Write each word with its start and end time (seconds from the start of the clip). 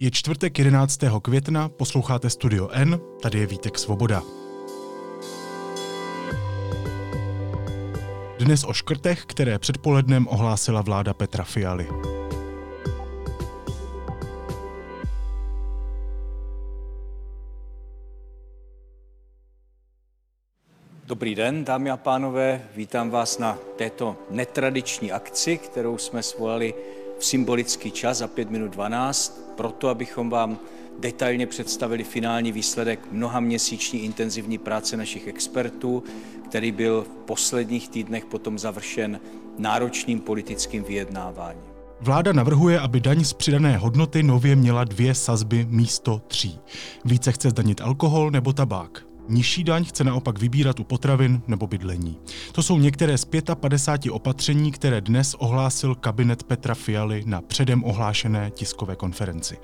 Je 0.00 0.10
čtvrtek 0.10 0.58
11. 0.58 1.00
května, 1.22 1.68
posloucháte 1.68 2.30
Studio 2.30 2.68
N, 2.72 3.00
tady 3.22 3.38
je 3.38 3.46
Vítek 3.46 3.78
Svoboda. 3.78 4.22
Dnes 8.38 8.64
o 8.64 8.72
škrtech, 8.72 9.24
které 9.24 9.58
předpolednem 9.58 10.28
ohlásila 10.28 10.82
vláda 10.82 11.14
Petra 11.14 11.44
Fialy. 11.44 11.88
Dobrý 21.04 21.34
den, 21.34 21.64
dámy 21.64 21.90
a 21.90 21.96
pánové, 21.96 22.62
vítám 22.74 23.10
vás 23.10 23.38
na 23.38 23.58
této 23.76 24.16
netradiční 24.30 25.12
akci, 25.12 25.58
kterou 25.58 25.98
jsme 25.98 26.22
svolali 26.22 26.74
v 27.18 27.24
symbolický 27.24 27.90
čas 27.90 28.18
za 28.18 28.28
5 28.28 28.50
minut 28.50 28.72
12, 28.72 29.52
proto 29.56 29.88
abychom 29.88 30.30
vám 30.30 30.58
detailně 30.98 31.46
představili 31.46 32.04
finální 32.04 32.52
výsledek 32.52 33.00
mnoha 33.12 33.40
měsíční 33.40 34.04
intenzivní 34.04 34.58
práce 34.58 34.96
našich 34.96 35.28
expertů, 35.28 36.02
který 36.48 36.72
byl 36.72 37.02
v 37.02 37.08
posledních 37.08 37.88
týdnech 37.88 38.24
potom 38.24 38.58
završen 38.58 39.20
náročným 39.58 40.20
politickým 40.20 40.84
vyjednáváním. 40.84 41.62
Vláda 42.00 42.32
navrhuje, 42.32 42.80
aby 42.80 43.00
daň 43.00 43.24
z 43.24 43.32
přidané 43.32 43.76
hodnoty 43.76 44.22
nově 44.22 44.56
měla 44.56 44.84
dvě 44.84 45.14
sazby 45.14 45.66
místo 45.70 46.22
tří. 46.28 46.58
Více 47.04 47.32
chce 47.32 47.50
zdanit 47.50 47.80
alkohol 47.80 48.30
nebo 48.30 48.52
tabák. 48.52 49.06
Nižší 49.28 49.64
daň 49.64 49.84
chce 49.84 50.04
naopak 50.04 50.38
vybírat 50.38 50.80
u 50.80 50.84
potravin 50.84 51.42
nebo 51.46 51.66
bydlení. 51.66 52.18
To 52.52 52.62
jsou 52.62 52.78
některé 52.78 53.18
z 53.18 53.24
55 53.54 54.12
opatření, 54.12 54.72
které 54.72 55.00
dnes 55.00 55.34
ohlásil 55.34 55.94
kabinet 55.94 56.42
Petra 56.42 56.74
Fialy 56.74 57.22
na 57.26 57.40
předem 57.40 57.84
ohlášené 57.84 58.50
tiskové 58.50 58.96
konferenci. 58.96 59.56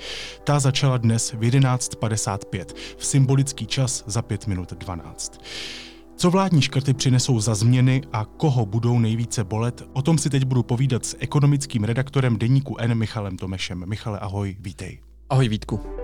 Ta 0.45 0.61
začala 0.61 0.99
dnes 0.99 1.33
v 1.33 1.41
11.55, 1.41 2.65
v 2.97 3.07
symbolický 3.07 3.67
čas 3.67 4.05
za 4.07 4.23
5 4.23 4.47
minut 4.47 4.73
12. 4.73 5.41
Co 6.17 6.31
vládní 6.31 6.63
škrty 6.63 6.95
přinesou 6.95 7.41
za 7.41 7.55
změny 7.55 8.03
a 8.13 8.25
koho 8.25 8.67
budou 8.67 8.99
nejvíce 8.99 9.45
bolet, 9.45 9.83
o 9.93 10.03
tom 10.03 10.19
si 10.19 10.31
teď 10.31 10.45
budu 10.45 10.63
povídat 10.63 11.05
s 11.05 11.17
ekonomickým 11.21 11.85
redaktorem 11.85 12.39
deníku 12.39 12.77
N 12.79 12.95
Michalem 12.95 13.37
Tomešem. 13.37 13.85
Michale, 13.87 14.19
ahoj, 14.19 14.57
vítej. 14.61 15.01
Ahoj 15.31 15.49
Vítku. 15.49 16.02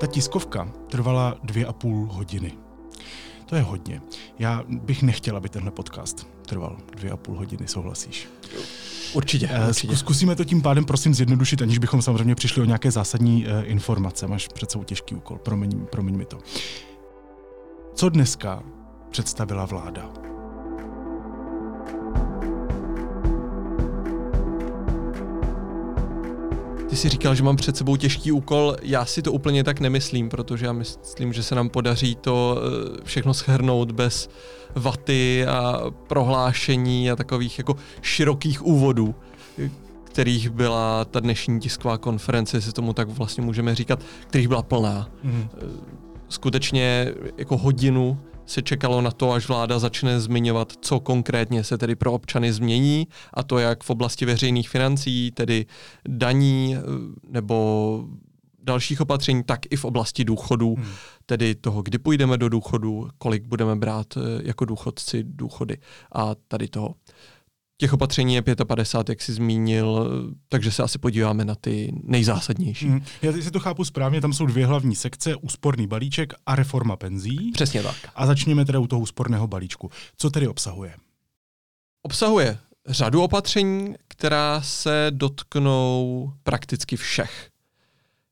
Ta 0.00 0.06
tiskovka 0.06 0.68
trvala 0.88 1.36
dvě 1.42 1.66
a 1.66 1.72
půl 1.72 2.08
hodiny. 2.12 2.52
To 3.46 3.56
je 3.56 3.62
hodně. 3.62 4.02
Já 4.38 4.64
bych 4.68 5.02
nechtěl, 5.02 5.36
aby 5.36 5.48
tenhle 5.48 5.70
podcast 5.70 6.26
trval 6.46 6.76
dvě 6.96 7.10
a 7.10 7.16
půl 7.16 7.38
hodiny, 7.38 7.68
souhlasíš? 7.68 8.28
Určitě, 9.14 9.48
Eh, 9.52 9.68
určitě. 9.68 9.96
Zkusíme 9.96 10.36
to 10.36 10.44
tím 10.44 10.62
pádem 10.62 10.84
prosím 10.84 11.14
zjednodušit, 11.14 11.62
aniž 11.62 11.78
bychom 11.78 12.02
samozřejmě 12.02 12.34
přišli 12.34 12.62
o 12.62 12.64
nějaké 12.64 12.90
zásadní 12.90 13.46
eh, 13.46 13.62
informace. 13.64 14.26
Máš 14.26 14.48
před 14.48 14.70
sebou 14.70 14.84
těžký 14.84 15.14
úkol, 15.14 15.38
promiň, 15.38 15.86
promiň 15.86 16.16
mi 16.16 16.24
to. 16.24 16.38
Co 17.94 18.08
dneska 18.08 18.62
představila 19.10 19.64
vláda? 19.64 20.27
Ty 26.88 26.96
jsi 26.96 27.08
říkal, 27.08 27.34
že 27.34 27.42
mám 27.42 27.56
před 27.56 27.76
sebou 27.76 27.96
těžký 27.96 28.32
úkol. 28.32 28.76
Já 28.82 29.04
si 29.04 29.22
to 29.22 29.32
úplně 29.32 29.64
tak 29.64 29.80
nemyslím, 29.80 30.28
protože 30.28 30.66
já 30.66 30.72
myslím, 30.72 31.32
že 31.32 31.42
se 31.42 31.54
nám 31.54 31.68
podaří 31.68 32.14
to 32.14 32.58
eh, 32.58 33.00
všechno 33.04 33.32
shrnout 33.32 33.92
bez 33.92 34.30
vaty 34.74 35.46
a 35.46 35.82
prohlášení 36.06 37.10
a 37.10 37.16
takových 37.16 37.58
jako 37.58 37.76
širokých 38.02 38.66
úvodů, 38.66 39.14
kterých 40.04 40.50
byla 40.50 41.04
ta 41.04 41.20
dnešní 41.20 41.60
tisková 41.60 41.98
konference, 41.98 42.56
jestli 42.56 42.72
tomu 42.72 42.92
tak 42.92 43.08
vlastně 43.08 43.44
můžeme 43.44 43.74
říkat, 43.74 44.00
kterých 44.26 44.48
byla 44.48 44.62
plná. 44.62 45.10
Mhm. 45.22 45.48
skutečně 46.28 47.12
jako 47.38 47.56
hodinu 47.56 48.18
se 48.48 48.62
čekalo 48.62 49.00
na 49.00 49.10
to, 49.10 49.32
až 49.32 49.48
vláda 49.48 49.78
začne 49.78 50.20
zmiňovat, 50.20 50.72
co 50.80 51.00
konkrétně 51.00 51.64
se 51.64 51.78
tedy 51.78 51.96
pro 51.96 52.12
občany 52.12 52.52
změní, 52.52 53.08
a 53.34 53.42
to 53.42 53.58
jak 53.58 53.84
v 53.84 53.90
oblasti 53.90 54.24
veřejných 54.24 54.68
financí, 54.68 55.30
tedy 55.30 55.66
daní 56.08 56.76
eh, 56.76 56.80
nebo 57.30 58.04
dalších 58.62 59.00
opatření, 59.00 59.44
tak 59.44 59.60
i 59.70 59.76
v 59.76 59.84
oblasti 59.84 60.24
důchodů, 60.24 60.74
Hmm. 60.74 60.86
tedy 61.26 61.54
toho, 61.54 61.82
kdy 61.82 61.98
půjdeme 61.98 62.38
do 62.38 62.48
důchodu, 62.48 63.08
kolik 63.18 63.44
budeme 63.44 63.76
brát 63.76 64.06
eh, 64.16 64.20
jako 64.44 64.64
důchodci 64.64 65.24
důchody 65.24 65.78
a 66.12 66.34
tady 66.48 66.68
toho. 66.68 66.94
Těch 67.80 67.92
opatření 67.92 68.34
je 68.34 68.42
55, 68.66 69.12
jak 69.12 69.22
jsi 69.22 69.32
zmínil, 69.32 70.10
takže 70.48 70.72
se 70.72 70.82
asi 70.82 70.98
podíváme 70.98 71.44
na 71.44 71.54
ty 71.54 71.92
nejzásadnější. 72.02 72.86
Mhm. 72.86 73.02
Já 73.22 73.32
si 73.32 73.50
to 73.50 73.60
chápu 73.60 73.84
správně, 73.84 74.20
tam 74.20 74.32
jsou 74.32 74.46
dvě 74.46 74.66
hlavní 74.66 74.96
sekce, 74.96 75.36
úsporný 75.36 75.86
balíček 75.86 76.32
a 76.46 76.56
reforma 76.56 76.96
penzí. 76.96 77.52
Přesně 77.52 77.82
tak. 77.82 77.96
A 78.14 78.26
začněme 78.26 78.64
teda 78.64 78.78
u 78.78 78.86
toho 78.86 79.00
úsporného 79.00 79.46
balíčku. 79.46 79.90
Co 80.16 80.30
tedy 80.30 80.48
obsahuje? 80.48 80.94
Obsahuje 82.02 82.58
řadu 82.88 83.22
opatření, 83.22 83.94
která 84.08 84.62
se 84.62 85.06
dotknou 85.10 86.32
prakticky 86.42 86.96
všech. 86.96 87.48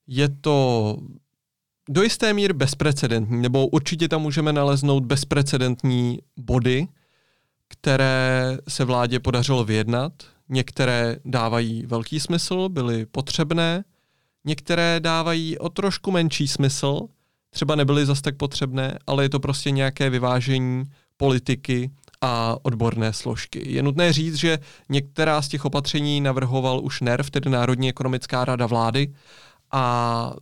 Je 0.07 0.28
to 0.28 0.97
do 1.89 2.03
jisté 2.03 2.33
míry 2.33 2.53
bezprecedentní, 2.53 3.43
nebo 3.43 3.67
určitě 3.67 4.09
tam 4.09 4.23
můžeme 4.23 4.53
naleznout 4.53 5.05
bezprecedentní 5.05 6.19
body, 6.37 6.89
které 7.69 8.59
se 8.69 8.84
vládě 8.84 9.21
podařilo 9.21 9.65
vyjednat. 9.65 10.12
Některé 10.49 11.16
dávají 11.25 11.87
velký 11.87 12.21
smysl, 12.21 12.69
byly 12.69 13.06
potřebné, 13.06 13.84
některé 14.44 15.00
dávají 15.00 15.59
o 15.59 15.69
trošku 15.69 16.10
menší 16.10 16.49
smysl, 16.49 17.00
třeba 17.50 17.75
nebyly 17.75 18.06
zas 18.06 18.21
tak 18.21 18.37
potřebné, 18.37 18.99
ale 19.06 19.25
je 19.25 19.28
to 19.28 19.41
prostě 19.41 19.71
nějaké 19.71 20.10
vyvážení 20.10 20.84
politiky 21.16 21.91
a 22.21 22.56
odborné 22.62 23.12
složky. 23.12 23.72
Je 23.72 23.83
nutné 23.83 24.12
říct, 24.12 24.34
že 24.34 24.59
některá 24.88 25.43
z 25.43 25.48
těch 25.48 25.65
opatření 25.65 26.21
navrhoval 26.21 26.81
už 26.84 27.00
NERV, 27.00 27.31
tedy 27.31 27.50
Národní 27.50 27.88
ekonomická 27.88 28.44
rada 28.44 28.66
vlády, 28.66 29.15
a 29.72 30.34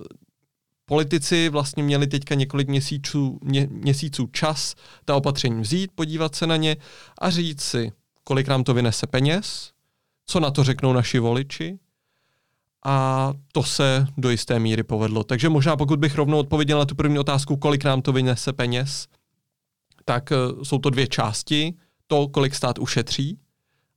politici 0.95 1.49
vlastně 1.49 1.83
měli 1.83 2.07
teďka 2.07 2.35
několik 2.35 2.69
měsíců, 2.69 3.39
mě, 3.43 3.69
měsíců 3.71 4.27
čas 4.33 4.75
ta 5.05 5.17
opatření 5.17 5.61
vzít, 5.61 5.91
podívat 5.95 6.35
se 6.35 6.47
na 6.47 6.57
ně 6.57 6.77
a 7.21 7.31
říct 7.31 7.63
si, 7.63 7.93
kolik 8.25 8.49
nám 8.49 8.65
to 8.65 8.75
vynese 8.75 9.07
peněz, 9.07 9.73
co 10.27 10.41
na 10.41 10.51
to 10.51 10.65
řeknou 10.65 10.93
naši 10.93 11.19
voliči, 11.19 11.79
a 12.85 13.33
to 13.53 13.63
se 13.63 14.07
do 14.17 14.31
jisté 14.31 14.59
míry 14.59 14.83
povedlo. 14.83 15.25
Takže 15.25 15.49
možná 15.49 15.77
pokud 15.77 15.99
bych 15.99 16.15
rovnou 16.15 16.39
odpověděl 16.39 16.79
na 16.79 16.85
tu 16.85 16.95
první 16.95 17.19
otázku, 17.19 17.57
kolik 17.57 17.85
nám 17.85 18.03
to 18.03 18.13
vynese 18.13 18.53
peněz, 18.53 19.07
tak 20.05 20.33
eh, 20.33 20.37
jsou 20.63 20.79
to 20.79 20.91
dvě 20.91 21.07
části. 21.07 21.75
To, 22.07 22.29
kolik 22.29 22.55
stát 22.55 22.79
ušetří 22.79 23.39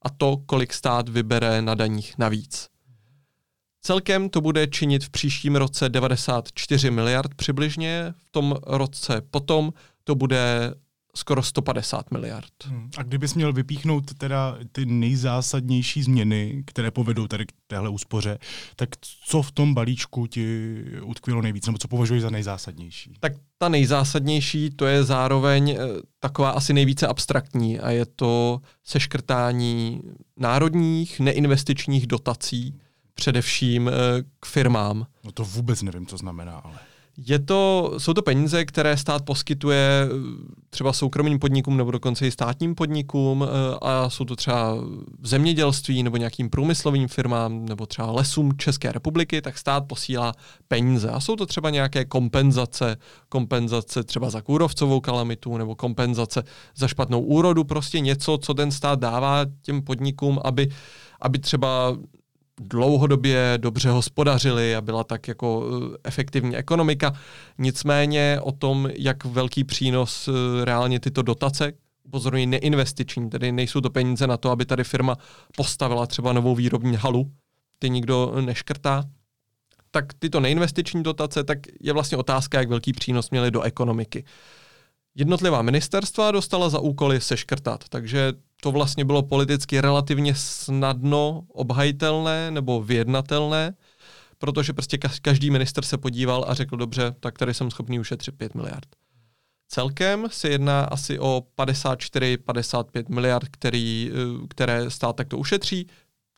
a 0.01 0.09
to, 0.09 0.37
kolik 0.45 0.73
stát 0.73 1.09
vybere 1.09 1.61
na 1.61 1.75
daních 1.75 2.17
navíc. 2.17 2.67
Celkem 3.87 4.29
to 4.29 4.41
bude 4.41 4.67
činit 4.67 5.03
v 5.03 5.09
příštím 5.09 5.55
roce 5.55 5.89
94 5.89 6.91
miliard 6.91 7.33
přibližně, 7.35 8.13
v 8.25 8.31
tom 8.31 8.55
roce 8.65 9.21
potom 9.31 9.73
to 10.03 10.15
bude 10.15 10.73
skoro 11.15 11.43
150 11.43 12.11
miliard. 12.11 12.51
Hmm. 12.65 12.89
A 12.97 13.03
kdybys 13.03 13.33
měl 13.33 13.53
vypíchnout 13.53 14.13
teda 14.13 14.57
ty 14.71 14.85
nejzásadnější 14.85 16.03
změny, 16.03 16.63
které 16.65 16.91
povedou 16.91 17.27
tady 17.27 17.45
k 17.45 17.51
téhle 17.67 17.89
úspoře, 17.89 18.37
tak 18.75 18.89
co 19.25 19.41
v 19.41 19.51
tom 19.51 19.73
balíčku 19.73 20.27
ti 20.27 20.75
utkvělo 21.03 21.41
nejvíc, 21.41 21.65
nebo 21.65 21.77
co 21.77 21.87
považuješ 21.87 22.21
za 22.21 22.29
nejzásadnější? 22.29 23.13
Tak 23.19 23.33
ta 23.57 23.69
nejzásadnější, 23.69 24.69
to 24.69 24.85
je 24.85 25.03
zároveň 25.03 25.69
eh, 25.69 25.77
taková 26.19 26.49
asi 26.49 26.73
nejvíce 26.73 27.07
abstraktní 27.07 27.79
a 27.79 27.89
je 27.89 28.05
to 28.05 28.61
seškrtání 28.83 30.01
národních 30.37 31.19
neinvestičních 31.19 32.07
dotací, 32.07 32.79
především 33.17 33.87
eh, 33.89 33.93
k 34.39 34.45
firmám. 34.45 35.05
No 35.23 35.31
to 35.31 35.43
vůbec 35.43 35.81
nevím, 35.81 36.05
co 36.05 36.17
znamená, 36.17 36.57
ale... 36.57 36.79
Je 37.25 37.39
to, 37.39 37.93
jsou 37.97 38.13
to 38.13 38.21
peníze, 38.21 38.65
které 38.65 38.97
stát 38.97 39.25
poskytuje 39.25 39.79
eh, 40.05 40.09
třeba 40.69 40.93
soukromým 40.93 41.39
podnikům 41.39 41.77
nebo 41.77 41.91
dokonce 41.91 42.27
i 42.27 42.31
státním 42.31 42.75
podnikům 42.75 43.45
eh, 43.47 43.77
a 43.81 44.09
jsou 44.09 44.25
to 44.25 44.35
třeba 44.35 44.75
v 45.19 45.27
zemědělství 45.27 46.03
nebo 46.03 46.17
nějakým 46.17 46.49
průmyslovým 46.49 47.07
firmám 47.07 47.65
nebo 47.65 47.85
třeba 47.85 48.11
lesům 48.11 48.57
České 48.57 48.91
republiky, 48.91 49.41
tak 49.41 49.57
stát 49.57 49.87
posílá 49.87 50.33
peníze. 50.67 51.09
A 51.09 51.19
jsou 51.19 51.35
to 51.35 51.45
třeba 51.45 51.69
nějaké 51.69 52.05
kompenzace, 52.05 52.97
kompenzace 53.29 54.03
třeba 54.03 54.29
za 54.29 54.41
kůrovcovou 54.41 54.99
kalamitu 54.99 55.57
nebo 55.57 55.75
kompenzace 55.75 56.43
za 56.75 56.87
špatnou 56.87 57.21
úrodu, 57.21 57.63
prostě 57.63 57.99
něco, 57.99 58.37
co 58.37 58.53
ten 58.53 58.71
stát 58.71 58.99
dává 58.99 59.45
těm 59.61 59.81
podnikům, 59.81 60.39
aby, 60.43 60.69
aby 61.21 61.39
třeba 61.39 61.97
dlouhodobě 62.59 63.53
dobře 63.57 63.89
hospodařili 63.89 64.75
a 64.75 64.81
byla 64.81 65.03
tak 65.03 65.27
jako 65.27 65.63
eh, 65.93 65.97
efektivní 66.03 66.57
ekonomika. 66.57 67.13
Nicméně 67.57 68.39
o 68.41 68.51
tom, 68.51 68.89
jak 68.97 69.25
velký 69.25 69.63
přínos 69.63 70.27
eh, 70.27 70.65
reálně 70.65 70.99
tyto 70.99 71.21
dotace, 71.21 71.73
upozorňuji 72.03 72.45
neinvestiční, 72.45 73.29
tedy 73.29 73.51
nejsou 73.51 73.81
to 73.81 73.89
peníze 73.89 74.27
na 74.27 74.37
to, 74.37 74.49
aby 74.51 74.65
tady 74.65 74.83
firma 74.83 75.15
postavila 75.55 76.07
třeba 76.07 76.33
novou 76.33 76.55
výrobní 76.55 76.95
halu, 76.95 77.31
ty 77.79 77.89
nikdo 77.89 78.33
neškrtá, 78.41 79.03
tak 79.91 80.13
tyto 80.13 80.39
neinvestiční 80.39 81.03
dotace, 81.03 81.43
tak 81.43 81.59
je 81.81 81.93
vlastně 81.93 82.17
otázka, 82.17 82.59
jak 82.59 82.69
velký 82.69 82.93
přínos 82.93 83.29
měly 83.29 83.51
do 83.51 83.61
ekonomiky. 83.61 84.23
Jednotlivá 85.15 85.61
ministerstva 85.61 86.31
dostala 86.31 86.69
za 86.69 86.79
úkoly 86.79 87.21
seškrtat, 87.21 87.89
takže 87.89 88.33
to 88.61 88.71
vlastně 88.71 89.05
bylo 89.05 89.23
politicky 89.23 89.81
relativně 89.81 90.35
snadno 90.35 91.43
obhajitelné 91.47 92.51
nebo 92.51 92.83
vyjednatelné, 92.83 93.73
protože 94.37 94.73
prostě 94.73 94.97
každý 95.21 95.51
minister 95.51 95.83
se 95.83 95.97
podíval 95.97 96.45
a 96.47 96.53
řekl, 96.53 96.77
dobře, 96.77 97.15
tak 97.19 97.37
tady 97.37 97.53
jsem 97.53 97.71
schopný 97.71 97.99
ušetřit 97.99 98.37
5 98.37 98.55
miliard. 98.55 98.87
Celkem 99.67 100.27
se 100.31 100.49
jedná 100.49 100.83
asi 100.83 101.19
o 101.19 101.43
54-55 101.55 103.09
miliard, 103.09 103.47
který, 103.51 104.11
eh, 104.13 104.47
které 104.47 104.91
stát 104.91 105.15
takto 105.15 105.37
ušetří, 105.37 105.87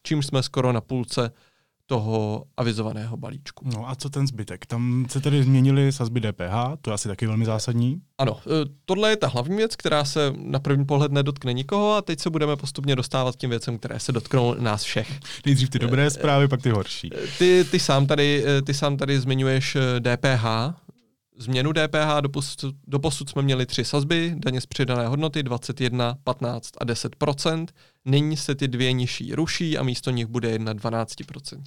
čím 0.04 0.24
jsme 0.24 0.44
skoro 0.44 0.74
na 0.74 0.81
půlce 0.81 1.31
toho 1.89 2.44
avizovaného 2.57 3.18
balíčku. 3.18 3.65
No 3.74 3.89
a 3.89 3.95
co 3.95 4.09
ten 4.09 4.27
zbytek? 4.27 4.65
Tam 4.65 5.06
se 5.09 5.21
tedy 5.21 5.44
změnily 5.44 5.91
sazby 5.91 6.21
DPH, 6.21 6.77
to 6.81 6.89
je 6.89 6.94
asi 6.94 7.07
taky 7.07 7.27
velmi 7.27 7.45
zásadní. 7.45 8.01
Ano, 8.18 8.39
e, 8.39 8.69
tohle 8.86 9.09
je 9.09 9.18
ta 9.18 9.27
hlavní 9.27 9.57
věc, 9.57 9.75
která 9.75 10.06
se 10.06 10.33
na 10.38 10.59
první 10.59 10.86
pohled 10.86 11.12
nedotkne 11.12 11.53
nikoho 11.53 11.95
a 11.95 12.01
teď 12.01 12.19
se 12.19 12.30
budeme 12.30 12.56
postupně 12.56 12.95
dostávat 12.95 13.36
k 13.36 13.39
těm 13.39 13.50
věcem, 13.50 13.77
které 13.77 14.00
se 14.00 14.12
dotknou 14.12 14.56
nás 14.59 14.83
všech. 14.83 15.19
Nejdřív 15.45 15.69
ty 15.69 15.80
dobré 15.80 16.09
zprávy, 16.09 16.47
pak 16.47 16.62
ty 16.62 16.69
horší. 16.69 17.09
Ty, 17.38 17.65
ty, 17.71 17.80
sám, 17.80 18.07
tady, 18.07 18.44
e, 18.47 18.62
ty 18.62 18.74
sám 18.74 18.97
tady 18.97 19.19
zmiňuješ 19.19 19.77
DPH, 20.00 20.45
e, 20.45 20.74
změnu 21.38 21.74
DPH. 21.74 22.21
Doposud, 22.21 22.75
doposud 22.88 23.30
jsme 23.30 23.41
měli 23.41 23.65
tři 23.65 23.86
sazby, 23.86 24.33
daně 24.38 24.62
z 24.62 24.65
přidané 24.65 25.07
hodnoty 25.07 25.44
21, 25.44 26.15
15 26.24 26.69
a 26.77 26.83
10 26.83 27.15
Nyní 28.09 28.38
se 28.38 28.56
ty 28.56 28.67
dvě 28.67 28.94
nižší 28.94 29.35
ruší 29.35 29.77
a 29.77 29.83
místo 29.83 30.11
nich 30.11 30.27
bude 30.27 30.50
jedna 30.50 30.73
12% 30.73 31.61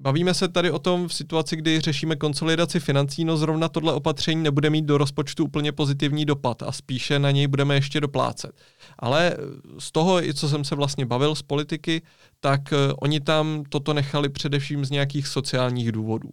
Bavíme 0.00 0.34
se 0.34 0.48
tady 0.48 0.70
o 0.70 0.78
tom 0.78 1.08
v 1.08 1.14
situaci, 1.14 1.56
kdy 1.56 1.80
řešíme 1.80 2.16
konsolidaci 2.16 2.80
financí, 2.80 3.24
no 3.24 3.36
zrovna 3.36 3.68
tohle 3.68 3.92
opatření 3.92 4.42
nebude 4.42 4.70
mít 4.70 4.84
do 4.84 4.98
rozpočtu 4.98 5.44
úplně 5.44 5.72
pozitivní 5.72 6.24
dopad 6.24 6.62
a 6.62 6.72
spíše 6.72 7.18
na 7.18 7.30
něj 7.30 7.46
budeme 7.46 7.74
ještě 7.74 8.00
doplácet. 8.00 8.52
Ale 8.98 9.36
z 9.78 9.92
toho, 9.92 10.24
i 10.24 10.34
co 10.34 10.48
jsem 10.48 10.64
se 10.64 10.74
vlastně 10.74 11.06
bavil 11.06 11.34
z 11.34 11.42
politiky, 11.42 12.02
tak 12.40 12.60
uh, 12.72 12.78
oni 13.02 13.20
tam 13.20 13.64
toto 13.68 13.94
nechali 13.94 14.28
především 14.28 14.84
z 14.84 14.90
nějakých 14.90 15.26
sociálních 15.26 15.92
důvodů. 15.92 16.30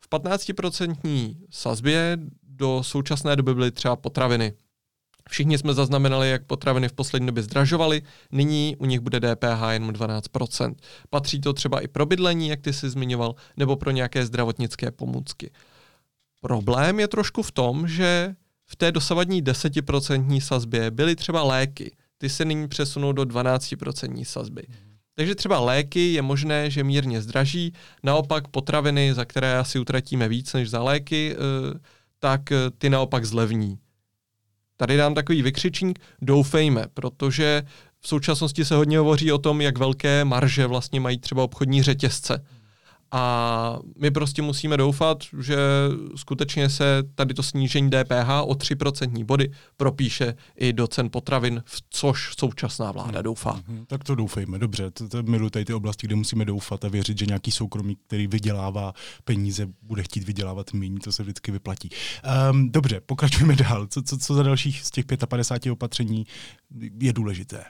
V 0.00 0.08
15% 0.10 1.36
sazbě 1.50 2.18
do 2.42 2.82
současné 2.82 3.36
doby 3.36 3.54
byly 3.54 3.70
třeba 3.70 3.96
potraviny. 3.96 4.52
Všichni 5.28 5.58
jsme 5.58 5.74
zaznamenali, 5.74 6.30
jak 6.30 6.44
potraviny 6.44 6.88
v 6.88 6.92
poslední 6.92 7.26
době 7.26 7.42
zdražovaly, 7.42 8.02
nyní 8.32 8.76
u 8.78 8.84
nich 8.84 9.00
bude 9.00 9.20
DPH 9.20 9.70
jenom 9.70 9.90
12%. 9.90 10.74
Patří 11.10 11.40
to 11.40 11.52
třeba 11.52 11.80
i 11.80 11.88
pro 11.88 12.06
bydlení, 12.06 12.48
jak 12.48 12.60
ty 12.60 12.72
jsi 12.72 12.90
zmiňoval, 12.90 13.34
nebo 13.56 13.76
pro 13.76 13.90
nějaké 13.90 14.26
zdravotnické 14.26 14.90
pomůcky. 14.90 15.50
Problém 16.40 17.00
je 17.00 17.08
trošku 17.08 17.42
v 17.42 17.52
tom, 17.52 17.88
že 17.88 18.34
v 18.66 18.76
té 18.76 18.92
dosavadní 18.92 19.42
10% 19.42 20.40
sazbě 20.40 20.90
byly 20.90 21.16
třeba 21.16 21.42
léky. 21.42 21.96
Ty 22.18 22.28
se 22.28 22.44
nyní 22.44 22.68
přesunou 22.68 23.12
do 23.12 23.22
12% 23.22 24.24
sazby. 24.24 24.62
Takže 25.14 25.34
třeba 25.34 25.60
léky 25.60 26.12
je 26.12 26.22
možné, 26.22 26.70
že 26.70 26.84
mírně 26.84 27.22
zdraží, 27.22 27.72
naopak 28.02 28.48
potraviny, 28.48 29.14
za 29.14 29.24
které 29.24 29.58
asi 29.58 29.78
utratíme 29.78 30.28
víc 30.28 30.52
než 30.52 30.70
za 30.70 30.82
léky, 30.82 31.36
eh, 31.36 31.78
tak 32.18 32.52
eh, 32.52 32.56
ty 32.78 32.90
naopak 32.90 33.24
zlevní. 33.24 33.78
Tady 34.76 34.96
dám 34.96 35.14
takový 35.14 35.42
vykřičník, 35.42 35.98
doufejme, 36.22 36.84
protože 36.94 37.62
v 38.00 38.08
současnosti 38.08 38.64
se 38.64 38.74
hodně 38.74 38.98
hovoří 38.98 39.32
o 39.32 39.38
tom, 39.38 39.60
jak 39.60 39.78
velké 39.78 40.24
marže 40.24 40.66
vlastně 40.66 41.00
mají 41.00 41.18
třeba 41.18 41.42
obchodní 41.42 41.82
řetězce. 41.82 42.44
A 43.16 43.78
my 43.98 44.10
prostě 44.10 44.42
musíme 44.42 44.76
doufat, 44.76 45.18
že 45.40 45.56
skutečně 46.16 46.68
se 46.68 47.02
tady 47.14 47.34
to 47.34 47.42
snížení 47.42 47.90
DPH 47.90 48.28
o 48.42 48.52
3% 48.52 49.24
body 49.24 49.50
propíše 49.76 50.34
i 50.56 50.72
do 50.72 50.86
cen 50.86 51.10
potravin, 51.10 51.62
v 51.66 51.82
což 51.90 52.34
současná 52.38 52.92
vláda 52.92 53.22
doufá. 53.22 53.56
Mm-hmm. 53.56 53.84
Tak 53.86 54.04
to 54.04 54.14
doufejme, 54.14 54.58
dobře. 54.58 54.90
Miluji 55.22 55.50
tady 55.50 55.64
ty 55.64 55.74
oblasti, 55.74 56.06
kde 56.06 56.16
musíme 56.16 56.44
doufat 56.44 56.84
a 56.84 56.88
věřit, 56.88 57.18
že 57.18 57.26
nějaký 57.26 57.50
soukromí, 57.50 57.96
který 58.06 58.26
vydělává 58.26 58.92
peníze, 59.24 59.66
bude 59.82 60.02
chtít 60.02 60.24
vydělávat 60.24 60.72
méně, 60.72 61.00
to 61.00 61.12
se 61.12 61.22
vždycky 61.22 61.52
vyplatí. 61.52 61.90
Um, 62.50 62.70
dobře, 62.70 63.00
pokračujeme 63.00 63.56
dál. 63.56 63.86
Co, 63.86 64.02
co, 64.02 64.18
co 64.18 64.34
za 64.34 64.42
dalších 64.42 64.82
z 64.82 64.90
těch 64.90 65.04
55 65.28 65.72
opatření 65.72 66.26
je 67.00 67.12
důležité? 67.12 67.64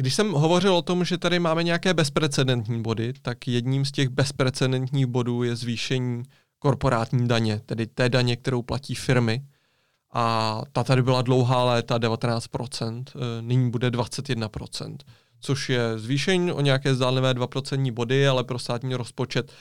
Když 0.00 0.14
jsem 0.14 0.32
hovořil 0.32 0.74
o 0.76 0.82
tom, 0.82 1.04
že 1.04 1.18
tady 1.18 1.38
máme 1.38 1.62
nějaké 1.62 1.94
bezprecedentní 1.94 2.82
body, 2.82 3.12
tak 3.22 3.48
jedním 3.48 3.84
z 3.84 3.92
těch 3.92 4.08
bezprecedentních 4.08 5.06
bodů 5.06 5.42
je 5.42 5.56
zvýšení 5.56 6.22
korporátní 6.58 7.28
daně, 7.28 7.60
tedy 7.66 7.86
té 7.86 8.08
daně, 8.08 8.36
kterou 8.36 8.62
platí 8.62 8.94
firmy. 8.94 9.42
A 10.12 10.62
ta 10.72 10.84
tady 10.84 11.02
byla 11.02 11.22
dlouhá 11.22 11.64
léta 11.64 11.98
19%, 11.98 13.04
e, 13.14 13.42
nyní 13.42 13.70
bude 13.70 13.90
21%, 13.90 14.96
což 15.40 15.68
je 15.68 15.98
zvýšení 15.98 16.52
o 16.52 16.60
nějaké 16.60 16.94
zdálivé 16.94 17.34
2% 17.34 17.92
body, 17.92 18.28
ale 18.28 18.44
pro 18.44 18.58
státní 18.58 18.94
rozpočet 18.94 19.52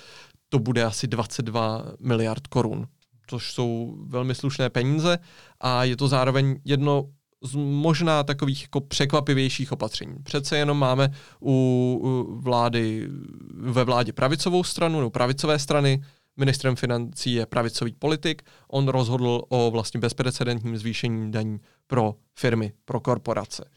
to 0.50 0.60
bude 0.60 0.84
asi 0.84 1.08
22 1.08 1.84
miliard 2.00 2.48
korun, 2.48 2.88
což 3.28 3.54
jsou 3.54 3.98
velmi 4.08 4.36
slušné 4.36 4.70
peníze 4.70 5.20
a 5.62 5.84
je 5.84 5.98
to 5.98 6.08
zároveň 6.08 6.60
jedno 6.66 7.10
z 7.42 7.56
možná 7.56 8.24
takových 8.24 8.62
jako 8.62 8.82
překvapivějších 8.82 9.72
opatření. 9.72 10.16
Přece 10.24 10.58
jenom 10.58 10.80
máme 10.80 11.14
u 11.42 12.28
vlády, 12.42 13.08
ve 13.54 13.84
vládě 13.84 14.14
pravicovou 14.14 14.64
stranu, 14.64 15.00
nebo 15.00 15.10
pravicové 15.10 15.60
strany, 15.60 16.04
ministrem 16.38 16.76
financí 16.76 17.34
je 17.34 17.46
pravicový 17.46 17.94
politik, 17.94 18.42
on 18.68 18.88
rozhodl 18.88 19.42
o 19.50 19.72
vlastně 19.72 20.00
bezprecedentním 20.00 20.78
zvýšení 20.78 21.32
daní 21.32 21.60
pro 21.88 22.16
firmy, 22.36 22.74
pro 22.86 23.00
korporace. 23.00 23.70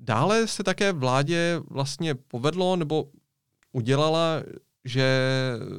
Dále 0.00 0.46
se 0.46 0.62
také 0.62 0.92
vládě 0.92 1.60
vlastně 1.70 2.14
povedlo, 2.14 2.76
nebo 2.76 3.08
udělala, 3.72 4.42
že 4.84 5.20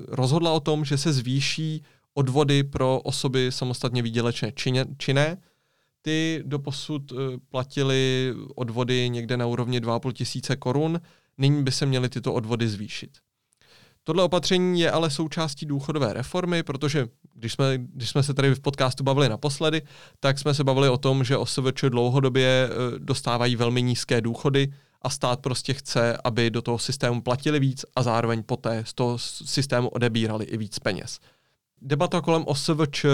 rozhodla 0.07 0.51
o 0.51 0.59
tom, 0.59 0.85
že 0.85 0.97
se 0.97 1.13
zvýší 1.13 1.83
odvody 2.13 2.63
pro 2.63 2.99
osoby 2.99 3.51
samostatně 3.51 4.01
výdělečné 4.01 4.51
činné, 4.97 5.37
ty 6.05 6.43
doposud 6.45 7.11
uh, 7.11 7.19
platili 7.49 8.33
odvody 8.55 9.09
někde 9.09 9.37
na 9.37 9.45
úrovni 9.45 9.79
2,5 9.79 10.11
tisíce 10.11 10.55
korun, 10.55 11.01
nyní 11.37 11.63
by 11.63 11.71
se 11.71 11.85
měly 11.85 12.09
tyto 12.09 12.33
odvody 12.33 12.69
zvýšit. 12.69 13.11
Tohle 14.03 14.23
opatření 14.23 14.79
je 14.79 14.91
ale 14.91 15.09
součástí 15.09 15.65
důchodové 15.65 16.13
reformy, 16.13 16.63
protože 16.63 17.07
když 17.33 17.53
jsme, 17.53 17.77
když 17.77 18.09
jsme 18.09 18.23
se 18.23 18.33
tady 18.33 18.55
v 18.55 18.59
podcastu 18.59 19.03
bavili 19.03 19.29
naposledy, 19.29 19.81
tak 20.19 20.39
jsme 20.39 20.53
se 20.53 20.63
bavili 20.63 20.89
o 20.89 20.97
tom, 20.97 21.23
že 21.23 21.37
OSVČ 21.37 21.83
dlouhodobě 21.89 22.69
uh, 22.69 22.99
dostávají 22.99 23.55
velmi 23.55 23.81
nízké 23.81 24.21
důchody 24.21 24.73
a 25.01 25.09
stát 25.09 25.39
prostě 25.39 25.73
chce, 25.73 26.17
aby 26.23 26.49
do 26.49 26.61
toho 26.61 26.79
systému 26.79 27.21
platili 27.21 27.59
víc 27.59 27.85
a 27.95 28.03
zároveň 28.03 28.43
poté 28.43 28.83
z 28.85 28.93
toho 28.93 29.17
systému 29.45 29.89
odebírali 29.89 30.45
i 30.45 30.57
víc 30.57 30.79
peněz. 30.79 31.19
Debata 31.81 32.21
kolem 32.21 32.43
OSVČ 32.45 33.05
eh, 33.05 33.09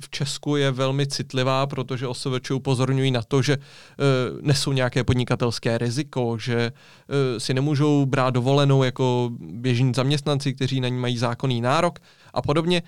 v 0.00 0.10
Česku 0.10 0.56
je 0.56 0.70
velmi 0.70 1.06
citlivá, 1.06 1.66
protože 1.66 2.06
OSVČ 2.06 2.50
upozorňují 2.50 3.10
na 3.10 3.22
to, 3.22 3.42
že 3.42 3.52
eh, 3.52 3.96
nesou 4.40 4.72
nějaké 4.72 5.04
podnikatelské 5.04 5.78
riziko, 5.78 6.38
že 6.38 6.72
eh, 6.72 7.40
si 7.40 7.54
nemůžou 7.54 8.06
brát 8.06 8.30
dovolenou 8.30 8.82
jako 8.82 9.30
běžní 9.40 9.94
zaměstnanci, 9.94 10.54
kteří 10.54 10.80
na 10.80 10.88
ní 10.88 10.98
mají 10.98 11.18
zákonný 11.18 11.60
nárok 11.60 11.98
a 12.34 12.42
podobně 12.42 12.82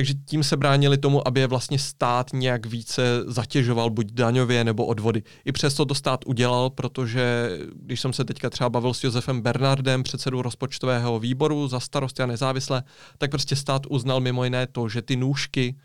takže 0.00 0.14
tím 0.24 0.44
se 0.44 0.56
bránili 0.56 0.98
tomu, 0.98 1.28
aby 1.28 1.40
je 1.40 1.46
vlastně 1.46 1.78
stát 1.78 2.32
nějak 2.32 2.66
více 2.66 3.02
zatěžoval, 3.26 3.90
buď 3.90 4.12
daňově 4.12 4.64
nebo 4.64 4.86
odvody. 4.86 5.22
I 5.44 5.52
přesto 5.52 5.84
to 5.84 5.94
stát 5.94 6.24
udělal, 6.26 6.70
protože 6.70 7.50
když 7.74 8.00
jsem 8.00 8.12
se 8.12 8.24
teďka 8.24 8.50
třeba 8.50 8.70
bavil 8.70 8.94
s 8.94 9.04
Josefem 9.04 9.40
Bernardem, 9.40 10.02
předsedou 10.02 10.42
rozpočtového 10.42 11.18
výboru 11.18 11.68
za 11.68 11.80
starosti 11.80 12.22
a 12.22 12.26
nezávislé, 12.26 12.82
tak 13.18 13.30
prostě 13.30 13.56
stát 13.56 13.86
uznal 13.90 14.20
mimo 14.20 14.44
jiné 14.44 14.66
to, 14.66 14.88
že 14.88 15.02
ty 15.02 15.16
nůžky 15.16 15.76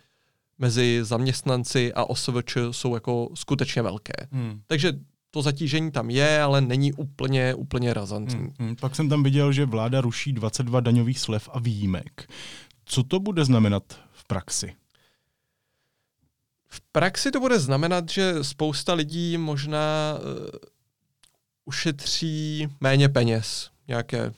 mezi 0.57 1.00
zaměstnanci 1.03 1.93
a 1.93 2.03
OSVČ 2.03 2.57
jsou 2.72 2.93
jako 2.93 3.29
skutečně 3.34 3.81
velké. 3.81 4.27
Hmm. 4.31 4.62
Takže 4.67 4.93
to 5.31 5.41
zatížení 5.41 5.91
tam 5.91 6.10
je, 6.10 6.41
ale 6.41 6.62
není 6.62 6.93
úplně, 6.93 7.55
úplně 7.55 7.93
razantní. 7.93 8.39
Hmm, 8.39 8.53
hmm. 8.60 8.75
Pak 8.75 8.95
jsem 8.95 9.10
tam 9.10 9.24
viděl, 9.24 9.51
že 9.51 9.65
vláda 9.65 10.01
ruší 10.01 10.34
22 10.34 10.79
daňových 10.79 11.19
slev 11.19 11.50
a 11.53 11.60
výjimek. 11.60 12.27
Co 12.86 13.03
to 13.03 13.19
bude 13.19 13.45
znamenat 13.45 14.04
v 14.25 14.27
praxi? 14.27 14.75
V 16.67 16.82
praxi 16.82 17.32
to 17.32 17.39
bude 17.39 17.60
znamenat, 17.60 18.10
že 18.10 18.44
spousta 18.44 18.94
lidí 18.94 19.38
možná 19.38 20.17
uh, 20.17 20.50
ušetří 21.65 22.67
méně 22.82 23.10
peněz, 23.10 23.70
nějaké 23.88 24.34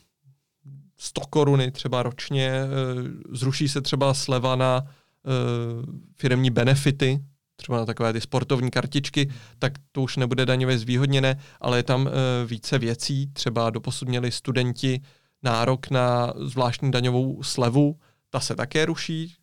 100 0.98 1.22
koruny 1.22 1.72
třeba 1.72 2.04
ročně, 2.04 2.52
uh, 2.64 3.08
zruší 3.38 3.70
se 3.70 3.82
třeba 3.82 4.14
sleva 4.14 4.56
na 4.56 4.82
uh, 4.82 5.96
firemní 6.16 6.50
benefity, 6.50 7.24
třeba 7.58 7.78
na 7.78 7.86
takové 7.86 8.14
ty 8.14 8.22
sportovní 8.22 8.72
kartičky, 8.72 9.30
tak 9.60 9.74
to 9.92 10.02
už 10.02 10.18
nebude 10.18 10.46
daňově 10.46 10.78
zvýhodněné, 10.78 11.40
ale 11.62 11.80
je 11.80 11.84
tam 11.84 12.08
e, 12.08 12.12
více 12.46 12.78
věcí. 12.78 13.28
Třeba 13.34 13.70
doposud 13.70 14.08
měli 14.08 14.32
studenti 14.32 15.02
nárok 15.44 15.90
na 15.90 16.34
zvláštní 16.36 16.92
daňovou 16.92 17.44
slevu, 17.44 18.00
ta 18.30 18.40
se 18.40 18.56
také 18.56 18.86
ruší, 18.86 19.36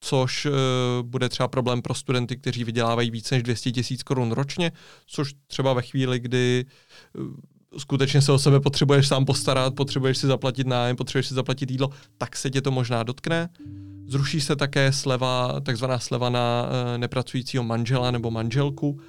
což 0.00 0.46
e, 0.46 0.50
bude 1.02 1.28
třeba 1.28 1.48
problém 1.48 1.82
pro 1.82 1.94
studenty, 1.94 2.36
kteří 2.36 2.64
vydělávají 2.64 3.10
více 3.10 3.34
než 3.34 3.42
200 3.42 3.72
tisíc 3.72 4.02
korun 4.02 4.32
ročně, 4.32 4.72
což 5.06 5.34
třeba 5.46 5.72
ve 5.72 5.82
chvíli, 5.82 6.18
kdy 6.18 6.64
e, 6.64 7.78
skutečně 7.78 8.22
se 8.22 8.32
o 8.32 8.38
sebe 8.38 8.60
potřebuješ 8.60 9.08
sám 9.08 9.24
postarat, 9.24 9.74
potřebuješ 9.74 10.18
si 10.18 10.26
zaplatit 10.26 10.66
nájem, 10.66 10.96
potřebuješ 10.96 11.26
si 11.26 11.34
zaplatit 11.34 11.70
jídlo, 11.70 11.90
tak 12.18 12.36
se 12.36 12.50
tě 12.50 12.62
to 12.62 12.70
možná 12.70 13.02
dotkne. 13.02 13.48
Zruší 14.06 14.40
se 14.40 14.56
také 14.56 14.92
sleva, 14.92 15.60
takzvaná 15.60 15.98
sleva 15.98 16.30
na 16.30 16.68
e, 16.94 16.98
nepracujícího 16.98 17.64
manžela 17.64 18.10
nebo 18.10 18.30
manželku. 18.30 19.00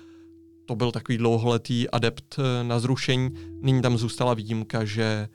To 0.69 0.75
byl 0.75 0.91
takový 0.91 1.17
dlouholetý 1.17 1.89
adept 1.89 2.39
e, 2.39 2.63
na 2.63 2.79
zrušení. 2.79 3.29
Nyní 3.61 3.81
tam 3.81 3.97
zůstala 3.97 4.33
výjimka, 4.33 4.85
že 4.85 5.27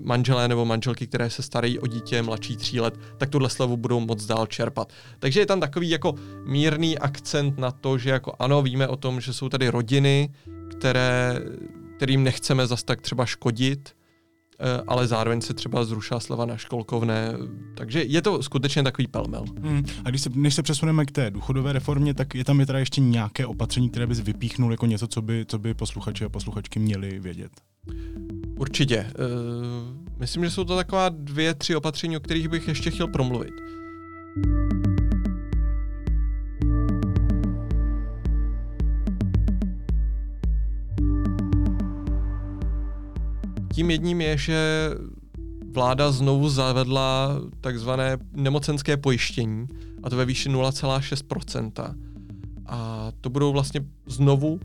manželé 0.00 0.48
nebo 0.48 0.64
manželky, 0.64 1.06
které 1.06 1.30
se 1.30 1.42
starají 1.42 1.78
o 1.78 1.86
dítě 1.86 2.22
mladší 2.22 2.56
tří 2.56 2.80
let, 2.80 2.94
tak 3.18 3.30
tuhle 3.30 3.50
slevu 3.50 3.76
budou 3.76 4.00
moc 4.00 4.26
dál 4.26 4.46
čerpat. 4.46 4.92
Takže 5.18 5.40
je 5.40 5.46
tam 5.46 5.60
takový 5.60 5.90
jako 5.90 6.14
mírný 6.44 6.98
akcent 6.98 7.58
na 7.58 7.70
to, 7.70 7.98
že 7.98 8.10
jako 8.10 8.32
ano, 8.38 8.62
víme 8.62 8.88
o 8.88 8.96
tom, 8.96 9.20
že 9.20 9.32
jsou 9.32 9.48
tady 9.48 9.68
rodiny, 9.68 10.34
které, 10.70 11.40
kterým 11.96 12.24
nechceme 12.24 12.66
zas 12.66 12.82
tak 12.82 13.00
třeba 13.00 13.26
škodit, 13.26 13.88
eh, 13.90 13.95
ale 14.86 15.06
zároveň 15.06 15.40
se 15.40 15.54
třeba 15.54 15.84
zrušila 15.84 16.20
sleva 16.20 16.46
na 16.46 16.56
školkovné, 16.56 17.32
takže 17.74 18.02
je 18.02 18.22
to 18.22 18.42
skutečně 18.42 18.82
takový 18.82 19.06
pelmel. 19.06 19.44
Hmm. 19.62 19.84
A 20.04 20.10
když 20.10 20.22
se, 20.22 20.30
než 20.34 20.54
se 20.54 20.62
přesuneme 20.62 21.04
k 21.04 21.10
té 21.10 21.30
důchodové 21.30 21.72
reformě, 21.72 22.14
tak 22.14 22.34
je 22.34 22.44
tam 22.44 22.60
je 22.60 22.66
teda 22.66 22.78
ještě 22.78 23.00
nějaké 23.00 23.46
opatření, 23.46 23.90
které 23.90 24.06
bys 24.06 24.20
vypíchnul 24.20 24.70
jako 24.70 24.86
něco, 24.86 25.06
co 25.06 25.22
by, 25.22 25.44
co 25.48 25.58
by 25.58 25.74
posluchači 25.74 26.24
a 26.24 26.28
posluchačky 26.28 26.78
měli 26.78 27.20
vědět? 27.20 27.50
Určitě. 28.58 29.06
Uh, 29.18 30.18
myslím, 30.18 30.44
že 30.44 30.50
jsou 30.50 30.64
to 30.64 30.76
taková 30.76 31.08
dvě, 31.08 31.54
tři 31.54 31.76
opatření, 31.76 32.16
o 32.16 32.20
kterých 32.20 32.48
bych 32.48 32.68
ještě 32.68 32.90
chtěl 32.90 33.08
promluvit. 33.08 33.52
Tím 43.76 43.90
jedním 43.90 44.20
je, 44.20 44.38
že 44.38 44.90
vláda 45.72 46.12
znovu 46.12 46.48
zavedla 46.48 47.40
takzvané 47.60 48.18
nemocenské 48.32 48.96
pojištění, 48.96 49.66
a 50.02 50.10
to 50.10 50.16
ve 50.16 50.24
výši 50.24 50.48
0,6%. 50.48 51.94
A 52.66 53.12
to 53.20 53.30
budou 53.30 53.52
vlastně 53.52 53.80
znovu 54.06 54.60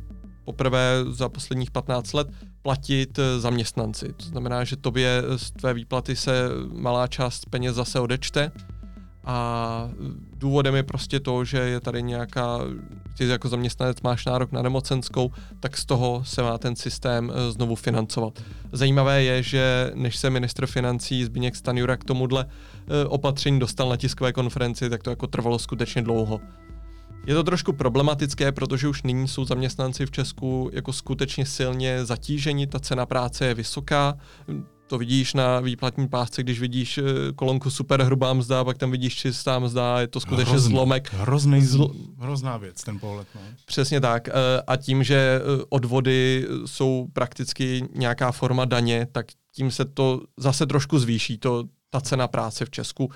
poprvé 0.45 0.95
za 1.09 1.29
posledních 1.29 1.71
15 1.71 2.13
let 2.13 2.27
platit 2.61 3.19
eh, 3.19 3.39
zaměstnanci. 3.39 4.13
To 4.17 4.25
znamená, 4.25 4.63
že 4.63 4.75
tobě 4.75 5.23
z 5.35 5.51
tvé 5.51 5.73
výplaty 5.73 6.15
se 6.15 6.49
malá 6.73 7.07
část 7.07 7.45
peněz 7.49 7.75
zase 7.75 7.99
odečte 7.99 8.51
a 9.23 9.89
důvodem 10.37 10.75
je 10.75 10.83
prostě 10.83 11.19
to, 11.19 11.45
že 11.45 11.57
je 11.57 11.79
tady 11.79 12.03
nějaká, 12.03 12.59
ty 13.17 13.27
jako 13.27 13.49
zaměstnanec 13.49 14.01
máš 14.01 14.25
nárok 14.25 14.51
na 14.51 14.61
nemocenskou, 14.61 15.31
tak 15.59 15.77
z 15.77 15.85
toho 15.85 16.23
se 16.25 16.43
má 16.43 16.57
ten 16.57 16.75
systém 16.75 17.31
eh, 17.33 17.51
znovu 17.51 17.75
financovat. 17.75 18.39
Zajímavé 18.71 19.23
je, 19.23 19.43
že 19.43 19.91
než 19.95 20.17
se 20.17 20.29
ministr 20.29 20.65
financí 20.65 21.23
Zbigněk 21.23 21.55
Stanjura 21.55 21.97
k 21.97 22.03
tomuhle 22.03 22.45
eh, 22.47 23.05
opatření 23.05 23.59
dostal 23.59 23.89
na 23.89 23.97
tiskové 23.97 24.33
konferenci, 24.33 24.89
tak 24.89 25.03
to 25.03 25.09
jako 25.09 25.27
trvalo 25.27 25.59
skutečně 25.59 26.01
dlouho. 26.01 26.41
Je 27.25 27.35
to 27.35 27.43
trošku 27.43 27.73
problematické, 27.73 28.51
protože 28.51 28.87
už 28.87 29.03
nyní 29.03 29.27
jsou 29.27 29.45
zaměstnanci 29.45 30.05
v 30.05 30.11
Česku 30.11 30.69
jako 30.73 30.93
skutečně 30.93 31.45
silně 31.45 32.05
zatíženi, 32.05 32.67
ta 32.67 32.79
cena 32.79 33.05
práce 33.05 33.45
je 33.45 33.53
vysoká, 33.53 34.17
to 34.91 34.97
vidíš 34.97 35.33
na 35.33 35.59
výplatní 35.59 36.07
pásce, 36.07 36.43
když 36.43 36.59
vidíš 36.59 36.97
eh, 36.97 37.03
kolonku 37.35 37.69
super 37.69 38.03
hrubá 38.03 38.33
mzda, 38.33 38.63
pak 38.63 38.77
tam 38.77 38.91
vidíš 38.91 39.15
čistá 39.15 39.59
mzda, 39.59 39.99
je 39.99 40.07
to 40.07 40.19
skutečně 40.19 40.51
Hrozný, 40.51 40.71
zlomek. 40.71 41.13
Hrozný, 41.13 41.61
zl... 41.61 41.91
hrozná 42.17 42.57
věc, 42.57 42.83
ten 42.83 42.99
pohled. 42.99 43.27
No. 43.35 43.41
Přesně 43.65 44.01
tak. 44.01 44.27
Eh, 44.27 44.31
a 44.67 44.77
tím, 44.77 45.03
že 45.03 45.15
eh, 45.15 45.63
odvody 45.69 46.47
jsou 46.65 47.07
prakticky 47.13 47.87
nějaká 47.95 48.31
forma 48.31 48.65
daně, 48.65 49.07
tak 49.11 49.25
tím 49.55 49.71
se 49.71 49.85
to 49.85 50.21
zase 50.37 50.65
trošku 50.65 50.99
zvýší, 50.99 51.37
to, 51.37 51.63
ta 51.89 52.01
cena 52.01 52.27
práce 52.27 52.65
v 52.65 52.69
Česku. 52.69 53.11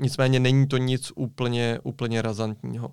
Nicméně 0.00 0.40
není 0.40 0.66
to 0.66 0.76
nic 0.76 1.12
úplně, 1.14 1.78
úplně 1.82 2.22
razantního. 2.22 2.90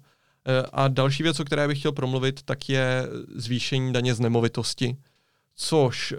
A 0.74 0.88
další 0.88 1.24
věc, 1.24 1.40
o 1.40 1.46
které 1.46 1.68
bych 1.68 1.80
chtěl 1.80 1.92
promluvit, 1.92 2.44
tak 2.44 2.70
je 2.70 3.08
zvýšení 3.36 3.94
daně 3.94 4.14
z 4.14 4.20
nemovitosti, 4.20 4.98
což 5.56 6.14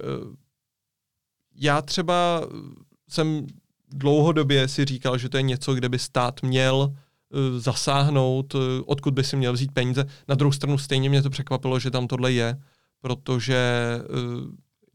já 1.56 1.82
třeba 1.82 2.46
jsem 3.08 3.46
dlouhodobě 3.88 4.68
si 4.68 4.84
říkal, 4.84 5.18
že 5.18 5.28
to 5.28 5.36
je 5.36 5.42
něco, 5.42 5.74
kde 5.74 5.88
by 5.88 5.98
stát 5.98 6.42
měl 6.42 6.92
eh, 6.92 7.60
zasáhnout, 7.60 8.54
odkud 8.86 9.14
by 9.14 9.24
si 9.24 9.36
měl 9.36 9.52
vzít 9.52 9.72
peníze. 9.72 10.04
Na 10.28 10.34
druhou 10.34 10.52
stranu 10.52 10.78
stejně 10.78 11.08
mě 11.08 11.22
to 11.22 11.30
překvapilo, 11.30 11.78
že 11.78 11.90
tam 11.90 12.06
tohle 12.06 12.32
je, 12.32 12.56
protože 13.00 13.60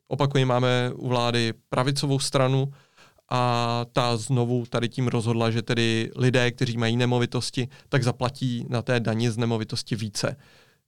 opakovaně 0.07 0.45
máme 0.45 0.91
u 0.95 1.07
vlády 1.07 1.53
pravicovou 1.69 2.19
stranu, 2.19 2.71
a 3.29 3.85
ta 3.93 4.17
znovu 4.17 4.65
tady 4.65 4.89
tím 4.89 5.07
rozhodla, 5.07 5.51
že 5.51 5.61
tedy 5.61 6.11
lidé, 6.15 6.51
kteří 6.51 6.77
mají 6.77 6.97
nemovitosti, 6.97 7.67
tak 7.89 8.03
zaplatí 8.03 8.65
na 8.69 8.81
té 8.81 8.99
daně 8.99 9.31
z 9.31 9.37
nemovitosti 9.37 9.95
více. 9.95 10.35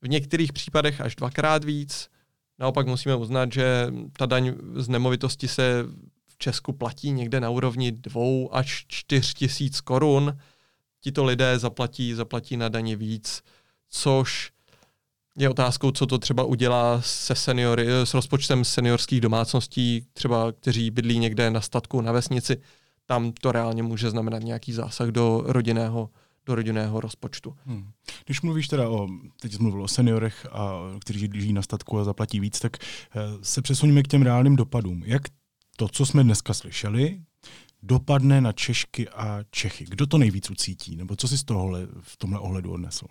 V 0.02 0.10
některých 0.10 0.54
případech 0.54 1.02
až 1.02 1.16
dvakrát 1.16 1.64
víc. 1.64 2.10
Naopak 2.60 2.88
musíme 2.88 3.16
uznat, 3.16 3.54
že 3.54 3.88
ta 4.18 4.26
daň 4.26 4.54
z 4.76 4.90
nemovitosti 4.90 5.48
se 5.48 5.86
v 6.28 6.38
Česku 6.38 6.74
platí 6.74 7.12
někde 7.12 7.40
na 7.40 7.50
úrovni 7.50 7.92
dvou 7.92 8.56
až 8.56 8.86
čtyř 8.88 9.34
tisíc 9.34 9.82
korun. 9.82 10.38
Tito 11.02 11.24
lidé 11.24 11.60
zaplatí, 11.60 12.14
zaplatí 12.14 12.58
na 12.58 12.70
daně 12.70 12.96
víc, 12.96 13.44
což 13.90 14.52
je 15.38 15.50
otázkou, 15.50 15.92
co 15.92 16.06
to 16.06 16.18
třeba 16.18 16.44
udělá 16.44 17.02
se 17.02 17.36
seniory, 17.36 17.88
s 17.92 18.14
rozpočtem 18.14 18.66
seniorských 18.66 19.22
domácností, 19.22 20.06
třeba 20.14 20.52
kteří 20.52 20.92
bydlí 20.92 21.20
někde 21.20 21.52
na 21.52 21.62
statku, 21.62 22.02
na 22.02 22.12
vesnici. 22.12 22.58
Tam 23.06 23.32
to 23.32 23.52
reálně 23.52 23.84
může 23.84 24.10
znamenat 24.10 24.44
nějaký 24.44 24.74
zásah 24.74 25.08
do 25.08 25.44
rodinného 25.46 26.10
do 26.50 26.56
rodinného 26.56 27.02
rozpočtu. 27.02 27.56
Hmm. 27.66 27.92
Když 28.26 28.42
mluvíš 28.42 28.68
teda 28.68 28.90
o, 28.90 29.08
teď 29.42 29.54
jsi 29.54 29.62
mluvil 29.62 29.84
o 29.84 29.88
seniorech, 29.88 30.48
a, 30.52 30.80
kteří 31.00 31.30
žijí 31.34 31.54
na 31.54 31.62
statku 31.62 32.00
a 32.00 32.04
zaplatí 32.04 32.40
víc, 32.40 32.60
tak 32.60 32.78
eh, 32.78 33.20
se 33.42 33.62
přesuníme 33.62 34.04
k 34.04 34.08
těm 34.08 34.22
reálným 34.22 34.56
dopadům. 34.56 35.04
Jak 35.06 35.22
to, 35.78 35.88
co 35.88 36.06
jsme 36.06 36.24
dneska 36.24 36.54
slyšeli, 36.54 37.22
dopadne 37.84 38.42
na 38.42 38.52
Češky 38.52 39.10
a 39.10 39.40
Čechy? 39.52 39.86
Kdo 39.86 40.08
to 40.08 40.18
nejvíc 40.18 40.50
ucítí? 40.50 40.96
Nebo 40.96 41.16
co 41.16 41.28
si 41.28 41.38
z 41.38 41.44
tohohle 41.44 41.88
v 42.02 42.18
tomhle 42.18 42.40
ohledu 42.40 42.72
odnesl? 42.72 43.06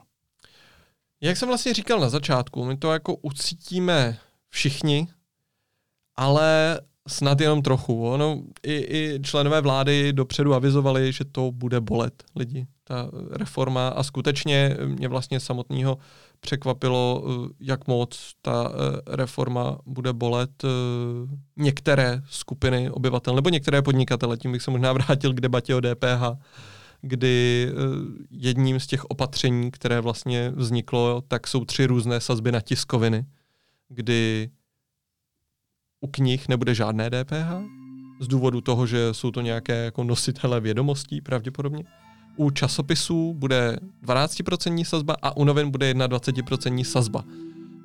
Jak 1.20 1.36
jsem 1.36 1.48
vlastně 1.48 1.74
říkal 1.74 2.00
na 2.00 2.08
začátku, 2.08 2.64
my 2.64 2.76
to 2.76 2.92
jako 2.92 3.16
ucítíme 3.16 4.18
všichni, 4.48 5.08
ale 6.16 6.80
snad 7.08 7.40
jenom 7.40 7.62
trochu. 7.62 8.08
Ono, 8.08 8.42
i, 8.62 8.72
i 8.72 9.20
členové 9.22 9.60
vlády 9.60 10.12
dopředu 10.12 10.54
avizovali, 10.54 11.12
že 11.12 11.24
to 11.24 11.52
bude 11.52 11.80
bolet 11.80 12.24
lidi, 12.36 12.66
ta 12.88 13.10
reforma 13.30 13.88
a 13.88 14.02
skutečně 14.02 14.76
mě 14.84 15.08
vlastně 15.08 15.40
samotného 15.40 15.98
překvapilo, 16.40 17.24
jak 17.60 17.86
moc 17.86 18.32
ta 18.42 18.72
eh, 18.72 19.16
reforma 19.16 19.78
bude 19.86 20.12
bolet 20.12 20.64
eh, 20.64 20.68
některé 21.56 22.22
skupiny 22.30 22.90
obyvatel 22.90 23.34
nebo 23.34 23.50
některé 23.50 23.82
podnikatele. 23.82 24.36
Tím 24.36 24.52
bych 24.52 24.62
se 24.62 24.70
možná 24.70 24.92
vrátil 24.98 25.34
k 25.34 25.40
debatě 25.40 25.74
o 25.74 25.80
DPH 25.80 26.22
kdy 27.00 27.68
eh, 27.68 27.74
jedním 28.30 28.80
z 28.80 28.86
těch 28.86 29.04
opatření, 29.04 29.70
které 29.70 30.00
vlastně 30.00 30.52
vzniklo, 30.56 31.22
tak 31.28 31.46
jsou 31.46 31.64
tři 31.64 31.86
různé 31.86 32.20
sazby 32.20 32.52
na 32.52 32.60
tiskoviny, 32.60 33.26
kdy 33.88 34.50
u 36.00 36.06
knih 36.06 36.48
nebude 36.48 36.74
žádné 36.74 37.10
DPH, 37.10 37.78
z 38.20 38.28
důvodu 38.28 38.60
toho, 38.60 38.86
že 38.86 39.14
jsou 39.14 39.30
to 39.30 39.40
nějaké 39.40 39.84
jako 39.84 40.04
nositele 40.04 40.60
vědomostí 40.60 41.20
pravděpodobně. 41.20 41.84
U 42.38 42.50
časopisů 42.50 43.34
bude 43.34 43.76
12% 44.06 44.84
sazba 44.84 45.16
a 45.22 45.36
u 45.36 45.44
novin 45.44 45.70
bude 45.70 45.94
21% 45.94 46.84
sazba. 46.84 47.24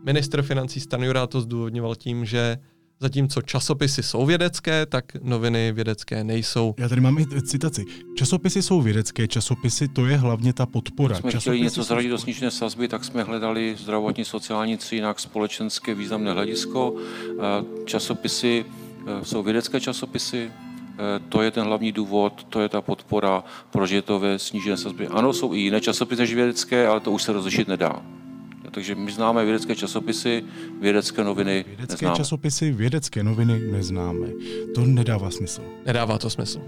Minister 0.06 0.42
financí 0.42 0.80
Stanjura 0.80 1.28
to 1.28 1.42
zdůvodňoval 1.42 1.96
tím, 1.96 2.26
že 2.26 2.58
Zatímco 3.04 3.42
časopisy 3.42 4.04
jsou 4.04 4.26
vědecké, 4.26 4.86
tak 4.86 5.06
noviny 5.22 5.72
vědecké 5.72 6.24
nejsou. 6.24 6.76
Já 6.78 6.90
tady 6.90 7.02
mám 7.02 7.18
i 7.18 7.42
citaci. 7.42 7.86
Časopisy 8.16 8.62
jsou 8.62 8.82
vědecké, 8.82 9.28
časopisy 9.28 9.88
to 9.88 10.06
je 10.06 10.18
hlavně 10.18 10.54
ta 10.54 10.66
podpora. 10.66 11.14
Když 11.14 11.22
jsme 11.22 11.32
časopisy 11.32 11.50
chtěli 11.50 11.62
něco 11.62 11.84
zaradit 11.84 12.10
do 12.10 12.18
snížené 12.18 12.52
sazby, 12.52 12.88
tak 12.88 13.06
jsme 13.06 13.24
hledali 13.24 13.76
zdravotní, 13.80 14.26
sociální, 14.26 14.78
či 14.78 14.96
jinak 14.96 15.20
společenské 15.20 15.96
významné 15.96 16.32
hledisko. 16.32 16.96
Časopisy 17.86 18.66
e, 19.22 19.26
jsou 19.26 19.44
vědecké 19.44 19.80
časopisy, 19.80 20.52
to 21.30 21.42
je 21.42 21.52
ten 21.52 21.64
hlavní 21.64 21.92
důvod, 21.92 22.44
to 22.50 22.62
je 22.62 22.70
ta 22.70 22.82
podpora 22.82 23.44
prožitové 23.72 24.40
snížené 24.40 24.78
sazby. 24.78 25.08
Ano, 25.08 25.34
jsou 25.34 25.54
i 25.54 25.60
jiné 25.60 25.82
časopisy 25.82 26.22
než 26.22 26.34
vědecké, 26.34 26.88
ale 26.88 27.00
to 27.00 27.12
už 27.12 27.24
se 27.24 27.34
rozlišit 27.34 27.68
nedá. 27.68 28.02
Takže 28.72 28.96
my 28.96 29.12
známe 29.12 29.46
vědecké 29.46 29.76
časopisy, 29.76 30.44
vědecké 30.82 31.24
noviny 31.24 31.66
Vědecké 31.68 31.94
neznáme. 32.06 32.18
časopisy, 32.18 32.72
vědecké 32.72 33.24
noviny 33.24 33.60
neznáme. 33.72 34.28
To 34.76 34.82
nedává 34.86 35.32
smysl. 35.32 35.62
Nedává 35.86 36.18
to 36.18 36.30
smysl. 36.30 36.62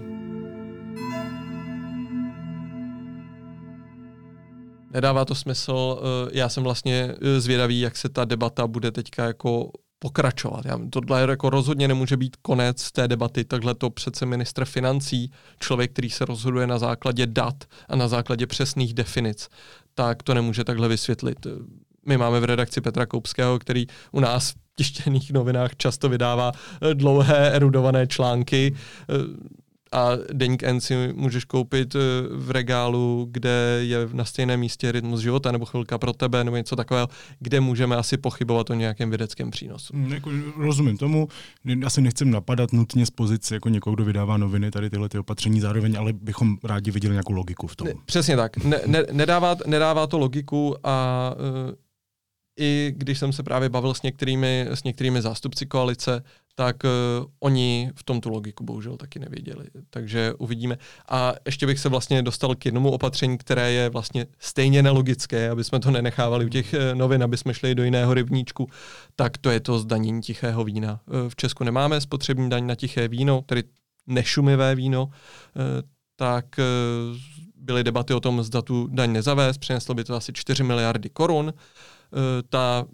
Nedává 4.90 5.24
to 5.24 5.34
smysl. 5.34 6.00
eh, 6.26 6.30
Já 6.32 6.48
jsem 6.48 6.62
vlastně 6.62 7.14
eh, 7.22 7.40
zvědavý, 7.40 7.80
jak 7.80 7.96
se 7.96 8.08
ta 8.08 8.24
debata 8.24 8.66
bude 8.66 8.90
teďka 8.90 9.24
jako 9.24 9.70
pokračovat. 10.06 10.64
Já, 10.64 10.78
tohle 10.90 11.26
jako 11.30 11.50
rozhodně 11.50 11.88
nemůže 11.88 12.16
být 12.16 12.36
konec 12.36 12.92
té 12.92 13.08
debaty. 13.08 13.44
Takhle 13.44 13.74
to 13.74 13.90
přece 13.90 14.26
ministr 14.26 14.64
financí, 14.64 15.30
člověk, 15.60 15.92
který 15.92 16.10
se 16.10 16.24
rozhoduje 16.24 16.66
na 16.66 16.78
základě 16.78 17.26
dat 17.26 17.64
a 17.88 17.96
na 17.96 18.08
základě 18.08 18.46
přesných 18.46 18.94
definic, 18.94 19.48
tak 19.94 20.22
to 20.22 20.34
nemůže 20.34 20.64
takhle 20.64 20.88
vysvětlit. 20.88 21.46
My 22.06 22.16
máme 22.16 22.40
v 22.40 22.44
redakci 22.44 22.80
Petra 22.80 23.06
Koupského, 23.06 23.58
který 23.58 23.86
u 24.12 24.20
nás 24.20 24.50
v 24.50 24.56
tištěných 24.76 25.32
novinách 25.32 25.76
často 25.76 26.08
vydává 26.08 26.52
eh, 26.54 26.94
dlouhé 26.94 27.50
erudované 27.50 28.06
články 28.06 28.74
eh, 28.74 29.14
a 29.96 30.10
Deník 30.32 30.62
N 30.62 30.80
si 30.80 31.12
můžeš 31.14 31.44
koupit 31.44 31.94
eh, 31.94 31.98
v 32.30 32.50
regálu, 32.50 33.28
kde 33.30 33.78
je 33.82 33.98
na 34.12 34.24
stejném 34.24 34.60
místě 34.60 34.92
rytmus 34.92 35.20
života 35.20 35.52
nebo 35.52 35.64
chvilka 35.64 35.98
pro 35.98 36.12
tebe 36.12 36.44
nebo 36.44 36.56
něco 36.56 36.76
takového, 36.76 37.08
kde 37.40 37.60
můžeme 37.60 37.96
asi 37.96 38.16
pochybovat 38.16 38.70
o 38.70 38.74
nějakém 38.74 39.08
vědeckém 39.08 39.50
přínosu. 39.50 39.96
Mm, 39.96 40.12
Jako, 40.12 40.30
rozumím 40.56 40.98
tomu, 40.98 41.28
asi 41.86 42.02
nechcem 42.02 42.30
napadat 42.30 42.72
nutně 42.72 43.06
z 43.06 43.10
pozice 43.10 43.54
jako 43.54 43.68
někoho, 43.68 43.94
kdo 43.94 44.04
vydává 44.04 44.36
noviny, 44.36 44.70
tady 44.70 44.90
tyhle 44.90 45.08
ty 45.08 45.18
opatření 45.18 45.60
zároveň, 45.60 45.96
ale 45.98 46.12
bychom 46.12 46.56
rádi 46.64 46.90
viděli 46.90 47.12
nějakou 47.12 47.32
logiku 47.32 47.66
v 47.66 47.76
tom. 47.76 47.88
Ne, 47.88 47.94
přesně 48.06 48.36
tak. 48.36 48.56
Ne, 48.56 48.80
ne, 48.86 49.04
nedává, 49.12 49.56
nedává 49.66 50.06
to 50.06 50.18
logiku 50.18 50.76
a 50.84 51.34
uh, 51.68 51.74
i 52.60 52.94
když 52.96 53.18
jsem 53.18 53.32
se 53.32 53.42
právě 53.42 53.68
bavil 53.68 53.94
s 53.94 54.02
některými, 54.02 54.66
s 54.70 54.84
některými 54.84 55.22
zástupci 55.22 55.66
koalice, 55.66 56.22
tak 56.58 56.76
uh, 56.84 56.90
oni 57.40 57.90
v 57.94 58.02
tom 58.02 58.20
tu 58.20 58.30
logiku 58.30 58.64
bohužel 58.64 58.96
taky 58.96 59.18
nevěděli. 59.18 59.64
Takže 59.90 60.34
uvidíme. 60.38 60.76
A 61.08 61.32
ještě 61.46 61.66
bych 61.66 61.78
se 61.78 61.88
vlastně 61.88 62.22
dostal 62.22 62.54
k 62.54 62.64
jednomu 62.66 62.90
opatření, 62.90 63.38
které 63.38 63.72
je 63.72 63.88
vlastně 63.90 64.26
stejně 64.38 64.82
nelogické, 64.82 65.50
aby 65.50 65.64
jsme 65.64 65.80
to 65.80 65.90
nenechávali 65.90 66.44
u 66.44 66.48
těch 66.48 66.74
eh, 66.74 66.94
novin, 66.94 67.22
aby 67.22 67.36
jsme 67.36 67.54
šli 67.54 67.74
do 67.74 67.84
jiného 67.84 68.14
rybníčku, 68.14 68.68
tak 69.16 69.38
to 69.38 69.50
je 69.50 69.60
to 69.60 69.78
zdanění 69.78 70.22
tichého 70.22 70.64
vína. 70.64 71.00
Eh, 71.08 71.30
V 71.30 71.36
Česku 71.36 71.64
nemáme 71.64 72.00
spotřební 72.00 72.50
daň 72.50 72.66
na 72.66 72.74
tiché 72.74 73.08
víno, 73.08 73.42
tedy 73.46 73.62
nešumivé 74.06 74.74
víno, 74.74 75.10
eh, 75.12 75.82
tak 76.16 76.58
eh, 76.58 76.62
byly 77.56 77.84
debaty 77.84 78.14
o 78.14 78.20
tom, 78.20 78.42
zda 78.42 78.62
tu 78.62 78.86
daň 78.86 79.12
nezavést, 79.12 79.60
přineslo 79.60 79.94
by 79.94 80.04
to 80.04 80.14
asi 80.14 80.32
4 80.32 80.62
miliardy 80.62 81.08
korun. 81.10 81.52
Eh, 81.56 82.42
Ta 82.48 82.84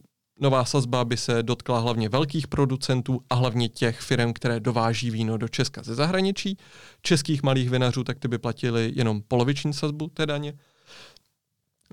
nová 0.42 0.64
sazba 0.64 1.04
by 1.04 1.16
se 1.16 1.42
dotkla 1.42 1.78
hlavně 1.78 2.08
velkých 2.08 2.48
producentů 2.48 3.20
a 3.30 3.34
hlavně 3.34 3.68
těch 3.68 4.00
firm, 4.00 4.32
které 4.32 4.60
dováží 4.60 5.10
víno 5.10 5.36
do 5.36 5.48
Česka 5.48 5.82
ze 5.82 5.94
zahraničí. 5.94 6.58
Českých 7.02 7.42
malých 7.42 7.70
vinařů 7.70 8.04
tak 8.04 8.18
ty 8.18 8.28
by 8.28 8.38
platili 8.38 8.92
jenom 8.94 9.22
poloviční 9.28 9.72
sazbu 9.72 10.08
té 10.14 10.26
daně. 10.26 10.54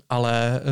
Ale 0.08 0.60
eh, 0.60 0.62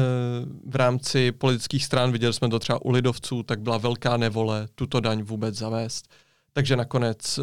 v 0.66 0.76
rámci 0.76 1.32
politických 1.32 1.84
stran, 1.84 2.12
viděli 2.12 2.32
jsme 2.32 2.48
to 2.48 2.58
třeba 2.58 2.84
u 2.84 2.90
lidovců, 2.90 3.42
tak 3.42 3.60
byla 3.60 3.78
velká 3.78 4.16
nevole 4.16 4.68
tuto 4.74 5.00
daň 5.00 5.22
vůbec 5.22 5.54
zavést. 5.54 6.08
Takže 6.52 6.76
nakonec 6.76 7.38
eh, 7.38 7.42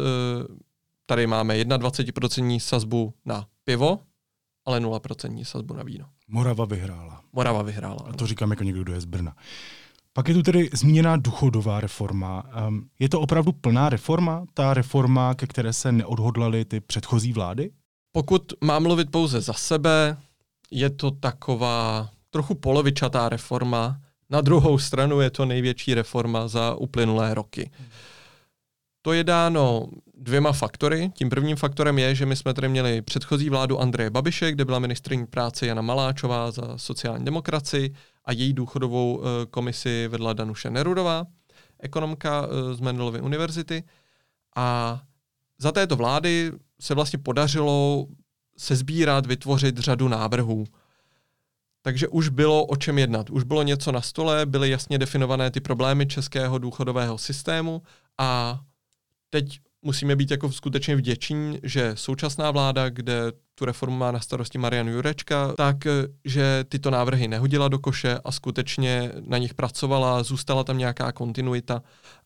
tady 1.06 1.26
máme 1.26 1.54
21% 1.54 2.58
sazbu 2.60 3.14
na 3.24 3.46
pivo, 3.64 4.00
ale 4.64 4.80
0% 4.80 5.44
sazbu 5.44 5.74
na 5.74 5.82
víno. 5.82 6.06
Morava 6.28 6.64
vyhrála. 6.64 7.22
Morava 7.32 7.62
vyhrála. 7.62 8.00
A 8.08 8.12
to 8.12 8.26
říkám 8.26 8.50
jako 8.50 8.64
někdo, 8.64 8.82
kdo 8.82 8.92
je 8.92 9.00
z 9.00 9.04
Brna. 9.04 9.36
Pak 10.16 10.28
je 10.28 10.34
tu 10.34 10.42
tedy 10.42 10.70
zmíněná 10.72 11.16
důchodová 11.16 11.80
reforma. 11.80 12.44
Um, 12.68 12.88
je 12.98 13.08
to 13.08 13.20
opravdu 13.20 13.52
plná 13.52 13.88
reforma, 13.88 14.44
ta 14.54 14.74
reforma, 14.74 15.34
ke 15.34 15.46
které 15.46 15.72
se 15.72 15.92
neodhodlaly 15.92 16.64
ty 16.64 16.80
předchozí 16.80 17.32
vlády? 17.32 17.70
Pokud 18.12 18.42
mám 18.64 18.82
mluvit 18.82 19.10
pouze 19.10 19.40
za 19.40 19.52
sebe, 19.52 20.16
je 20.70 20.90
to 20.90 21.10
taková 21.10 22.10
trochu 22.30 22.54
polovičatá 22.54 23.28
reforma. 23.28 24.00
Na 24.30 24.40
druhou 24.40 24.78
stranu 24.78 25.20
je 25.20 25.30
to 25.30 25.44
největší 25.44 25.94
reforma 25.94 26.48
za 26.48 26.74
uplynulé 26.74 27.34
roky. 27.34 27.70
To 29.02 29.12
je 29.12 29.24
dáno 29.24 29.86
dvěma 30.18 30.52
faktory. 30.52 31.10
Tím 31.14 31.30
prvním 31.30 31.56
faktorem 31.56 31.98
je, 31.98 32.14
že 32.14 32.26
my 32.26 32.36
jsme 32.36 32.54
tady 32.54 32.68
měli 32.68 33.02
předchozí 33.02 33.50
vládu 33.50 33.80
Andreje 33.80 34.10
Babiše, 34.10 34.52
kde 34.52 34.64
byla 34.64 34.78
ministriní 34.78 35.26
práce 35.26 35.66
Jana 35.66 35.82
Maláčová 35.82 36.50
za 36.50 36.78
sociální 36.78 37.24
demokracii 37.24 37.94
a 38.26 38.32
její 38.32 38.52
důchodovou 38.52 39.22
eh, 39.22 39.46
komisi 39.46 40.08
vedla 40.08 40.32
Danuše 40.32 40.70
Nerudová, 40.70 41.26
ekonomka 41.80 42.46
eh, 42.48 42.74
z 42.74 42.80
Mendelovy 42.80 43.20
univerzity. 43.20 43.84
A 44.56 45.00
za 45.58 45.72
této 45.72 45.96
vlády 45.96 46.52
se 46.80 46.94
vlastně 46.94 47.18
podařilo 47.18 48.06
sezbírat, 48.56 49.26
vytvořit 49.26 49.78
řadu 49.78 50.08
návrhů. 50.08 50.64
Takže 51.82 52.08
už 52.08 52.28
bylo 52.28 52.66
o 52.66 52.76
čem 52.76 52.98
jednat. 52.98 53.30
Už 53.30 53.44
bylo 53.44 53.62
něco 53.62 53.92
na 53.92 54.00
stole, 54.00 54.46
byly 54.46 54.70
jasně 54.70 54.98
definované 54.98 55.50
ty 55.50 55.60
problémy 55.60 56.06
českého 56.06 56.58
důchodového 56.58 57.18
systému 57.18 57.82
a 58.18 58.60
teď 59.30 59.60
musíme 59.86 60.16
být 60.16 60.30
jako 60.30 60.52
skutečně 60.52 60.96
vděční, 60.96 61.58
že 61.62 61.92
současná 61.94 62.50
vláda, 62.50 62.88
kde 62.88 63.32
tu 63.54 63.64
reformu 63.64 63.96
má 63.96 64.12
na 64.12 64.20
starosti 64.20 64.58
Marian 64.58 64.88
Jurečka, 64.88 65.52
tak 65.56 65.76
že 66.24 66.64
tyto 66.68 66.90
návrhy 66.90 67.28
nehodila 67.28 67.68
do 67.68 67.78
koše 67.78 68.18
a 68.24 68.32
skutečně 68.32 69.12
na 69.26 69.38
nich 69.38 69.54
pracovala, 69.54 70.22
zůstala 70.22 70.64
tam 70.64 70.78
nějaká 70.78 71.12
kontinuita 71.12 71.82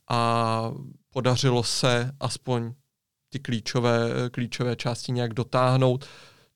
a 0.08 0.72
podařilo 1.10 1.62
se 1.62 2.12
aspoň 2.20 2.72
ty 3.28 3.38
klíčové, 3.38 4.10
klíčové 4.30 4.76
části 4.76 5.12
nějak 5.12 5.34
dotáhnout, 5.34 6.04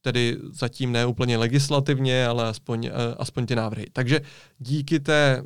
tedy 0.00 0.36
zatím 0.52 0.92
ne 0.92 1.06
úplně 1.06 1.36
legislativně, 1.36 2.26
ale 2.26 2.48
aspoň, 2.48 2.90
aspoň 3.18 3.46
ty 3.46 3.54
návrhy. 3.56 3.86
Takže 3.92 4.20
díky 4.58 5.00
té 5.00 5.42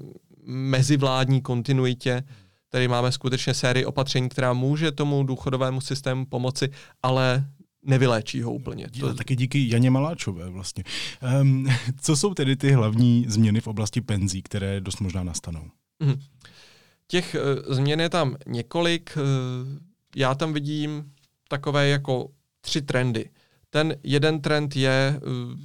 mezivládní 0.47 1.43
kontinuitě 1.43 2.23
Tady 2.71 2.89
máme 2.89 3.13
skutečně 3.13 3.55
sérii 3.55 3.85
opatření, 3.85 4.29
která 4.29 4.53
může 4.53 4.93
tomu 4.93 5.23
důchodovému 5.23 5.81
systému 5.81 6.27
pomoci, 6.27 6.69
ale 7.03 7.47
nevyléčí 7.83 8.43
ho 8.43 8.53
úplně. 8.53 8.87
To... 9.01 9.15
Taky 9.15 9.37
díky 9.37 9.69
Janě 9.69 9.91
Maláčové 9.91 10.51
vlastně. 10.51 10.85
Um, 11.41 11.69
co 12.01 12.17
jsou 12.17 12.35
tedy 12.35 12.57
ty 12.57 12.73
hlavní 12.73 13.25
změny 13.29 13.61
v 13.61 13.67
oblasti 13.67 14.01
penzí, 14.01 14.43
které 14.43 14.81
dost 14.81 15.01
možná 15.01 15.25
nastanou? 15.25 15.71
Mm. 16.01 16.21
Těch 17.07 17.37
uh, 17.67 17.75
změn 17.75 18.01
je 18.01 18.09
tam 18.09 18.37
několik. 18.47 19.17
Uh, 19.17 19.23
já 20.17 20.35
tam 20.35 20.53
vidím 20.53 21.13
takové 21.49 21.89
jako 21.89 22.29
tři 22.61 22.83
trendy. 22.83 23.31
Ten 23.71 23.97
jeden 24.03 24.41
trend 24.41 24.77
je 24.77 25.21
uh, 25.23 25.59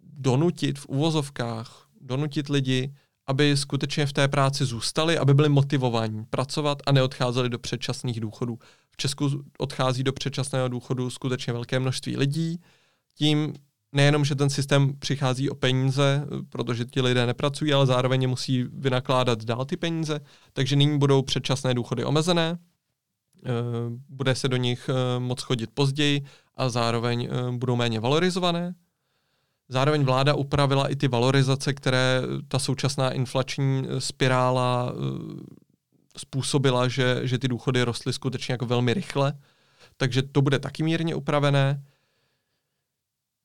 donutit 0.00 0.78
v 0.78 0.86
uvozovkách, 0.86 1.88
donutit 2.00 2.48
lidi 2.48 2.94
aby 3.28 3.56
skutečně 3.56 4.06
v 4.06 4.12
té 4.12 4.28
práci 4.28 4.64
zůstali, 4.64 5.18
aby 5.18 5.34
byli 5.34 5.48
motivováni 5.48 6.24
pracovat 6.30 6.78
a 6.86 6.92
neodcházeli 6.92 7.48
do 7.48 7.58
předčasných 7.58 8.20
důchodů. 8.20 8.58
V 8.90 8.96
Česku 8.96 9.44
odchází 9.58 10.02
do 10.02 10.12
předčasného 10.12 10.68
důchodu 10.68 11.10
skutečně 11.10 11.52
velké 11.52 11.80
množství 11.80 12.16
lidí. 12.16 12.60
Tím 13.14 13.54
nejenom, 13.92 14.24
že 14.24 14.34
ten 14.34 14.50
systém 14.50 14.92
přichází 14.98 15.50
o 15.50 15.54
peníze, 15.54 16.26
protože 16.48 16.84
ti 16.84 17.00
lidé 17.00 17.26
nepracují, 17.26 17.72
ale 17.72 17.86
zároveň 17.86 18.28
musí 18.28 18.64
vynakládat 18.72 19.44
dál 19.44 19.64
ty 19.64 19.76
peníze, 19.76 20.20
takže 20.52 20.76
nyní 20.76 20.98
budou 20.98 21.22
předčasné 21.22 21.74
důchody 21.74 22.04
omezené, 22.04 22.58
bude 24.08 24.34
se 24.34 24.48
do 24.48 24.56
nich 24.56 24.90
moc 25.18 25.42
chodit 25.42 25.70
později 25.74 26.24
a 26.56 26.68
zároveň 26.68 27.28
budou 27.50 27.76
méně 27.76 28.00
valorizované, 28.00 28.74
Zároveň 29.68 30.04
vláda 30.04 30.34
upravila 30.34 30.88
i 30.88 30.96
ty 30.96 31.08
valorizace, 31.08 31.74
které 31.74 32.22
ta 32.48 32.58
současná 32.58 33.10
inflační 33.10 33.86
spirála 33.98 34.92
způsobila, 36.16 36.88
že, 36.88 37.20
že 37.22 37.38
ty 37.38 37.48
důchody 37.48 37.82
rostly 37.82 38.12
skutečně 38.12 38.52
jako 38.52 38.66
velmi 38.66 38.94
rychle. 38.94 39.32
Takže 39.96 40.22
to 40.22 40.42
bude 40.42 40.58
taky 40.58 40.82
mírně 40.82 41.14
upravené. 41.14 41.84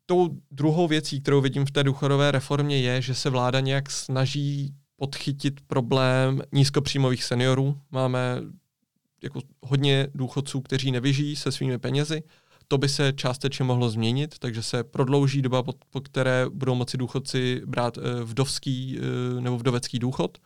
Tou 0.06 0.30
druhou 0.52 0.88
věcí, 0.88 1.22
kterou 1.22 1.42
vidím 1.42 1.66
v 1.66 1.72
té 1.72 1.84
důchodové 1.84 2.32
reformě, 2.32 2.82
je, 2.82 3.02
že 3.02 3.16
se 3.16 3.30
vláda 3.30 3.60
nějak 3.60 3.92
snaží 3.92 4.76
podchytit 4.96 5.62
problém 5.68 6.42
nízkopříjmových 6.52 7.24
seniorů. 7.24 7.80
Máme 7.92 8.42
jako 9.24 9.40
hodně 9.62 10.08
důchodců, 10.16 10.62
kteří 10.62 10.92
nevyžijí 10.92 11.36
se 11.36 11.52
svými 11.52 11.78
penězi 11.78 12.24
to 12.68 12.78
by 12.78 12.90
se 12.90 13.14
částečně 13.16 13.66
mohlo 13.66 13.90
změnit, 13.90 14.36
takže 14.40 14.64
se 14.64 14.84
prodlouží 14.84 15.42
doba, 15.42 15.64
po, 15.64 15.74
po 15.90 16.02
které 16.02 16.46
budou 16.50 16.76
moci 16.76 16.98
důchodci 16.98 17.62
brát 17.66 17.98
e, 17.98 18.24
vdovský 18.24 19.00
e, 19.00 19.42
nebo 19.42 19.58
vdovecký 19.58 20.00
důchod. 20.00 20.38